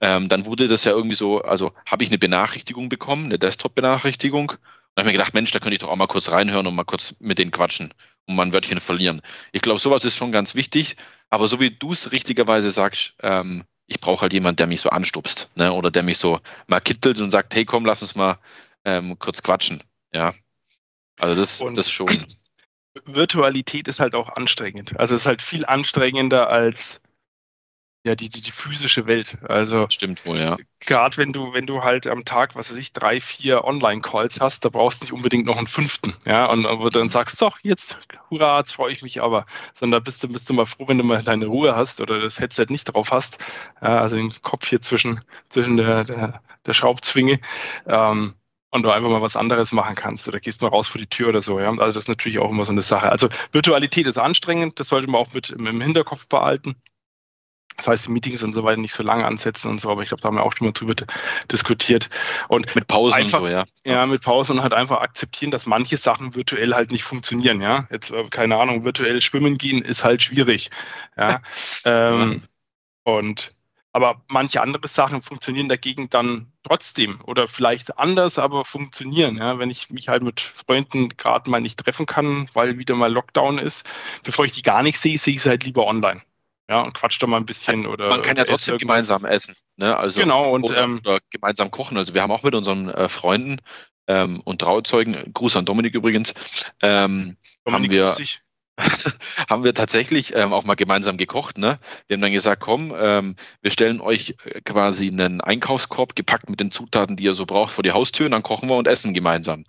ähm, 0.00 0.28
dann 0.28 0.46
wurde 0.46 0.68
das 0.68 0.84
ja 0.84 0.92
irgendwie 0.92 1.16
so, 1.16 1.42
also 1.42 1.72
habe 1.86 2.04
ich 2.04 2.10
eine 2.10 2.18
Benachrichtigung 2.18 2.88
bekommen, 2.88 3.26
eine 3.26 3.38
Desktop-Benachrichtigung, 3.38 4.52
und 4.94 5.00
habe 5.00 5.08
mir 5.08 5.12
gedacht, 5.12 5.34
Mensch, 5.34 5.50
da 5.50 5.58
könnte 5.58 5.74
ich 5.74 5.80
doch 5.80 5.88
auch 5.88 5.96
mal 5.96 6.06
kurz 6.06 6.30
reinhören 6.30 6.66
und 6.66 6.74
mal 6.74 6.84
kurz 6.84 7.14
mit 7.18 7.38
denen 7.38 7.50
quatschen 7.50 7.94
und 8.26 8.36
mal 8.36 8.42
ein 8.42 8.52
Wörtchen 8.52 8.80
verlieren. 8.80 9.22
Ich 9.52 9.62
glaube, 9.62 9.80
sowas 9.80 10.04
ist 10.04 10.16
schon 10.16 10.32
ganz 10.32 10.54
wichtig, 10.54 10.96
aber 11.30 11.48
so 11.48 11.60
wie 11.60 11.70
du 11.70 11.92
es 11.92 12.12
richtigerweise 12.12 12.70
sagst, 12.70 13.14
ähm, 13.22 13.64
ich 13.92 14.00
brauche 14.00 14.22
halt 14.22 14.32
jemanden, 14.32 14.56
der 14.56 14.66
mich 14.66 14.80
so 14.80 14.88
anstupst, 14.88 15.50
ne? 15.54 15.72
Oder 15.72 15.90
der 15.90 16.02
mich 16.02 16.18
so 16.18 16.40
mal 16.66 16.80
kittelt 16.80 17.20
und 17.20 17.30
sagt, 17.30 17.54
hey 17.54 17.64
komm, 17.64 17.84
lass 17.84 18.02
uns 18.02 18.14
mal 18.14 18.38
ähm, 18.84 19.18
kurz 19.18 19.42
quatschen. 19.42 19.82
Ja. 20.12 20.34
Also 21.18 21.40
das, 21.40 21.60
und 21.60 21.76
das 21.76 21.90
schon. 21.90 22.08
Virtualität 23.04 23.88
ist 23.88 24.00
halt 24.00 24.14
auch 24.14 24.30
anstrengend. 24.30 24.98
Also 24.98 25.14
es 25.14 25.22
ist 25.22 25.26
halt 25.26 25.42
viel 25.42 25.66
anstrengender 25.66 26.48
als 26.48 27.01
ja, 28.04 28.16
die, 28.16 28.28
die, 28.28 28.40
die 28.40 28.50
physische 28.50 29.06
Welt. 29.06 29.38
Also 29.48 29.86
stimmt 29.88 30.26
wohl, 30.26 30.40
ja. 30.40 30.56
Gerade 30.80 31.16
wenn 31.18 31.32
du, 31.32 31.52
wenn 31.52 31.66
du 31.66 31.84
halt 31.84 32.08
am 32.08 32.24
Tag, 32.24 32.56
was 32.56 32.70
weiß 32.70 32.78
ich, 32.78 32.92
drei, 32.92 33.20
vier 33.20 33.64
Online-Calls 33.64 34.40
hast, 34.40 34.64
da 34.64 34.70
brauchst 34.70 35.00
du 35.00 35.04
nicht 35.04 35.12
unbedingt 35.12 35.46
noch 35.46 35.56
einen 35.56 35.68
fünften. 35.68 36.12
Ja, 36.26 36.46
und 36.46 36.64
du 36.64 36.90
dann 36.90 37.10
sagst, 37.10 37.40
doch, 37.40 37.60
jetzt, 37.62 37.98
hurra, 38.28 38.58
jetzt 38.58 38.72
freue 38.72 38.90
ich 38.90 39.02
mich 39.02 39.22
aber. 39.22 39.46
Sondern 39.74 40.00
da 40.00 40.04
bist 40.04 40.24
du, 40.24 40.28
bist 40.28 40.50
du 40.50 40.54
mal 40.54 40.66
froh, 40.66 40.88
wenn 40.88 40.98
du 40.98 41.04
mal 41.04 41.22
deine 41.22 41.46
Ruhe 41.46 41.76
hast 41.76 42.00
oder 42.00 42.20
das 42.20 42.40
Headset 42.40 42.66
nicht 42.70 42.84
drauf 42.84 43.12
hast. 43.12 43.38
Ja, 43.80 43.98
also 43.98 44.16
den 44.16 44.32
Kopf 44.42 44.66
hier 44.66 44.80
zwischen, 44.80 45.20
zwischen 45.48 45.76
der, 45.76 46.02
der, 46.02 46.42
der 46.66 46.72
Schraubzwinge. 46.72 47.38
Ähm, 47.86 48.34
und 48.72 48.84
du 48.84 48.90
einfach 48.90 49.10
mal 49.10 49.22
was 49.22 49.36
anderes 49.36 49.70
machen 49.70 49.94
kannst 49.94 50.26
oder 50.26 50.40
gehst 50.40 50.62
mal 50.62 50.68
raus 50.68 50.88
vor 50.88 50.98
die 50.98 51.06
Tür 51.06 51.28
oder 51.28 51.42
so. 51.42 51.60
Ja? 51.60 51.68
Also 51.68 51.84
das 51.84 52.04
ist 52.04 52.08
natürlich 52.08 52.38
auch 52.38 52.50
immer 52.50 52.64
so 52.64 52.72
eine 52.72 52.80
Sache. 52.80 53.12
Also 53.12 53.28
Virtualität 53.52 54.06
ist 54.06 54.18
anstrengend, 54.18 54.80
das 54.80 54.88
sollte 54.88 55.08
man 55.08 55.20
auch 55.20 55.32
mit 55.34 55.50
im 55.50 55.80
Hinterkopf 55.80 56.26
behalten. 56.26 56.74
Das 57.76 57.88
heißt, 57.88 58.06
die 58.06 58.10
Meetings 58.10 58.42
und 58.42 58.52
so 58.52 58.64
weiter 58.64 58.80
nicht 58.80 58.94
so 58.94 59.02
lange 59.02 59.24
ansetzen 59.24 59.70
und 59.70 59.80
so, 59.80 59.90
aber 59.90 60.02
ich 60.02 60.08
glaube, 60.08 60.20
da 60.20 60.28
haben 60.28 60.36
wir 60.36 60.44
auch 60.44 60.52
schon 60.56 60.66
mal 60.66 60.72
drüber 60.72 60.94
diskutiert. 61.50 62.10
Und 62.48 62.74
mit 62.74 62.86
Pausen 62.86 63.14
einfach, 63.14 63.40
und 63.40 63.46
so, 63.46 63.52
ja. 63.52 63.64
Ja, 63.84 64.06
mit 64.06 64.22
Pausen 64.22 64.56
und 64.56 64.62
halt 64.62 64.72
einfach 64.72 65.00
akzeptieren, 65.00 65.50
dass 65.50 65.66
manche 65.66 65.96
Sachen 65.96 66.34
virtuell 66.34 66.74
halt 66.74 66.92
nicht 66.92 67.04
funktionieren, 67.04 67.60
ja. 67.60 67.86
Jetzt, 67.90 68.10
äh, 68.10 68.24
keine 68.30 68.56
Ahnung, 68.56 68.84
virtuell 68.84 69.20
schwimmen 69.20 69.58
gehen 69.58 69.82
ist 69.82 70.04
halt 70.04 70.22
schwierig. 70.22 70.70
Ja. 71.16 71.40
ähm, 71.84 72.42
und 73.04 73.54
aber 73.94 74.22
manche 74.28 74.62
andere 74.62 74.88
Sachen 74.88 75.20
funktionieren 75.20 75.68
dagegen 75.68 76.08
dann 76.08 76.50
trotzdem 76.62 77.20
oder 77.26 77.46
vielleicht 77.46 77.98
anders, 77.98 78.38
aber 78.38 78.64
funktionieren. 78.64 79.36
Ja? 79.36 79.58
Wenn 79.58 79.68
ich 79.68 79.90
mich 79.90 80.08
halt 80.08 80.22
mit 80.22 80.40
Freunden 80.40 81.10
gerade 81.10 81.50
mal 81.50 81.60
nicht 81.60 81.78
treffen 81.78 82.06
kann, 82.06 82.48
weil 82.54 82.78
wieder 82.78 82.94
mal 82.94 83.12
Lockdown 83.12 83.58
ist, 83.58 83.84
bevor 84.24 84.46
ich 84.46 84.52
die 84.52 84.62
gar 84.62 84.82
nicht 84.82 84.98
sehe, 84.98 85.18
sehe 85.18 85.34
ich 85.34 85.42
sie 85.42 85.50
halt 85.50 85.64
lieber 85.64 85.86
online 85.86 86.22
ja, 86.72 86.80
und 86.80 86.94
quatscht 86.94 87.22
da 87.22 87.26
mal 87.26 87.36
ein 87.36 87.44
bisschen 87.44 87.86
oder. 87.86 88.08
Man 88.08 88.22
kann 88.22 88.38
ja 88.38 88.44
trotzdem 88.44 88.78
gemeinsam 88.78 89.26
essen, 89.26 89.54
ne? 89.76 89.94
Also 89.94 90.20
genau 90.20 90.54
und 90.54 90.64
oder, 90.64 90.82
ähm, 90.82 91.02
oder 91.04 91.18
gemeinsam 91.28 91.70
kochen. 91.70 91.98
Also 91.98 92.14
wir 92.14 92.22
haben 92.22 92.32
auch 92.32 92.42
mit 92.42 92.54
unseren 92.54 92.88
äh, 92.88 93.08
Freunden 93.08 93.58
ähm, 94.06 94.40
und 94.46 94.62
Trauzeugen, 94.62 95.34
Gruß 95.34 95.56
an 95.56 95.66
Dominik 95.66 95.94
übrigens, 95.94 96.32
ähm, 96.80 97.36
Dominik 97.66 97.90
haben 97.90 97.90
wir 97.90 98.26
haben 99.50 99.64
wir 99.64 99.74
tatsächlich 99.74 100.34
ähm, 100.34 100.54
auch 100.54 100.64
mal 100.64 100.76
gemeinsam 100.76 101.18
gekocht. 101.18 101.58
Ne? 101.58 101.78
Wir 102.08 102.16
haben 102.16 102.22
dann 102.22 102.32
gesagt, 102.32 102.62
komm, 102.62 102.94
ähm, 102.96 103.36
wir 103.60 103.70
stellen 103.70 104.00
euch 104.00 104.34
äh, 104.44 104.62
quasi 104.62 105.08
einen 105.08 105.42
Einkaufskorb 105.42 106.16
gepackt 106.16 106.48
mit 106.48 106.58
den 106.58 106.70
Zutaten, 106.70 107.16
die 107.16 107.24
ihr 107.24 107.34
so 107.34 107.44
braucht, 107.44 107.70
vor 107.70 107.84
die 107.84 107.92
Haustür 107.92 108.24
und 108.24 108.32
dann 108.32 108.42
kochen 108.42 108.70
wir 108.70 108.76
und 108.76 108.88
essen 108.88 109.12
gemeinsam. 109.12 109.64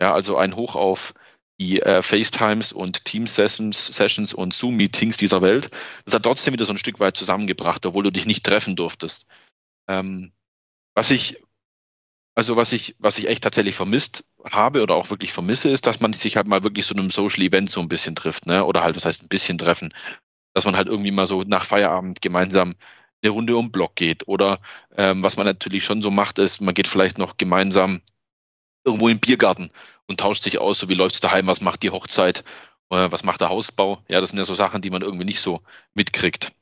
Ja, 0.00 0.14
also 0.14 0.36
ein 0.36 0.54
Hoch 0.54 0.76
auf 0.76 1.14
die 1.60 1.80
äh, 1.80 2.02
FaceTimes 2.02 2.72
und 2.72 3.04
Team-Sessions 3.04 3.86
Sessions 3.86 4.34
und 4.34 4.54
Zoom-Meetings 4.54 5.16
dieser 5.16 5.42
Welt. 5.42 5.70
Das 6.04 6.14
hat 6.14 6.24
trotzdem 6.24 6.52
wieder 6.52 6.64
so 6.64 6.72
ein 6.72 6.78
Stück 6.78 7.00
weit 7.00 7.16
zusammengebracht, 7.16 7.86
obwohl 7.86 8.02
du 8.02 8.12
dich 8.12 8.26
nicht 8.26 8.44
treffen 8.44 8.76
durftest. 8.76 9.26
Ähm, 9.88 10.32
was 10.94 11.10
ich 11.10 11.38
also 12.34 12.56
was 12.56 12.72
ich, 12.72 12.96
was 12.98 13.18
ich 13.18 13.28
echt 13.28 13.44
tatsächlich 13.44 13.76
vermisst 13.76 14.24
habe 14.44 14.82
oder 14.82 14.94
auch 14.96 15.10
wirklich 15.10 15.32
vermisse, 15.32 15.70
ist, 15.70 15.86
dass 15.86 16.00
man 16.00 16.12
sich 16.12 16.36
halt 16.36 16.46
mal 16.46 16.64
wirklich 16.64 16.86
so 16.86 16.94
einem 16.94 17.10
Social 17.10 17.42
Event 17.42 17.70
so 17.70 17.80
ein 17.80 17.88
bisschen 17.88 18.16
trifft, 18.16 18.46
ne? 18.46 18.64
Oder 18.64 18.82
halt, 18.82 18.96
was 18.96 19.04
heißt 19.04 19.22
ein 19.22 19.28
bisschen 19.28 19.58
treffen, 19.58 19.94
dass 20.52 20.64
man 20.64 20.76
halt 20.76 20.88
irgendwie 20.88 21.12
mal 21.12 21.26
so 21.26 21.42
nach 21.42 21.64
Feierabend 21.64 22.20
gemeinsam 22.22 22.74
eine 23.22 23.30
Runde 23.30 23.56
um 23.56 23.66
den 23.66 23.72
Block 23.72 23.94
geht. 23.96 24.26
Oder 24.28 24.60
ähm, 24.96 25.22
was 25.22 25.36
man 25.36 25.46
natürlich 25.46 25.84
schon 25.84 26.02
so 26.02 26.10
macht, 26.10 26.38
ist, 26.38 26.60
man 26.60 26.74
geht 26.74 26.88
vielleicht 26.88 27.18
noch 27.18 27.36
gemeinsam 27.36 28.02
irgendwo 28.84 29.08
den 29.08 29.20
Biergarten 29.20 29.70
und 30.06 30.20
tauscht 30.20 30.42
sich 30.42 30.58
aus, 30.58 30.78
so 30.78 30.88
wie 30.88 30.94
läuft's 30.94 31.20
daheim, 31.20 31.46
was 31.46 31.60
macht 31.60 31.82
die 31.82 31.90
Hochzeit, 31.90 32.44
äh, 32.90 33.10
was 33.10 33.24
macht 33.24 33.40
der 33.40 33.48
Hausbau. 33.48 34.02
Ja, 34.08 34.20
das 34.20 34.30
sind 34.30 34.38
ja 34.38 34.44
so 34.44 34.54
Sachen, 34.54 34.82
die 34.82 34.90
man 34.90 35.02
irgendwie 35.02 35.24
nicht 35.24 35.40
so 35.40 35.62
mitkriegt. 35.94 36.52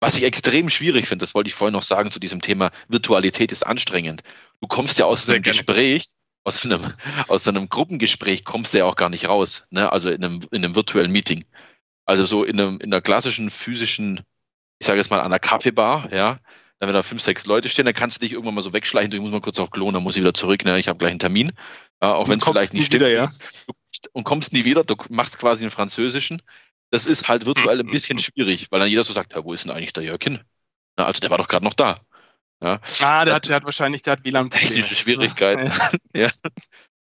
Was 0.00 0.16
ich 0.16 0.24
extrem 0.24 0.70
schwierig 0.70 1.06
finde, 1.06 1.22
das 1.22 1.34
wollte 1.34 1.48
ich 1.48 1.54
vorhin 1.54 1.74
noch 1.74 1.82
sagen 1.82 2.10
zu 2.10 2.20
diesem 2.20 2.40
Thema, 2.40 2.70
Virtualität 2.88 3.52
ist 3.52 3.64
anstrengend. 3.64 4.22
Du 4.60 4.66
kommst 4.66 4.98
ja 4.98 5.04
aus 5.04 5.28
einem 5.28 5.42
Gespräch, 5.42 6.06
aus 6.42 6.64
einem, 6.64 6.94
aus 7.28 7.46
einem 7.46 7.68
Gruppengespräch 7.68 8.44
kommst 8.44 8.72
du 8.72 8.78
ja 8.78 8.86
auch 8.86 8.96
gar 8.96 9.10
nicht 9.10 9.28
raus, 9.28 9.64
ne? 9.70 9.92
also 9.92 10.08
in 10.08 10.24
einem, 10.24 10.40
in 10.50 10.64
einem 10.64 10.74
virtuellen 10.74 11.12
Meeting. 11.12 11.44
Also 12.06 12.24
so 12.24 12.44
in, 12.44 12.58
einem, 12.58 12.80
in 12.80 12.92
einer 12.92 13.02
klassischen 13.02 13.50
physischen, 13.50 14.22
ich 14.78 14.86
sage 14.86 14.98
jetzt 14.98 15.10
mal 15.10 15.20
an 15.20 15.26
einer 15.26 15.38
Kaffeebar, 15.38 16.10
ja, 16.12 16.40
dann 16.80 16.88
wenn 16.88 16.94
da 16.94 17.02
fünf, 17.02 17.20
sechs 17.20 17.46
Leute 17.46 17.68
stehen, 17.68 17.84
dann 17.84 17.94
kannst 17.94 18.16
du 18.16 18.20
dich 18.20 18.32
irgendwann 18.32 18.54
mal 18.54 18.62
so 18.62 18.72
wegschleichen, 18.72 19.10
du 19.10 19.20
musst 19.20 19.32
mal 19.32 19.40
kurz 19.40 19.58
auf 19.58 19.70
Klo, 19.70 19.90
dann 19.92 20.02
muss 20.02 20.16
ich 20.16 20.22
wieder 20.22 20.34
zurück, 20.34 20.64
ne? 20.64 20.78
ich 20.78 20.88
habe 20.88 20.98
gleich 20.98 21.10
einen 21.10 21.18
Termin, 21.20 21.52
ja, 22.02 22.14
auch 22.14 22.28
wenn 22.28 22.38
es 22.38 22.44
vielleicht 22.44 22.72
nicht 22.72 22.86
stimmt. 22.86 23.02
Wieder, 23.02 23.12
ja. 23.12 23.30
und 24.12 24.24
kommst 24.24 24.52
nie 24.52 24.64
wieder, 24.64 24.82
du 24.82 24.96
machst 25.10 25.38
quasi 25.38 25.64
einen 25.64 25.70
französischen, 25.70 26.42
das 26.90 27.04
ist 27.06 27.28
halt 27.28 27.46
virtuell 27.46 27.80
ein 27.80 27.86
bisschen 27.86 28.18
schwierig, 28.18 28.68
weil 28.70 28.80
dann 28.80 28.88
jeder 28.88 29.04
so 29.04 29.12
sagt, 29.12 29.34
ja, 29.34 29.44
wo 29.44 29.52
ist 29.52 29.64
denn 29.64 29.70
eigentlich 29.70 29.92
der 29.92 30.04
Jörgchen? 30.04 30.42
Na, 30.96 31.04
also 31.04 31.20
der 31.20 31.30
war 31.30 31.38
doch 31.38 31.48
gerade 31.48 31.64
noch 31.64 31.74
da. 31.74 32.00
Ja. 32.62 32.80
Ah, 33.00 33.24
der 33.24 33.34
hat, 33.34 33.48
der 33.48 33.56
hat 33.56 33.64
wahrscheinlich, 33.64 34.02
der 34.02 34.14
hat 34.14 34.24
WLAN 34.24 34.50
technische 34.50 34.94
Schwierigkeiten. 34.94 35.72
Ja. 36.14 36.22
ja. 36.22 36.30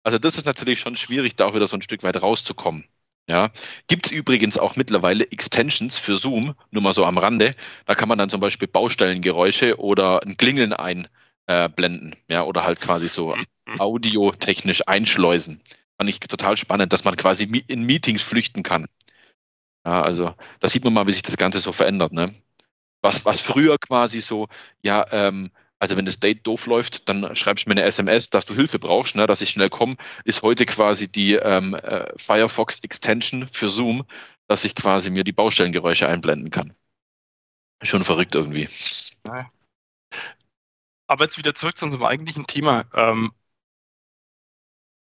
Also 0.04 0.20
das 0.20 0.38
ist 0.38 0.46
natürlich 0.46 0.80
schon 0.80 0.96
schwierig, 0.96 1.36
da 1.36 1.46
auch 1.46 1.56
wieder 1.56 1.68
so 1.68 1.78
ein 1.78 1.82
Stück 1.82 2.04
weit 2.04 2.22
rauszukommen. 2.22 2.86
Ja, 3.28 3.50
gibt 3.88 4.06
es 4.06 4.12
übrigens 4.12 4.60
auch 4.60 4.76
mittlerweile 4.76 5.32
Extensions 5.32 5.98
für 5.98 6.18
Zoom, 6.18 6.54
nur 6.70 6.84
mal 6.84 6.94
so 6.94 7.06
am 7.06 7.18
Rande. 7.18 7.56
Da 7.86 7.96
kann 7.96 8.08
man 8.08 8.20
dann 8.20 8.30
zum 8.30 8.40
Beispiel 8.40 8.68
Baustellengeräusche 8.68 9.80
oder 9.80 10.22
ein 10.24 10.38
Klingeln 10.38 10.74
einblenden, 10.74 12.14
äh, 12.14 12.34
ja, 12.34 12.44
oder 12.44 12.64
halt 12.64 12.80
quasi 12.82 13.08
so 13.08 13.36
mhm. 13.36 13.82
audiotechnisch 13.82 14.88
einschleusen. 14.88 15.60
Fand 15.98 16.10
ich 16.10 16.20
total 16.20 16.56
spannend, 16.56 16.94
dass 16.94 17.04
man 17.04 17.18
quasi 17.18 17.46
in 17.68 17.84
Meetings 17.84 18.22
flüchten 18.22 18.62
kann. 18.62 18.88
Ja, 19.86 20.02
also 20.04 20.36
da 20.60 20.68
sieht 20.68 20.84
man 20.84 20.94
mal, 20.94 21.08
wie 21.08 21.12
sich 21.12 21.22
das 21.24 21.38
Ganze 21.38 21.60
so 21.60 21.72
verändert. 21.72 22.12
Ne? 22.14 22.34
Was, 23.02 23.26
was 23.26 23.42
früher 23.42 23.78
quasi 23.80 24.22
so, 24.22 24.48
ja, 24.84 25.06
ähm, 25.12 25.52
also 25.80 25.98
wenn 25.98 26.06
das 26.06 26.20
Date 26.20 26.46
doof 26.48 26.68
läuft, 26.68 27.10
dann 27.10 27.36
schreibst 27.36 27.66
du 27.66 27.70
mir 27.70 27.74
eine 27.74 27.84
SMS, 27.84 28.30
dass 28.30 28.46
du 28.46 28.54
Hilfe 28.54 28.80
brauchst, 28.80 29.16
ne, 29.16 29.28
dass 29.28 29.42
ich 29.42 29.50
schnell 29.50 29.70
komme, 29.70 29.96
ist 30.24 30.42
heute 30.42 30.66
quasi 30.66 31.08
die 31.08 31.34
ähm, 31.34 31.76
äh, 31.76 32.12
Firefox 32.18 32.80
Extension 32.80 33.48
für 33.48 33.70
Zoom, 33.70 34.06
dass 34.48 34.64
ich 34.64 34.76
quasi 34.76 35.10
mir 35.10 35.24
die 35.24 35.34
Baustellengeräusche 35.34 36.08
einblenden 36.08 36.50
kann. 36.50 36.74
Schon 37.82 38.04
verrückt 38.04 38.36
irgendwie. 38.36 38.70
Aber 41.08 41.26
jetzt 41.26 41.38
wieder 41.38 41.54
zurück 41.54 41.78
zu 41.78 41.86
unserem 41.86 42.06
eigentlichen 42.06 42.48
Thema. 42.48 42.86
Ähm, 42.94 43.32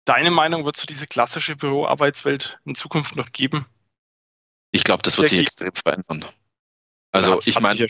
deine 0.05 0.32
Meinung, 0.32 0.65
wird 0.65 0.77
es 0.77 0.86
diese 0.86 1.08
klassische 1.08 1.55
Büroarbeitswelt 1.55 2.60
in 2.65 2.75
Zukunft 2.75 3.15
noch 3.15 3.32
geben? 3.32 3.65
Ich 4.71 4.84
glaube, 4.84 5.01
das 5.01 5.17
wird 5.17 5.29
sich 5.29 5.39
extrem 5.39 5.73
verändern. 5.73 6.25
Also 7.12 7.39
ich 7.45 7.60
meine, 7.60 7.79
ja. 7.79 7.88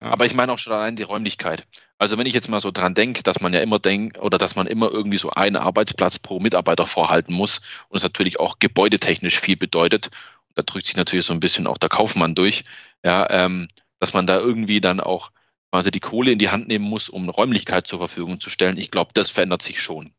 Aber 0.00 0.24
ich 0.24 0.34
meine 0.34 0.52
auch 0.52 0.58
schon 0.58 0.72
allein 0.72 0.96
die 0.96 1.02
Räumlichkeit. 1.02 1.66
Also 1.98 2.16
wenn 2.16 2.26
ich 2.26 2.32
jetzt 2.32 2.48
mal 2.48 2.60
so 2.60 2.70
dran 2.70 2.94
denke, 2.94 3.22
dass 3.22 3.40
man 3.40 3.52
ja 3.52 3.60
immer 3.60 3.78
denkt 3.78 4.18
oder 4.18 4.38
dass 4.38 4.56
man 4.56 4.66
immer 4.66 4.90
irgendwie 4.90 5.18
so 5.18 5.30
einen 5.30 5.56
Arbeitsplatz 5.56 6.18
pro 6.18 6.40
Mitarbeiter 6.40 6.86
vorhalten 6.86 7.34
muss 7.34 7.60
und 7.88 7.98
es 7.98 8.02
natürlich 8.02 8.40
auch 8.40 8.58
gebäudetechnisch 8.58 9.38
viel 9.38 9.56
bedeutet, 9.56 10.08
da 10.54 10.62
drückt 10.62 10.86
sich 10.86 10.96
natürlich 10.96 11.26
so 11.26 11.34
ein 11.34 11.40
bisschen 11.40 11.66
auch 11.66 11.76
der 11.76 11.90
Kaufmann 11.90 12.34
durch, 12.34 12.64
ja, 13.04 13.28
ähm, 13.30 13.68
dass 13.98 14.14
man 14.14 14.26
da 14.26 14.38
irgendwie 14.38 14.80
dann 14.80 15.00
auch 15.00 15.30
quasi 15.70 15.90
die 15.90 16.00
Kohle 16.00 16.32
in 16.32 16.38
die 16.38 16.48
Hand 16.48 16.66
nehmen 16.66 16.86
muss, 16.86 17.10
um 17.10 17.28
Räumlichkeit 17.28 17.86
zur 17.86 17.98
Verfügung 17.98 18.40
zu 18.40 18.48
stellen. 18.50 18.78
Ich 18.78 18.90
glaube, 18.90 19.10
das 19.14 19.30
verändert 19.30 19.62
sich 19.62 19.80
schon. 19.80 20.12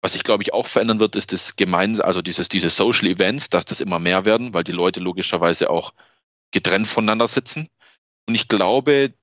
Was 0.00 0.12
sich, 0.14 0.22
glaube 0.22 0.42
ich, 0.42 0.52
auch 0.52 0.66
verändern 0.66 1.00
wird, 1.00 1.16
ist 1.16 1.32
das 1.32 1.56
gemeinsam, 1.56 2.06
also 2.06 2.22
dieses, 2.22 2.48
diese 2.48 2.70
Social 2.70 3.08
Events, 3.08 3.50
dass 3.50 3.64
das 3.66 3.80
immer 3.80 3.98
mehr 3.98 4.24
werden, 4.24 4.54
weil 4.54 4.64
die 4.64 4.72
Leute 4.72 5.00
logischerweise 5.00 5.70
auch 5.70 5.92
getrennt 6.50 6.86
voneinander 6.86 7.28
sitzen. 7.28 7.68
Und 8.28 8.34
ich 8.34 8.46
glaube, 8.46 9.14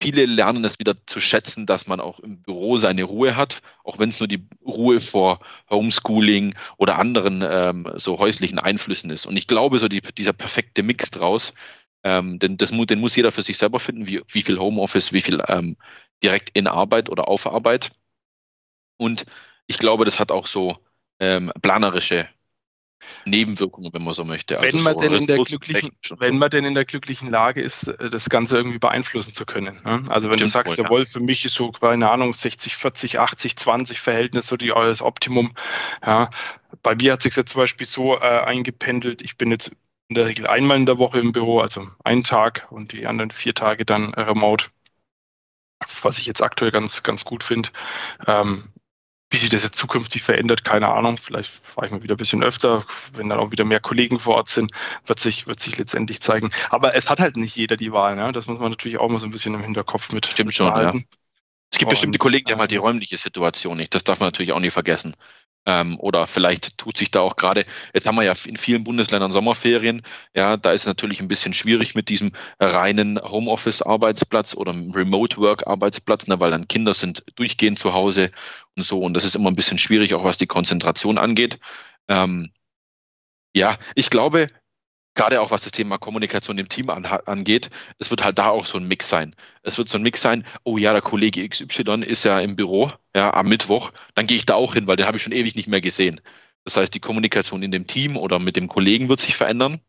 viele 0.00 0.26
lernen 0.26 0.64
es 0.64 0.78
wieder 0.78 0.94
zu 1.06 1.20
schätzen, 1.20 1.66
dass 1.66 1.88
man 1.88 2.00
auch 2.00 2.20
im 2.20 2.40
Büro 2.40 2.78
seine 2.78 3.02
Ruhe 3.02 3.34
hat, 3.36 3.62
auch 3.82 3.98
wenn 3.98 4.10
es 4.10 4.20
nur 4.20 4.28
die 4.28 4.46
Ruhe 4.64 5.00
vor 5.00 5.40
Homeschooling 5.70 6.54
oder 6.76 6.98
anderen 7.00 7.42
ähm, 7.42 7.92
so 7.96 8.18
häuslichen 8.18 8.60
Einflüssen 8.60 9.10
ist. 9.10 9.26
Und 9.26 9.36
ich 9.36 9.48
glaube, 9.48 9.80
so 9.80 9.88
die, 9.88 10.00
dieser 10.02 10.32
perfekte 10.32 10.84
Mix 10.84 11.10
draus, 11.10 11.52
ähm, 12.04 12.38
denn 12.38 12.56
das, 12.56 12.70
den 12.70 13.00
muss 13.00 13.16
jeder 13.16 13.32
für 13.32 13.42
sich 13.42 13.58
selber 13.58 13.80
finden, 13.80 14.06
wie, 14.06 14.22
wie 14.28 14.42
viel 14.42 14.58
Homeoffice, 14.58 15.12
wie 15.12 15.22
viel 15.22 15.42
ähm, 15.48 15.76
direkt 16.22 16.50
in 16.50 16.68
Arbeit 16.68 17.10
oder 17.10 17.26
auf 17.26 17.48
Arbeit. 17.48 17.90
Und 18.98 19.26
ich 19.66 19.78
glaube, 19.78 20.04
das 20.04 20.20
hat 20.20 20.30
auch 20.30 20.46
so 20.46 20.78
ähm, 21.18 21.50
planerische 21.60 22.28
Nebenwirkungen, 23.26 23.92
wenn 23.92 24.02
man 24.02 24.14
so 24.14 24.24
möchte. 24.24 24.56
Wenn, 24.60 24.74
also 24.74 24.78
man 24.78 24.94
so 24.94 25.00
denn 25.00 25.12
in 25.14 25.26
der 25.26 25.38
glücklichen, 25.38 25.90
wenn 26.18 26.38
man 26.38 26.50
denn 26.50 26.64
in 26.64 26.74
der 26.74 26.84
glücklichen 26.84 27.30
Lage 27.30 27.60
ist, 27.62 27.94
das 27.98 28.28
Ganze 28.28 28.56
irgendwie 28.56 28.78
beeinflussen 28.78 29.34
zu 29.34 29.46
können. 29.46 29.80
Ne? 29.84 30.04
Also 30.08 30.28
wenn 30.28 30.34
Stimmt 30.34 30.40
du 30.40 30.52
sagst, 30.52 30.78
wohl, 30.78 30.84
jawohl, 30.84 31.04
für 31.04 31.20
mich 31.20 31.44
ist 31.44 31.54
so, 31.54 31.70
keine 31.70 32.10
Ahnung, 32.10 32.34
60, 32.34 32.76
40, 32.76 33.18
80, 33.18 33.56
20 33.56 34.00
Verhältnis 34.00 34.46
so 34.46 34.56
die, 34.56 34.68
das 34.68 35.02
Optimum. 35.02 35.52
Ja. 36.04 36.30
Bei 36.82 36.94
mir 36.94 37.12
hat 37.12 37.22
sich 37.22 37.34
jetzt 37.36 37.52
zum 37.52 37.60
Beispiel 37.60 37.86
so 37.86 38.16
äh, 38.16 38.20
eingependelt, 38.20 39.22
ich 39.22 39.36
bin 39.36 39.50
jetzt 39.50 39.72
in 40.08 40.16
der 40.16 40.26
Regel 40.26 40.46
einmal 40.46 40.76
in 40.76 40.86
der 40.86 40.98
Woche 40.98 41.18
im 41.18 41.32
Büro, 41.32 41.60
also 41.60 41.88
einen 42.04 42.24
Tag 42.24 42.66
und 42.70 42.92
die 42.92 43.06
anderen 43.06 43.30
vier 43.30 43.54
Tage 43.54 43.84
dann 43.84 44.12
äh, 44.14 44.22
remote 44.22 44.66
was 46.02 46.18
ich 46.18 46.26
jetzt 46.26 46.42
aktuell 46.42 46.70
ganz, 46.70 47.02
ganz 47.02 47.24
gut 47.24 47.42
finde. 47.42 47.68
Ähm, 48.26 48.64
wie 49.30 49.36
sich 49.36 49.48
das 49.48 49.64
jetzt 49.64 49.76
zukünftig 49.76 50.22
verändert, 50.22 50.64
keine 50.64 50.88
Ahnung. 50.88 51.16
Vielleicht 51.16 51.50
fahre 51.62 51.86
ich 51.86 51.92
mal 51.92 52.02
wieder 52.02 52.14
ein 52.14 52.18
bisschen 52.18 52.42
öfter, 52.44 52.84
wenn 53.14 53.28
dann 53.28 53.40
auch 53.40 53.50
wieder 53.50 53.64
mehr 53.64 53.80
Kollegen 53.80 54.18
vor 54.18 54.36
Ort 54.36 54.48
sind, 54.48 54.70
wird 55.06 55.18
sich, 55.18 55.46
wird 55.46 55.60
sich 55.60 55.76
letztendlich 55.78 56.20
zeigen. 56.20 56.50
Aber 56.70 56.94
es 56.94 57.10
hat 57.10 57.20
halt 57.20 57.36
nicht 57.36 57.56
jeder 57.56 57.76
die 57.76 57.92
Wahl. 57.92 58.14
Ne? 58.16 58.32
Das 58.32 58.46
muss 58.46 58.60
man 58.60 58.70
natürlich 58.70 58.98
auch 58.98 59.08
mal 59.08 59.18
so 59.18 59.26
ein 59.26 59.30
bisschen 59.30 59.54
im 59.54 59.62
Hinterkopf 59.62 60.12
mit. 60.12 60.26
Stimmt 60.26 60.54
schon, 60.54 60.68
ja. 60.68 60.94
Es 61.74 61.78
gibt 61.78 61.90
bestimmte 61.90 62.20
Kollegen, 62.20 62.44
die 62.44 62.52
haben 62.52 62.60
halt 62.60 62.70
die 62.70 62.76
räumliche 62.76 63.18
Situation 63.18 63.76
nicht. 63.76 63.96
Das 63.96 64.04
darf 64.04 64.20
man 64.20 64.28
natürlich 64.28 64.52
auch 64.52 64.60
nicht 64.60 64.72
vergessen. 64.72 65.16
Ähm, 65.66 65.98
oder 65.98 66.28
vielleicht 66.28 66.78
tut 66.78 66.96
sich 66.96 67.10
da 67.10 67.18
auch 67.18 67.34
gerade, 67.34 67.64
jetzt 67.92 68.06
haben 68.06 68.14
wir 68.14 68.22
ja 68.22 68.32
in 68.46 68.56
vielen 68.56 68.84
Bundesländern 68.84 69.32
Sommerferien, 69.32 70.02
ja, 70.36 70.56
da 70.56 70.70
ist 70.70 70.82
es 70.82 70.86
natürlich 70.86 71.18
ein 71.18 71.26
bisschen 71.26 71.52
schwierig 71.52 71.96
mit 71.96 72.08
diesem 72.10 72.30
reinen 72.60 73.20
Homeoffice-Arbeitsplatz 73.20 74.54
oder 74.54 74.72
Remote-Work-Arbeitsplatz, 74.72 76.28
ne, 76.28 76.38
weil 76.38 76.52
dann 76.52 76.68
Kinder 76.68 76.94
sind 76.94 77.24
durchgehend 77.34 77.80
zu 77.80 77.92
Hause 77.92 78.30
und 78.76 78.84
so. 78.84 79.00
Und 79.00 79.14
das 79.14 79.24
ist 79.24 79.34
immer 79.34 79.50
ein 79.50 79.56
bisschen 79.56 79.78
schwierig, 79.78 80.14
auch 80.14 80.22
was 80.22 80.36
die 80.36 80.46
Konzentration 80.46 81.18
angeht. 81.18 81.58
Ähm, 82.06 82.52
ja, 83.52 83.78
ich 83.96 84.10
glaube, 84.10 84.46
gerade 85.14 85.40
auch 85.40 85.50
was 85.50 85.64
das 85.64 85.72
Thema 85.72 85.98
Kommunikation 85.98 86.58
im 86.58 86.68
Team 86.68 86.90
an, 86.90 87.04
angeht, 87.06 87.70
es 87.98 88.10
wird 88.10 88.24
halt 88.24 88.38
da 88.38 88.48
auch 88.48 88.66
so 88.66 88.78
ein 88.78 88.88
Mix 88.88 89.08
sein. 89.08 89.34
Es 89.62 89.78
wird 89.78 89.88
so 89.88 89.98
ein 89.98 90.02
Mix 90.02 90.20
sein, 90.22 90.44
oh 90.64 90.76
ja, 90.78 90.92
der 90.92 91.02
Kollege 91.02 91.48
XY 91.48 92.04
ist 92.04 92.24
ja 92.24 92.40
im 92.40 92.56
Büro, 92.56 92.90
ja, 93.14 93.32
am 93.34 93.48
Mittwoch, 93.48 93.92
dann 94.14 94.26
gehe 94.26 94.36
ich 94.36 94.46
da 94.46 94.54
auch 94.54 94.74
hin, 94.74 94.86
weil 94.86 94.96
den 94.96 95.06
habe 95.06 95.16
ich 95.16 95.22
schon 95.22 95.32
ewig 95.32 95.54
nicht 95.56 95.68
mehr 95.68 95.80
gesehen. 95.80 96.20
Das 96.64 96.76
heißt, 96.76 96.94
die 96.94 97.00
Kommunikation 97.00 97.62
in 97.62 97.70
dem 97.70 97.86
Team 97.86 98.16
oder 98.16 98.38
mit 98.38 98.56
dem 98.56 98.68
Kollegen 98.68 99.08
wird 99.08 99.20
sich 99.20 99.36
verändern 99.36 99.80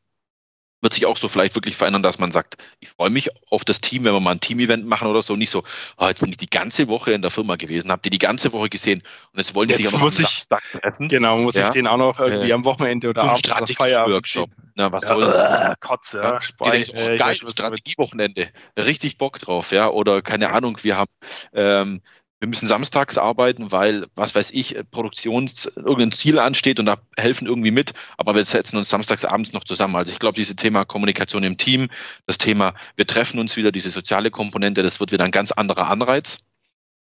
wird 0.81 0.93
sich 0.93 1.05
auch 1.05 1.17
so 1.17 1.27
vielleicht 1.27 1.55
wirklich 1.55 1.75
verändern, 1.75 2.03
dass 2.03 2.19
man 2.19 2.31
sagt, 2.31 2.57
ich 2.79 2.89
freue 2.89 3.09
mich 3.09 3.29
auf 3.49 3.65
das 3.65 3.81
Team, 3.81 4.03
wenn 4.03 4.13
wir 4.13 4.19
mal 4.19 4.31
ein 4.31 4.39
Team-Event 4.39 4.85
machen 4.85 5.07
oder 5.07 5.21
so. 5.21 5.35
Nicht 5.35 5.49
so, 5.49 5.63
oh, 5.97 6.07
jetzt 6.07 6.19
bin 6.19 6.29
ich 6.29 6.37
die 6.37 6.49
ganze 6.49 6.87
Woche 6.87 7.11
in 7.11 7.21
der 7.21 7.31
Firma 7.31 7.55
gewesen, 7.55 7.91
habt 7.91 8.05
ihr 8.05 8.11
die 8.11 8.19
ganze 8.19 8.51
Woche 8.53 8.69
gesehen 8.69 9.01
und 9.31 9.39
jetzt 9.39 9.55
wollen 9.55 9.67
die 9.67 9.75
sich 9.75 9.91
am 9.91 9.99
muss 9.99 10.19
ich, 10.19 10.45
treffen. 10.47 11.09
Genau, 11.09 11.37
muss 11.39 11.55
ja? 11.55 11.65
ich 11.65 11.69
den 11.71 11.87
auch 11.87 11.97
noch 11.97 12.19
irgendwie 12.19 12.49
äh, 12.49 12.53
am 12.53 12.65
Wochenende 12.65 13.09
oder 13.09 13.23
abends 13.23 13.39
Strategie-Workshop. 13.39 14.49
Na, 14.75 14.91
was 14.91 15.03
ja, 15.03 15.09
soll 15.09 15.21
das? 15.21 15.59
Äh, 15.59 15.75
Kotze, 15.79 16.21
ja. 16.21 16.41
Speicher, 16.41 16.93
denken, 16.93 17.13
oh, 17.13 17.17
geil, 17.17 17.35
Strategiewochenende. 17.35 18.49
Richtig 18.77 19.17
Bock 19.17 19.39
drauf, 19.39 19.71
ja. 19.71 19.89
Oder 19.89 20.21
keine 20.21 20.51
Ahnung, 20.51 20.77
wir 20.81 20.97
haben 20.97 21.11
ähm, 21.53 22.01
wir 22.39 22.49
müssen 22.49 22.67
samstags 22.67 23.17
arbeiten, 23.17 23.71
weil, 23.71 24.07
was 24.15 24.35
weiß 24.35 24.51
ich, 24.51 24.77
Produktions, 24.91 25.65
irgendein 25.75 26.11
Ziel 26.11 26.37
ansteht 26.37 26.79
und 26.79 26.85
da 26.85 26.97
helfen 27.17 27.47
irgendwie 27.47 27.71
mit, 27.71 27.93
aber 28.17 28.35
wir 28.35 28.43
setzen 28.43 28.77
uns 28.77 28.89
samstags 28.89 29.25
abends 29.25 29.53
noch 29.53 29.63
zusammen. 29.63 29.95
Also 29.95 30.11
ich 30.11 30.19
glaube, 30.19 30.35
dieses 30.35 30.55
Thema 30.55 30.85
Kommunikation 30.85 31.43
im 31.43 31.57
Team, 31.57 31.87
das 32.27 32.37
Thema, 32.37 32.73
wir 32.97 33.07
treffen 33.07 33.39
uns 33.39 33.55
wieder, 33.55 33.71
diese 33.71 33.89
soziale 33.89 34.31
Komponente, 34.31 34.83
das 34.83 34.99
wird 34.99 35.11
wieder 35.11 35.23
ein 35.23 35.31
ganz 35.31 35.51
anderer 35.53 35.87
Anreiz. 35.87 36.51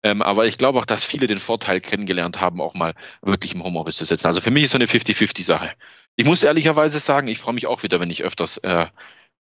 Ähm, 0.03 0.21
aber 0.21 0.45
ich 0.47 0.57
glaube 0.57 0.79
auch, 0.79 0.85
dass 0.85 1.03
viele 1.03 1.27
den 1.27 1.39
Vorteil 1.39 1.81
kennengelernt 1.81 2.39
haben, 2.41 2.61
auch 2.61 2.73
mal 2.73 2.93
wirklich 3.21 3.53
im 3.53 3.63
Homeoffice 3.63 3.97
zu 3.97 4.05
sitzen. 4.05 4.27
Also 4.27 4.41
für 4.41 4.51
mich 4.51 4.63
ist 4.63 4.71
so 4.71 4.77
eine 4.77 4.85
50-50-Sache. 4.85 5.73
Ich 6.15 6.25
muss 6.25 6.43
ehrlicherweise 6.43 6.99
sagen, 6.99 7.27
ich 7.27 7.39
freue 7.39 7.53
mich 7.53 7.67
auch 7.67 7.83
wieder, 7.83 7.99
wenn 7.99 8.09
ich 8.09 8.23
öfters 8.23 8.57
äh, 8.59 8.87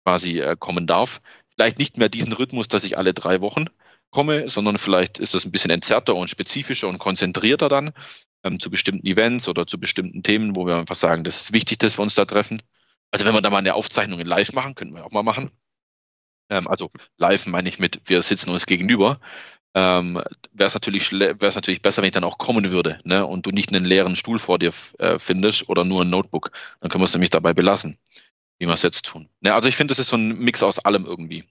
quasi 0.05 0.41
äh, 0.41 0.57
kommen 0.59 0.87
darf. 0.87 1.21
Vielleicht 1.55 1.79
nicht 1.79 1.97
mehr 1.97 2.09
diesen 2.09 2.33
Rhythmus, 2.33 2.69
dass 2.69 2.85
ich 2.85 2.99
alle 2.99 3.15
drei 3.15 3.41
Wochen 3.41 3.67
komme, 4.11 4.49
sondern 4.49 4.79
vielleicht 4.79 5.19
ist 5.19 5.35
das 5.35 5.45
ein 5.45 5.53
bisschen 5.53 5.71
entzerrter 5.71 6.15
und 6.15 6.29
spezifischer 6.29 6.89
und 6.89 6.99
konzentrierter 6.99 7.69
dann 7.69 7.93
ähm, 8.45 8.61
zu 8.61 8.71
bestimmten 8.71 9.07
Events 9.07 9.49
oder 9.49 9.67
zu 9.67 9.79
bestimmten 9.79 10.23
Themen, 10.23 10.57
wo 10.57 10.67
wir 10.67 10.77
einfach 10.77 10.97
sagen, 10.97 11.25
das 11.25 11.43
ist 11.43 11.53
wichtig, 11.53 11.79
dass 11.79 11.99
wir 11.99 12.03
uns 12.03 12.15
da 12.15 12.25
treffen. 12.25 12.63
Also 13.11 13.25
wenn 13.25 13.35
wir 13.35 13.41
da 13.41 13.51
mal 13.51 13.59
eine 13.59 13.75
Aufzeichnung 13.75 14.21
in 14.21 14.27
live 14.27 14.53
machen, 14.53 14.75
können 14.75 14.95
wir 14.95 15.05
auch 15.05 15.11
mal 15.11 15.23
machen. 15.23 15.51
Ähm, 16.51 16.69
also 16.69 16.91
live 17.19 17.47
meine 17.47 17.69
ich 17.69 17.79
mit, 17.79 18.01
wir 18.05 18.23
sitzen 18.23 18.51
uns 18.51 18.67
gegenüber. 18.67 19.21
Ähm, 19.75 20.15
wäre 20.53 20.67
es 20.67 20.75
natürlich, 20.75 21.13
natürlich 21.13 21.83
besser, 21.83 22.03
wenn 22.03 22.09
ich 22.09 22.15
dann 22.15 22.25
auch 22.25 22.39
kommen 22.39 22.71
würde 22.71 23.01
ne? 23.05 23.27
und 23.27 23.47
du 23.47 23.51
nicht 23.51 23.73
einen 23.73 23.85
leeren 23.85 24.17
Stuhl 24.17 24.39
vor 24.39 24.59
dir 24.59 24.73
äh, 24.99 25.19
findest 25.19 25.69
oder 25.69 25.85
nur 25.85 26.03
ein 26.03 26.11
Notebook. 26.11 26.51
Dann 26.81 26.91
können 26.91 27.03
wir 27.03 27.07
es 27.07 27.13
nämlich 27.13 27.31
dabei 27.31 27.53
belassen, 27.53 27.97
wie 28.59 28.67
wir 28.67 28.73
es 28.73 28.83
jetzt 28.83 29.07
tun. 29.07 29.29
Ne? 29.41 29.55
Also 29.55 29.69
ich 29.69 29.77
finde, 29.77 29.93
das 29.93 29.99
ist 29.99 30.09
so 30.09 30.17
ein 30.17 30.39
Mix 30.39 30.63
aus 30.63 30.79
allem 30.79 31.05
irgendwie 31.05 31.45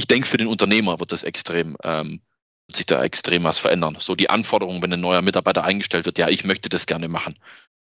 ich 0.00 0.06
denke, 0.06 0.26
für 0.26 0.38
den 0.38 0.46
Unternehmer 0.46 0.98
wird 0.98 1.12
das 1.12 1.24
extrem, 1.24 1.76
ähm, 1.84 2.22
wird 2.66 2.76
sich 2.76 2.86
da 2.86 3.02
extrem 3.04 3.44
was 3.44 3.58
verändern. 3.58 3.98
So 4.00 4.14
die 4.14 4.30
Anforderungen, 4.30 4.82
wenn 4.82 4.92
ein 4.94 5.00
neuer 5.00 5.20
Mitarbeiter 5.20 5.62
eingestellt 5.62 6.06
wird, 6.06 6.16
ja, 6.16 6.28
ich 6.28 6.44
möchte 6.44 6.70
das 6.70 6.86
gerne 6.86 7.08
machen. 7.08 7.38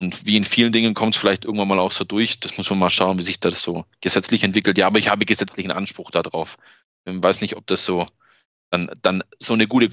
Und 0.01 0.25
wie 0.25 0.35
in 0.35 0.43
vielen 0.43 0.71
Dingen 0.71 0.95
kommt 0.95 1.13
es 1.13 1.21
vielleicht 1.21 1.45
irgendwann 1.45 1.67
mal 1.67 1.77
auch 1.77 1.91
so 1.91 2.03
durch. 2.03 2.39
Das 2.39 2.57
muss 2.57 2.71
man 2.71 2.79
mal 2.79 2.89
schauen, 2.89 3.19
wie 3.19 3.23
sich 3.23 3.39
das 3.39 3.61
so 3.61 3.85
gesetzlich 4.01 4.43
entwickelt. 4.43 4.79
Ja, 4.79 4.87
aber 4.87 4.97
ich 4.97 5.09
habe 5.09 5.27
gesetzlichen 5.27 5.69
Anspruch 5.69 6.09
darauf. 6.09 6.57
Ich 7.05 7.21
weiß 7.21 7.41
nicht, 7.41 7.55
ob 7.55 7.67
das 7.67 7.85
so 7.85 8.07
dann, 8.71 8.89
dann 9.03 9.23
so 9.37 9.53
eine 9.53 9.67
gute 9.67 9.91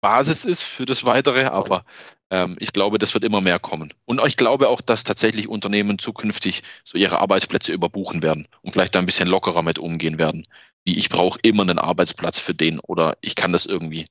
Basis 0.00 0.46
ist 0.46 0.62
für 0.62 0.86
das 0.86 1.04
Weitere, 1.04 1.44
aber 1.44 1.84
ähm, 2.30 2.56
ich 2.58 2.72
glaube, 2.72 2.98
das 2.98 3.12
wird 3.12 3.22
immer 3.22 3.42
mehr 3.42 3.58
kommen. 3.58 3.92
Und 4.06 4.26
ich 4.26 4.38
glaube 4.38 4.68
auch, 4.68 4.80
dass 4.80 5.04
tatsächlich 5.04 5.46
Unternehmen 5.46 5.98
zukünftig 5.98 6.62
so 6.84 6.96
ihre 6.96 7.18
Arbeitsplätze 7.18 7.72
überbuchen 7.72 8.22
werden 8.22 8.48
und 8.62 8.72
vielleicht 8.72 8.94
da 8.94 8.98
ein 8.98 9.06
bisschen 9.06 9.28
lockerer 9.28 9.62
mit 9.62 9.78
umgehen 9.78 10.18
werden. 10.18 10.46
Wie 10.84 10.96
ich 10.96 11.08
brauche 11.08 11.38
immer 11.42 11.62
einen 11.62 11.78
Arbeitsplatz 11.78 12.38
für 12.38 12.54
den 12.54 12.80
oder 12.80 13.16
ich 13.20 13.34
kann 13.34 13.52
das 13.52 13.66
irgendwie 13.66 14.06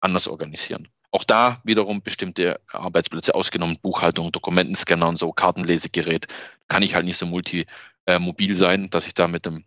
anders 0.00 0.28
organisieren. 0.28 0.88
Auch 1.10 1.24
da 1.24 1.60
wiederum 1.64 2.02
bestimmte 2.02 2.60
Arbeitsplätze 2.68 3.34
ausgenommen, 3.34 3.78
Buchhaltung, 3.80 4.30
Dokumentenscanner 4.30 5.08
und 5.08 5.18
so, 5.18 5.32
Kartenlesegerät, 5.32 6.26
kann 6.68 6.82
ich 6.82 6.94
halt 6.94 7.06
nicht 7.06 7.16
so 7.16 7.26
multimobil 7.26 8.50
äh, 8.50 8.54
sein, 8.54 8.90
dass 8.90 9.06
ich 9.06 9.14
da 9.14 9.26
mit 9.26 9.46
dem 9.46 9.64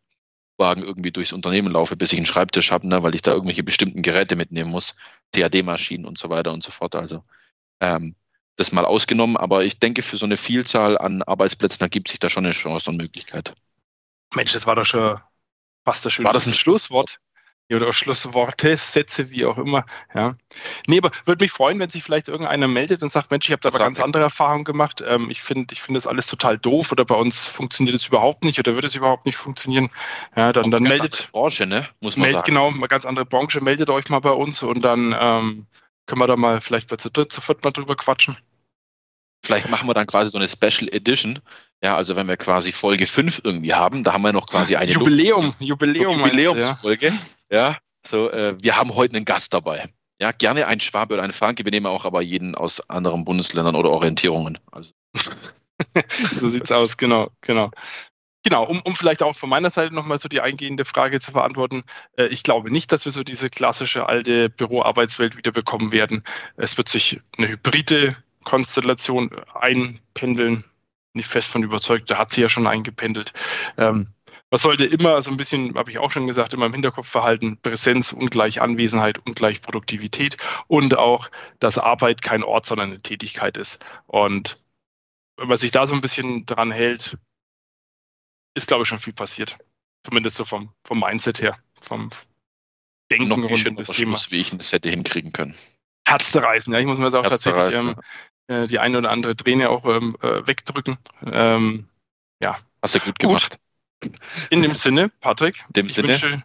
Wagen 0.57 0.83
irgendwie 0.83 1.11
durchs 1.11 1.33
Unternehmen 1.33 1.71
laufe, 1.71 1.95
bis 1.95 2.13
ich 2.13 2.19
einen 2.19 2.27
Schreibtisch 2.27 2.71
habe, 2.71 2.87
ne, 2.87 3.01
weil 3.01 3.15
ich 3.15 3.23
da 3.23 3.31
irgendwelche 3.31 3.63
bestimmten 3.63 4.03
Geräte 4.03 4.35
mitnehmen 4.35 4.69
muss, 4.69 4.95
CAD-Maschinen 5.33 6.05
und 6.05 6.19
so 6.19 6.29
weiter 6.29 6.53
und 6.53 6.63
so 6.63 6.71
fort. 6.71 6.95
Also 6.95 7.23
ähm, 7.79 8.15
das 8.55 8.71
mal 8.71 8.85
ausgenommen, 8.85 9.37
aber 9.37 9.65
ich 9.65 9.79
denke, 9.79 10.03
für 10.03 10.17
so 10.17 10.25
eine 10.25 10.37
Vielzahl 10.37 10.97
an 10.97 11.23
Arbeitsplätzen 11.23 11.81
ergibt 11.81 12.09
sich 12.09 12.19
da 12.19 12.29
schon 12.29 12.45
eine 12.45 12.53
Chance 12.53 12.91
und 12.91 12.97
Möglichkeit. 12.97 13.55
Mensch, 14.35 14.53
das 14.53 14.67
war 14.67 14.75
doch 14.75 14.85
schon 14.85 15.19
fast 15.83 16.05
das 16.05 16.13
Schöne. 16.13 16.27
War 16.27 16.33
das 16.33 16.47
ein 16.47 16.53
Schlusswort? 16.53 17.19
oder 17.75 17.93
Schlussworte, 17.93 18.75
Sätze, 18.77 19.29
wie 19.29 19.45
auch 19.45 19.57
immer. 19.57 19.85
Ja. 20.13 20.35
Nee, 20.87 20.97
aber 20.97 21.11
würde 21.25 21.43
mich 21.43 21.51
freuen, 21.51 21.79
wenn 21.79 21.89
sich 21.89 22.03
vielleicht 22.03 22.27
irgendeiner 22.27 22.67
meldet 22.67 23.03
und 23.03 23.11
sagt, 23.11 23.31
Mensch, 23.31 23.47
ich 23.47 23.51
habe 23.51 23.61
da 23.61 23.69
aber 23.69 23.79
ganz 23.79 23.99
andere 23.99 24.23
Erfahrungen 24.23 24.63
gemacht. 24.63 25.03
Ähm, 25.05 25.29
ich 25.29 25.41
finde 25.41 25.73
ich 25.73 25.81
finde 25.81 25.97
das 25.97 26.07
alles 26.07 26.27
total 26.27 26.57
doof 26.57 26.91
oder 26.91 27.05
bei 27.05 27.15
uns 27.15 27.47
funktioniert 27.47 27.95
es 27.95 28.07
überhaupt 28.07 28.43
nicht 28.43 28.59
oder 28.59 28.75
wird 28.75 28.85
es 28.85 28.95
überhaupt 28.95 29.25
nicht 29.25 29.37
funktionieren. 29.37 29.89
Ja, 30.35 30.51
dann, 30.51 30.71
dann 30.71 30.83
meldet. 30.83 31.29
Branche, 31.31 31.65
ne? 31.65 31.87
Muss 32.01 32.17
man 32.17 32.23
meldet, 32.23 32.45
sagen. 32.45 32.53
Genau, 32.53 32.67
eine 32.69 32.87
ganz 32.87 33.05
andere 33.05 33.25
Branche, 33.25 33.61
meldet 33.61 33.89
euch 33.89 34.09
mal 34.09 34.19
bei 34.19 34.31
uns 34.31 34.63
und 34.63 34.83
dann 34.83 35.15
ähm, 35.19 35.67
können 36.07 36.21
wir 36.21 36.27
da 36.27 36.35
mal 36.35 36.61
vielleicht 36.61 36.89
bei 36.89 36.97
zu 36.97 37.09
dritt, 37.09 37.31
zu 37.31 37.41
viert 37.41 37.63
mal 37.63 37.71
drüber 37.71 37.95
quatschen. 37.95 38.37
Vielleicht 39.43 39.69
machen 39.69 39.87
wir 39.87 39.93
dann 39.93 40.07
quasi 40.07 40.29
so 40.29 40.37
eine 40.37 40.47
Special 40.47 40.87
Edition. 40.93 41.39
Ja, 41.83 41.95
also 41.95 42.15
wenn 42.15 42.27
wir 42.27 42.37
quasi 42.37 42.71
Folge 42.71 43.07
5 43.07 43.41
irgendwie 43.43 43.73
haben, 43.73 44.03
da 44.03 44.13
haben 44.13 44.21
wir 44.21 44.33
noch 44.33 44.47
quasi 44.47 44.75
eine 44.75 44.91
Jubiläum, 44.91 45.45
Luft 45.45 45.61
Jubiläum, 45.61 46.13
so 46.13 46.25
Jubiläumsfolge. 46.25 47.07
Ja, 47.51 47.57
ja 47.57 47.77
so 48.05 48.29
äh, 48.29 48.55
wir 48.61 48.75
haben 48.75 48.93
heute 48.93 49.15
einen 49.15 49.25
Gast 49.25 49.53
dabei. 49.53 49.89
Ja, 50.19 50.31
gerne 50.31 50.67
ein 50.67 50.79
Schwabe 50.79 51.15
oder 51.15 51.23
eine 51.23 51.33
Franke. 51.33 51.65
Wir 51.65 51.71
nehmen 51.71 51.87
auch 51.87 52.05
aber 52.05 52.21
jeden 52.21 52.53
aus 52.53 52.87
anderen 52.89 53.25
Bundesländern 53.25 53.75
oder 53.75 53.89
Orientierungen. 53.89 54.59
Also. 54.71 54.91
so 56.31 56.49
sieht's 56.49 56.71
aus, 56.71 56.97
genau, 56.97 57.31
genau. 57.41 57.71
Genau, 58.43 58.63
um, 58.63 58.81
um 58.83 58.95
vielleicht 58.95 59.21
auch 59.21 59.35
von 59.35 59.49
meiner 59.49 59.69
Seite 59.69 59.93
nochmal 59.93 60.17
so 60.17 60.27
die 60.27 60.41
eingehende 60.41 60.85
Frage 60.85 61.19
zu 61.19 61.31
beantworten. 61.31 61.83
Äh, 62.17 62.27
ich 62.27 62.43
glaube 62.43 62.71
nicht, 62.71 62.91
dass 62.91 63.05
wir 63.05 63.11
so 63.11 63.23
diese 63.23 63.49
klassische 63.49 64.07
alte 64.07 64.49
Büroarbeitswelt 64.49 65.37
wieder 65.37 65.51
bekommen 65.51 65.91
werden. 65.91 66.23
Es 66.57 66.77
wird 66.77 66.89
sich 66.89 67.19
eine 67.37 67.49
hybride 67.49 68.15
Konstellation 68.43 69.31
einpendeln. 69.53 70.63
Nicht 71.13 71.27
fest 71.27 71.49
von 71.49 71.63
überzeugt, 71.63 72.09
da 72.09 72.17
hat 72.17 72.31
sie 72.31 72.41
ja 72.41 72.47
schon 72.47 72.67
eingependelt. 72.67 73.33
Ähm, 73.77 74.13
man 74.49 74.59
sollte 74.59 74.85
immer 74.85 75.21
so 75.21 75.31
ein 75.31 75.37
bisschen, 75.37 75.75
habe 75.75 75.91
ich 75.91 75.97
auch 75.97 76.11
schon 76.11 76.27
gesagt, 76.27 76.53
immer 76.53 76.65
im 76.65 76.73
Hinterkopf 76.73 77.07
verhalten, 77.07 77.57
Präsenz 77.61 78.11
ungleich 78.11 78.61
Anwesenheit 78.61 79.17
ungleich 79.25 79.61
Produktivität 79.61 80.37
und 80.67 80.97
auch, 80.97 81.31
dass 81.59 81.77
Arbeit 81.77 82.21
kein 82.21 82.43
Ort, 82.43 82.65
sondern 82.65 82.89
eine 82.89 83.01
Tätigkeit 83.01 83.55
ist. 83.57 83.85
Und 84.07 84.61
wenn 85.37 85.47
man 85.47 85.57
sich 85.57 85.71
da 85.71 85.87
so 85.87 85.95
ein 85.95 86.01
bisschen 86.01 86.45
dran 86.45 86.71
hält, 86.71 87.17
ist, 88.53 88.67
glaube 88.67 88.83
ich, 88.83 88.89
schon 88.89 88.99
viel 88.99 89.13
passiert. 89.13 89.57
Zumindest 90.03 90.35
so 90.35 90.43
vom, 90.43 90.73
vom 90.83 90.99
Mindset 90.99 91.41
her, 91.41 91.57
vom 91.79 92.09
Denken 93.09 93.29
noch 93.29 93.37
rund 93.37 93.67
um 93.67 93.75
das 93.77 93.87
Thema. 93.87 94.17
wie 94.29 94.37
ich 94.37 94.51
das 94.51 94.73
hätte 94.73 94.89
hinkriegen 94.89 95.31
können. 95.31 95.55
Herzzerreißen, 96.05 96.73
ja, 96.73 96.79
ich 96.79 96.85
muss 96.85 96.97
mir 96.97 97.05
das 97.05 97.13
auch 97.13 97.23
tatsächlich 97.23 97.75
ähm, 97.75 97.95
äh, 98.47 98.67
die 98.67 98.79
eine 98.79 98.97
oder 98.97 99.11
andere 99.11 99.35
Träne 99.35 99.69
auch 99.69 99.85
ähm, 99.85 100.15
äh, 100.21 100.45
wegdrücken. 100.47 100.97
Ähm, 101.25 101.87
ja. 102.41 102.57
Hast 102.81 102.95
du 102.95 102.99
gut 102.99 103.19
gemacht. 103.19 103.59
Gut. 104.01 104.13
In 104.49 104.61
dem 104.61 104.73
Sinne, 104.73 105.09
Patrick. 105.19 105.63
In 105.67 105.73
dem 105.73 105.89
Sinne. 105.89 106.09
Wünsche, 106.09 106.43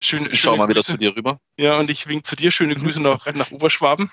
schön, 0.00 0.28
ich 0.30 0.40
schau 0.40 0.56
mal 0.56 0.68
wieder 0.68 0.84
zu 0.84 0.96
dir 0.96 1.16
rüber. 1.16 1.38
Ja, 1.56 1.78
und 1.78 1.90
ich 1.90 2.06
wink 2.06 2.24
zu 2.26 2.36
dir. 2.36 2.50
Schöne 2.50 2.74
Grüße 2.74 3.00
nach, 3.00 3.26
nach 3.34 3.50
Oberschwaben. 3.50 4.10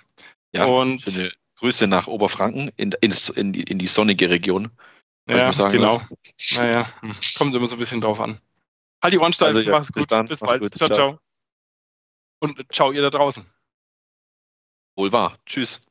Ja, 0.53 0.65
und 0.65 1.01
schöne 1.01 1.31
Grüße 1.57 1.87
nach 1.87 2.07
Oberfranken 2.07 2.71
in, 2.77 2.91
in, 3.01 3.13
in, 3.35 3.53
die, 3.53 3.63
in 3.63 3.77
die 3.77 3.87
sonnige 3.87 4.29
Region. 4.29 4.71
Ja, 5.27 5.51
genau. 5.51 6.01
Naja, 6.55 6.91
hm. 7.01 7.15
kommt 7.37 7.53
immer 7.53 7.67
so 7.67 7.75
ein 7.75 7.79
bisschen 7.79 8.01
drauf 8.01 8.19
an. 8.19 8.39
Halt 9.03 9.13
die 9.13 9.19
Ohren 9.19 9.31
steif, 9.31 9.47
also, 9.47 9.59
ja, 9.59 9.71
mach's 9.71 9.87
gut. 9.87 9.95
Bis, 9.95 10.07
dann, 10.07 10.25
bis 10.25 10.39
bald. 10.39 10.61
Gut. 10.61 10.75
Ciao, 10.75 10.89
ciao. 10.89 11.19
Und 12.39 12.65
ciao 12.73 12.91
ihr 12.91 13.01
da 13.01 13.09
draußen. 13.09 13.45
Wohl 14.95 15.11
wahr. 15.11 15.37
Tschüss. 15.45 15.85